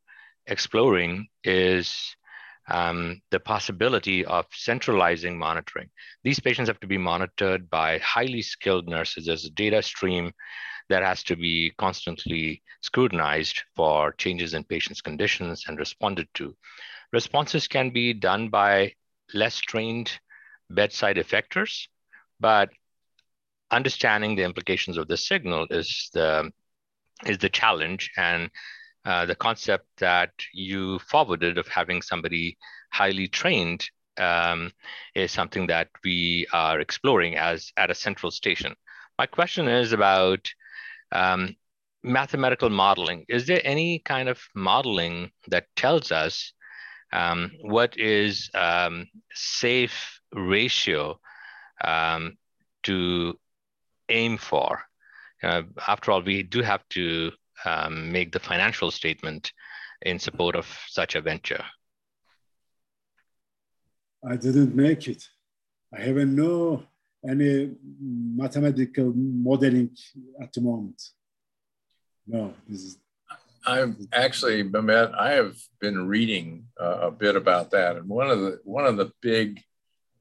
exploring 0.48 1.28
is 1.44 2.16
um, 2.68 3.22
the 3.32 3.40
possibility 3.40 4.26
of 4.26 4.46
centralizing 4.52 5.38
monitoring. 5.38 5.90
These 6.24 6.40
patients 6.40 6.68
have 6.68 6.80
to 6.80 6.88
be 6.88 6.98
monitored 6.98 7.70
by 7.70 8.00
highly 8.00 8.42
skilled 8.42 8.88
nurses. 8.88 9.26
There's 9.26 9.46
a 9.46 9.52
data 9.52 9.82
stream 9.82 10.32
that 10.90 11.04
has 11.04 11.24
to 11.24 11.36
be 11.36 11.72
constantly 11.78 12.62
scrutinized 12.82 13.64
for 13.76 14.14
changes 14.14 14.54
in 14.54 14.64
patients' 14.64 15.02
conditions 15.02 15.66
and 15.68 15.80
responded 15.80 16.28
to. 16.36 16.56
Responses 17.12 17.68
can 17.68 17.90
be 17.90 18.14
done 18.14 18.50
by 18.50 18.94
less 19.34 19.58
trained 19.58 20.12
bedside 20.70 21.18
effectors, 21.18 21.88
but 22.40 22.70
understanding 23.72 24.36
the 24.36 24.44
implications 24.44 24.98
of 24.98 25.08
the 25.08 25.18
signal 25.18 25.68
is 25.70 26.10
the 26.14 26.52
is 27.26 27.38
the 27.38 27.50
challenge 27.50 28.12
and 28.18 28.50
uh, 29.06 29.26
the 29.26 29.36
concept 29.36 29.86
that 29.98 30.32
you 30.54 31.00
forwarded 31.00 31.58
of 31.58 31.68
having 31.68 32.02
somebody 32.02 32.58
highly 32.92 33.28
trained 33.28 33.90
um, 34.18 34.72
is 35.14 35.32
something 35.32 35.68
that 35.68 35.90
we 36.04 36.48
are 36.54 36.80
exploring 36.80 37.36
as 37.38 37.72
at 37.78 37.92
a 37.92 37.96
central 37.96 38.32
station. 38.32 38.76
My 39.18 39.26
question 39.26 39.68
is 39.68 39.94
about 39.94 40.50
um, 41.12 41.56
mathematical 42.04 42.70
modeling. 42.70 43.26
Is 43.30 43.48
there 43.48 43.62
any 43.64 44.00
kind 44.00 44.28
of 44.30 44.40
modeling 44.56 45.32
that 45.48 45.68
tells 45.76 46.12
us 46.12 46.54
um, 47.14 47.52
what 47.62 47.98
is 47.98 48.50
um, 48.54 49.08
safe 49.34 50.20
ratio 50.34 51.20
um, 51.84 52.38
to 52.84 53.38
aim 54.10 54.38
for 54.38 54.82
uh, 55.46 55.64
after 55.88 56.12
all, 56.12 56.22
we 56.22 56.44
do 56.44 56.62
have 56.62 56.88
to 56.90 57.32
um, 57.66 58.12
make 58.12 58.32
the 58.32 58.40
financial 58.40 58.92
statement 58.92 59.52
in 60.02 60.20
support 60.20 60.56
of 60.56 60.66
such 60.88 61.16
a 61.16 61.22
venture? 61.22 61.64
I 64.28 64.36
didn't 64.38 64.76
make 64.76 65.08
it. 65.08 65.24
I 65.94 66.02
haven't 66.02 66.36
no 66.36 66.84
any 67.28 67.72
mathematical 68.02 69.14
modeling 69.16 69.96
at 70.42 70.52
the 70.54 70.62
moment. 70.62 71.02
No, 72.28 72.54
this 72.68 72.82
is. 72.82 72.98
I've 73.68 73.96
actually, 74.14 74.64
Mehmet, 74.64 75.14
I 75.16 75.32
have 75.34 75.56
been 75.80 76.08
reading 76.08 76.66
uh, 76.80 77.08
a 77.08 77.12
bit 77.12 77.36
about 77.36 77.72
that, 77.72 77.98
and 77.98 78.08
one 78.08 78.30
of 78.30 78.40
the 78.40 78.60
one 78.64 78.86
of 78.86 78.98
the 78.98 79.12
big 79.22 79.62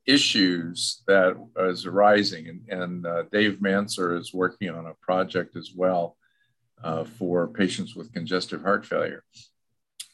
issues 0.07 1.03
that 1.07 1.37
is 1.59 1.87
arising, 1.87 2.49
and, 2.49 2.81
and 2.81 3.07
uh, 3.07 3.23
Dave 3.33 3.59
Manser 3.61 4.19
is 4.19 4.35
working 4.35 4.71
on 4.71 4.87
a 4.87 4.95
project 5.01 5.57
as 5.57 5.73
well 5.75 6.17
uh, 6.83 7.05
for 7.05 7.49
patients 7.49 7.95
with 7.97 8.13
congestive 8.13 8.63
heart 8.63 8.85
failure. 8.85 9.25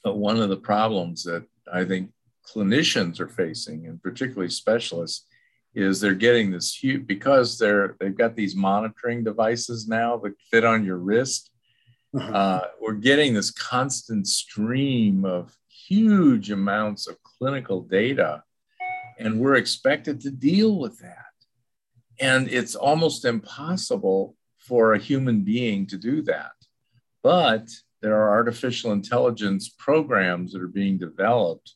But 0.05 0.17
one 0.17 0.41
of 0.41 0.49
the 0.49 0.57
problems 0.57 1.25
that 1.25 1.45
I 1.73 1.85
think 1.85 2.11
clinicians 2.47 3.21
are 3.21 3.29
facing, 3.29 3.87
and 3.87 4.03
particularly 4.03 4.51
specialists, 4.51 5.27
is 5.75 6.01
they're 6.01 6.15
getting 6.15 6.51
this 6.51 6.75
huge 6.75 7.07
because 7.07 7.59
they're 7.59 7.97
they've 8.01 8.17
got 8.17 8.35
these 8.35 8.57
monitoring 8.57 9.23
devices 9.23 9.87
now 9.87 10.17
that 10.19 10.35
fit 10.51 10.65
on 10.65 10.85
your 10.85 10.97
wrist. 10.97 11.51
Uh-huh. 12.13 12.33
Uh, 12.33 12.67
we're 12.81 12.95
getting 12.95 13.35
this 13.35 13.53
constant 13.53 14.27
stream 14.27 15.25
of 15.25 15.57
huge 15.69 16.51
amounts 16.51 17.07
of 17.07 17.23
clinical 17.23 17.83
data, 17.83 18.43
and 19.21 19.39
we're 19.39 19.57
expected 19.57 20.21
to 20.23 20.31
deal 20.31 20.79
with 20.79 20.99
that. 21.01 21.17
And 22.19 22.49
it's 22.49 22.75
almost 22.75 23.25
impossible 23.25 24.35
for 24.59 24.95
a 24.95 24.99
human 24.99 25.43
being 25.43 25.87
to 25.89 25.97
do 25.97 26.23
that. 26.23 26.53
But 27.23 27.69
there 28.01 28.17
are 28.17 28.31
artificial 28.31 28.93
intelligence 28.93 29.69
programs 29.69 30.53
that 30.53 30.63
are 30.63 30.69
being 30.69 30.97
developed 30.97 31.75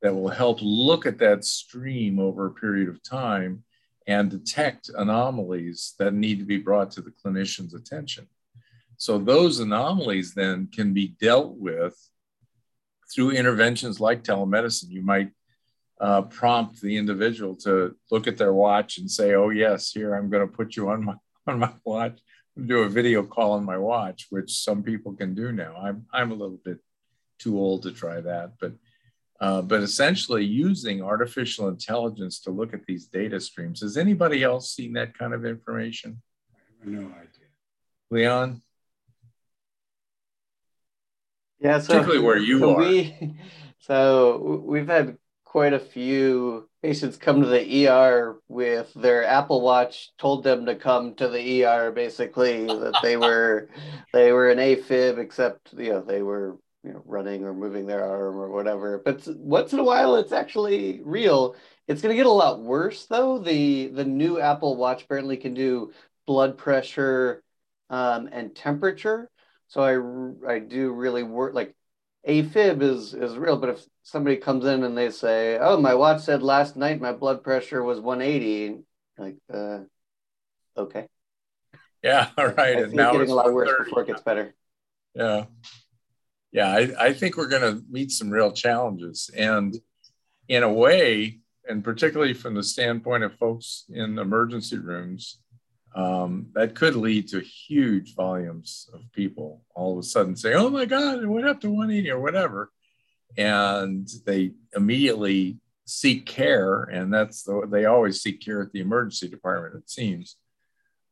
that 0.00 0.14
will 0.14 0.28
help 0.28 0.58
look 0.62 1.06
at 1.06 1.18
that 1.18 1.44
stream 1.44 2.20
over 2.20 2.46
a 2.46 2.52
period 2.52 2.88
of 2.88 3.02
time 3.02 3.64
and 4.06 4.30
detect 4.30 4.88
anomalies 4.96 5.94
that 5.98 6.14
need 6.14 6.38
to 6.38 6.44
be 6.44 6.58
brought 6.58 6.92
to 6.92 7.00
the 7.00 7.10
clinician's 7.10 7.74
attention. 7.74 8.28
So 8.96 9.18
those 9.18 9.58
anomalies 9.58 10.34
then 10.34 10.68
can 10.72 10.94
be 10.94 11.08
dealt 11.20 11.56
with 11.56 11.96
through 13.12 13.32
interventions 13.32 13.98
like 13.98 14.22
telemedicine. 14.22 14.90
You 14.90 15.02
might 15.02 15.30
uh, 16.00 16.22
prompt 16.22 16.80
the 16.80 16.96
individual 16.96 17.54
to 17.56 17.96
look 18.10 18.26
at 18.26 18.36
their 18.36 18.52
watch 18.52 18.98
and 18.98 19.10
say, 19.10 19.34
"Oh 19.34 19.50
yes, 19.50 19.92
here 19.92 20.14
I'm 20.14 20.30
going 20.30 20.46
to 20.46 20.52
put 20.52 20.76
you 20.76 20.90
on 20.90 21.04
my 21.04 21.14
on 21.46 21.58
my 21.58 21.72
watch, 21.84 22.18
do 22.66 22.80
a 22.80 22.88
video 22.88 23.22
call 23.22 23.52
on 23.52 23.64
my 23.64 23.78
watch," 23.78 24.26
which 24.30 24.52
some 24.52 24.82
people 24.82 25.12
can 25.14 25.34
do 25.34 25.52
now. 25.52 25.74
I'm 25.76 26.06
I'm 26.12 26.32
a 26.32 26.34
little 26.34 26.60
bit 26.64 26.78
too 27.38 27.58
old 27.58 27.82
to 27.82 27.92
try 27.92 28.20
that, 28.20 28.52
but 28.60 28.72
uh, 29.40 29.62
but 29.62 29.82
essentially 29.82 30.44
using 30.44 31.02
artificial 31.02 31.68
intelligence 31.68 32.40
to 32.40 32.50
look 32.50 32.72
at 32.72 32.84
these 32.86 33.06
data 33.06 33.38
streams. 33.40 33.82
Has 33.82 33.96
anybody 33.96 34.42
else 34.42 34.74
seen 34.74 34.94
that 34.94 35.16
kind 35.16 35.34
of 35.34 35.44
information? 35.44 36.22
No 36.84 37.00
idea. 37.00 37.48
Leon? 38.10 38.62
Yeah, 41.60 41.80
so 41.80 41.94
particularly 41.94 42.24
where 42.24 42.38
you 42.38 42.60
so 42.60 42.76
are. 42.76 42.78
We, 42.78 43.38
so 43.80 44.62
we've 44.64 44.86
had 44.86 45.18
quite 45.56 45.72
a 45.72 45.80
few 45.80 46.68
patients 46.82 47.16
come 47.16 47.40
to 47.40 47.46
the 47.46 47.88
ER 47.88 48.38
with 48.46 48.92
their 48.92 49.24
Apple 49.24 49.62
Watch 49.62 50.10
told 50.18 50.44
them 50.44 50.66
to 50.66 50.74
come 50.74 51.14
to 51.14 51.28
the 51.30 51.64
ER 51.64 51.92
basically 51.92 52.66
that 52.66 52.98
they 53.02 53.16
were 53.26 53.70
they 54.12 54.32
were 54.32 54.50
an 54.50 54.58
AFib 54.58 55.16
except 55.16 55.72
you 55.72 55.92
know 55.92 56.02
they 56.02 56.20
were 56.20 56.58
you 56.84 56.92
know 56.92 57.02
running 57.06 57.42
or 57.42 57.54
moving 57.54 57.86
their 57.86 58.04
arm 58.04 58.36
or 58.36 58.50
whatever. 58.50 59.00
But 59.02 59.26
once 59.28 59.72
in 59.72 59.78
a 59.78 59.82
while 59.82 60.16
it's 60.16 60.30
actually 60.30 61.00
real. 61.02 61.56
It's 61.88 62.02
going 62.02 62.12
to 62.12 62.22
get 62.22 62.26
a 62.26 62.30
lot 62.30 62.60
worse 62.60 63.06
though. 63.06 63.38
The 63.38 63.86
the 63.86 64.04
new 64.04 64.38
apple 64.38 64.76
watch 64.76 65.04
apparently 65.04 65.38
can 65.38 65.54
do 65.54 65.90
blood 66.26 66.58
pressure 66.58 67.42
um, 67.88 68.28
and 68.30 68.54
temperature. 68.54 69.30
So 69.68 69.80
i 69.80 70.52
i 70.52 70.58
do 70.58 70.92
really 70.92 71.22
work 71.22 71.54
like 71.54 71.74
afib 72.26 72.82
is 72.82 73.14
is 73.14 73.36
real 73.36 73.56
but 73.56 73.70
if 73.70 73.86
somebody 74.02 74.36
comes 74.36 74.64
in 74.64 74.82
and 74.82 74.96
they 74.96 75.10
say 75.10 75.58
oh 75.60 75.80
my 75.80 75.94
watch 75.94 76.22
said 76.22 76.42
last 76.42 76.76
night 76.76 77.00
my 77.00 77.12
blood 77.12 77.42
pressure 77.42 77.82
was 77.82 78.00
180 78.00 78.82
like 79.18 79.36
uh 79.52 79.80
okay. 80.76 81.06
Yeah 82.02 82.28
all 82.38 82.48
right 82.48 82.76
I 82.76 82.80
and 82.80 82.92
now 82.92 83.12
getting 83.12 83.30
a 83.30 83.34
lot 83.34 83.52
worse 83.52 83.72
before 83.78 84.02
it 84.02 84.08
gets 84.08 84.22
better. 84.22 84.54
Yeah. 85.14 85.44
Yeah, 86.52 86.70
I, 86.70 87.06
I 87.08 87.12
think 87.12 87.36
we're 87.36 87.48
going 87.48 87.62
to 87.62 87.82
meet 87.90 88.10
some 88.10 88.30
real 88.30 88.50
challenges. 88.50 89.30
And 89.36 89.76
in 90.48 90.62
a 90.62 90.72
way, 90.72 91.40
and 91.68 91.82
particularly 91.84 92.32
from 92.32 92.54
the 92.54 92.62
standpoint 92.62 93.24
of 93.24 93.34
folks 93.34 93.84
in 93.90 94.18
emergency 94.18 94.78
rooms, 94.78 95.38
um, 95.96 96.48
that 96.52 96.74
could 96.74 96.94
lead 96.94 97.26
to 97.28 97.40
huge 97.40 98.14
volumes 98.14 98.88
of 98.92 99.00
people 99.12 99.62
all 99.74 99.94
of 99.94 99.98
a 99.98 100.02
sudden 100.02 100.36
say, 100.36 100.52
oh 100.52 100.68
my 100.68 100.84
God, 100.84 101.22
it 101.22 101.26
went 101.26 101.48
up 101.48 101.60
to 101.62 101.70
180 101.70 102.10
or 102.10 102.20
whatever. 102.20 102.70
And 103.38 104.06
they 104.26 104.52
immediately 104.76 105.56
seek 105.86 106.26
care. 106.26 106.82
And 106.82 107.12
that's 107.12 107.44
the, 107.44 107.66
they 107.66 107.86
always 107.86 108.20
seek 108.20 108.44
care 108.44 108.60
at 108.60 108.72
the 108.72 108.80
emergency 108.80 109.28
department, 109.28 109.74
it 109.74 109.88
seems. 109.88 110.36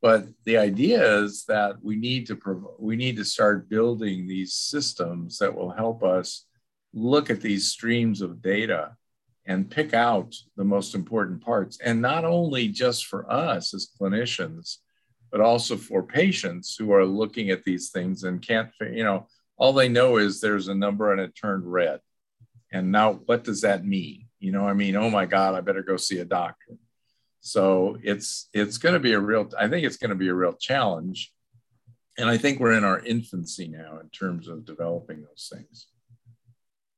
But 0.02 0.26
the 0.44 0.58
idea 0.58 1.20
is 1.20 1.46
that 1.46 1.82
we 1.82 1.96
need 1.96 2.26
to 2.26 2.36
prov- 2.36 2.76
we 2.78 2.94
need 2.94 3.16
to 3.16 3.24
start 3.24 3.70
building 3.70 4.26
these 4.26 4.52
systems 4.52 5.38
that 5.38 5.54
will 5.54 5.70
help 5.70 6.02
us 6.04 6.44
look 6.92 7.30
at 7.30 7.40
these 7.40 7.70
streams 7.70 8.20
of 8.20 8.42
data 8.42 8.96
and 9.46 9.70
pick 9.70 9.92
out 9.92 10.34
the 10.56 10.64
most 10.64 10.94
important 10.94 11.42
parts. 11.42 11.78
And 11.84 12.00
not 12.00 12.24
only 12.24 12.68
just 12.68 13.06
for 13.06 13.30
us 13.30 13.74
as 13.74 13.90
clinicians, 14.00 14.78
but 15.30 15.40
also 15.40 15.76
for 15.76 16.02
patients 16.02 16.76
who 16.78 16.92
are 16.92 17.04
looking 17.04 17.50
at 17.50 17.64
these 17.64 17.90
things 17.90 18.24
and 18.24 18.40
can't, 18.40 18.70
you 18.80 19.04
know, 19.04 19.26
all 19.56 19.72
they 19.72 19.88
know 19.88 20.16
is 20.16 20.40
there's 20.40 20.68
a 20.68 20.74
number 20.74 21.12
and 21.12 21.20
it 21.20 21.34
turned 21.34 21.70
red. 21.70 22.00
And 22.72 22.90
now 22.90 23.14
what 23.26 23.44
does 23.44 23.60
that 23.60 23.84
mean? 23.84 24.26
You 24.40 24.52
know, 24.52 24.66
I 24.66 24.72
mean, 24.72 24.96
oh 24.96 25.10
my 25.10 25.26
God, 25.26 25.54
I 25.54 25.60
better 25.60 25.82
go 25.82 25.96
see 25.96 26.18
a 26.18 26.24
doctor. 26.24 26.76
So 27.40 27.98
it's 28.02 28.48
it's 28.54 28.78
going 28.78 28.94
to 28.94 29.00
be 29.00 29.12
a 29.12 29.20
real. 29.20 29.50
I 29.58 29.68
think 29.68 29.84
it's 29.84 29.98
going 29.98 30.10
to 30.10 30.16
be 30.16 30.28
a 30.28 30.34
real 30.34 30.54
challenge, 30.54 31.30
and 32.16 32.28
I 32.28 32.38
think 32.38 32.58
we're 32.58 32.72
in 32.72 32.84
our 32.84 33.00
infancy 33.00 33.68
now 33.68 33.98
in 34.00 34.08
terms 34.08 34.48
of 34.48 34.64
developing 34.64 35.22
those 35.22 35.52
things. 35.52 35.88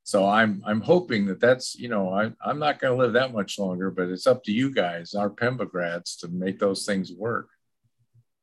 So 0.07 0.25
I'm 0.25 0.63
I'm 0.65 0.79
hoping 0.79 1.25
that 1.25 1.41
that's 1.41 1.75
you 1.75 1.89
know 1.89 2.13
I 2.13 2.31
I'm 2.41 2.59
not 2.59 2.79
going 2.79 2.93
to 2.93 2.97
live 2.97 3.11
that 3.11 3.33
much 3.33 3.59
longer, 3.59 3.91
but 3.91 4.07
it's 4.07 4.25
up 4.25 4.41
to 4.45 4.53
you 4.53 4.73
guys, 4.73 5.13
our 5.13 5.29
Pemba 5.29 5.69
grads, 5.69 6.15
to 6.17 6.29
make 6.29 6.59
those 6.59 6.85
things 6.85 7.11
work. 7.11 7.49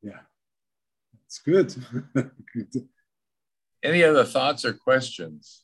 Yeah, 0.02 0.20
it's 1.24 1.38
good. 1.38 1.74
Any 3.82 4.04
other 4.04 4.24
thoughts 4.24 4.66
or 4.66 4.74
questions? 4.74 5.62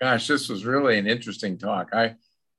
Gosh, 0.00 0.28
this 0.28 0.48
was 0.48 0.64
really 0.64 0.96
an 0.96 1.08
interesting 1.08 1.58
talk. 1.58 1.88
I 1.92 2.14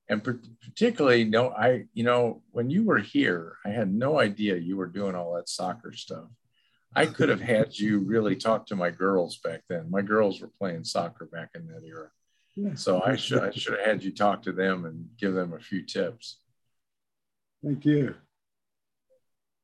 and 0.10 0.22
particularly 0.24 1.24
no 1.24 1.52
i 1.52 1.86
you 1.94 2.04
know 2.04 2.42
when 2.50 2.68
you 2.68 2.84
were 2.84 2.98
here 2.98 3.58
i 3.64 3.70
had 3.70 3.94
no 3.94 4.20
idea 4.20 4.58
you 4.58 4.76
were 4.76 4.88
doing 4.88 5.14
all 5.14 5.36
that 5.36 5.48
soccer 5.48 5.94
stuff 5.94 6.26
i 6.96 7.06
could 7.06 7.30
have 7.30 7.42
had 7.42 7.78
you 7.78 8.00
really 8.00 8.36
talk 8.36 8.66
to 8.66 8.76
my 8.76 8.90
girls 8.90 9.38
back 9.38 9.62
then. 9.70 9.90
My 9.90 10.02
girls 10.02 10.42
were 10.42 10.52
playing 10.60 10.84
soccer 10.84 11.26
back 11.26 11.50
in 11.56 11.68
that 11.68 11.84
era. 11.86 12.10
So 12.76 13.02
i 13.02 13.16
should 13.16 13.42
i 13.42 13.52
should 13.52 13.78
have 13.78 13.86
had 13.86 14.04
you 14.04 14.12
talk 14.12 14.44
to 14.44 14.52
them 14.52 14.86
and 14.86 15.10
give 15.18 15.34
them 15.34 15.54
a 15.54 15.60
few 15.60 15.86
tips. 15.86 16.40
Thank 17.64 17.86
you. 17.86 18.16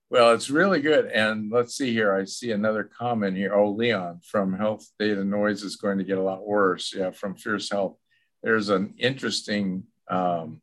Well 0.10 0.34
it's 0.34 0.50
really 0.50 0.82
good. 0.82 1.08
And 1.08 1.52
let's 1.52 1.76
see 1.76 1.92
here. 1.92 2.16
I 2.16 2.26
see 2.26 2.52
another 2.52 2.84
comment 2.84 3.36
here. 3.36 3.54
Oh 3.54 3.72
leon 3.72 4.22
from 4.24 4.54
health 4.54 4.88
data 5.00 5.24
noise 5.24 5.64
is 5.64 5.76
going 5.76 5.98
to 5.98 6.04
get 6.04 6.18
a 6.18 6.24
lot 6.24 6.46
worse. 6.46 6.94
Yeah 6.96 7.12
from 7.12 7.36
fierce 7.36 7.70
health. 7.70 7.98
There's 8.44 8.70
an 8.70 8.94
interesting 8.98 9.86
um, 10.10 10.62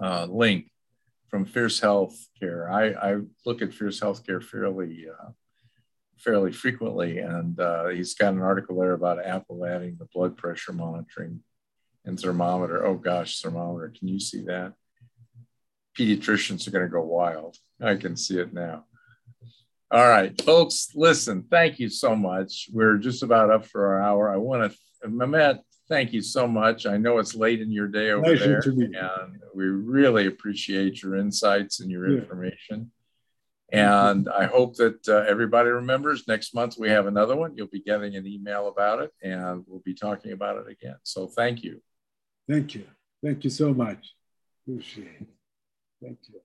uh, 0.00 0.26
link 0.26 0.70
from 1.28 1.44
Fierce 1.44 1.80
Health 1.80 2.16
Care. 2.38 2.70
I, 2.70 2.90
I, 2.90 3.16
look 3.44 3.62
at 3.62 3.74
Fierce 3.74 4.00
Health 4.00 4.24
Care 4.24 4.40
fairly, 4.40 5.06
uh, 5.08 5.30
fairly 6.18 6.52
frequently, 6.52 7.18
and 7.18 7.58
uh, 7.58 7.88
he's 7.88 8.14
got 8.14 8.34
an 8.34 8.42
article 8.42 8.80
there 8.80 8.92
about 8.92 9.24
Apple 9.24 9.64
adding 9.64 9.96
the 9.98 10.08
blood 10.14 10.36
pressure 10.36 10.72
monitoring 10.72 11.40
and 12.04 12.18
thermometer. 12.18 12.84
Oh 12.84 12.94
gosh, 12.94 13.40
thermometer! 13.40 13.92
Can 13.98 14.08
you 14.08 14.20
see 14.20 14.42
that? 14.42 14.74
Pediatricians 15.98 16.66
are 16.66 16.72
going 16.72 16.84
to 16.84 16.90
go 16.90 17.02
wild. 17.02 17.56
I 17.80 17.94
can 17.96 18.16
see 18.16 18.38
it 18.38 18.52
now. 18.52 18.84
All 19.90 20.08
right, 20.08 20.38
folks, 20.42 20.88
listen, 20.94 21.44
thank 21.50 21.78
you 21.78 21.88
so 21.88 22.16
much. 22.16 22.68
We're 22.72 22.96
just 22.96 23.22
about 23.22 23.50
up 23.50 23.66
for 23.66 23.86
our 23.86 24.02
hour. 24.02 24.32
I 24.32 24.38
want 24.38 24.72
to, 24.72 25.08
Mehmet, 25.08 25.60
thank 25.88 26.12
you 26.12 26.22
so 26.22 26.46
much. 26.46 26.86
I 26.86 26.96
know 26.96 27.18
it's 27.18 27.34
late 27.34 27.60
in 27.60 27.70
your 27.70 27.88
day 27.88 28.10
over 28.10 28.24
Pleasure 28.24 28.62
there, 28.64 29.22
and 29.22 29.40
we 29.54 29.64
really 29.64 30.26
appreciate 30.26 31.02
your 31.02 31.16
insights 31.16 31.80
and 31.80 31.90
your 31.90 32.10
yeah. 32.10 32.18
information. 32.18 32.90
And 33.72 34.28
I 34.28 34.44
hope 34.46 34.76
that 34.76 35.08
uh, 35.08 35.24
everybody 35.28 35.70
remembers 35.70 36.28
next 36.28 36.54
month 36.54 36.76
we 36.78 36.90
have 36.90 37.06
another 37.06 37.34
one. 37.34 37.56
You'll 37.56 37.66
be 37.66 37.80
getting 37.80 38.14
an 38.14 38.26
email 38.26 38.68
about 38.68 39.02
it 39.02 39.10
and 39.22 39.64
we'll 39.66 39.82
be 39.84 39.94
talking 39.94 40.32
about 40.32 40.58
it 40.58 40.70
again. 40.70 40.96
So 41.02 41.26
thank 41.26 41.64
you. 41.64 41.82
Thank 42.48 42.74
you. 42.74 42.84
Thank 43.22 43.42
you 43.42 43.50
so 43.50 43.74
much. 43.74 44.14
Appreciate 44.66 45.06
it. 45.20 45.28
Thank 46.00 46.18
you. 46.28 46.40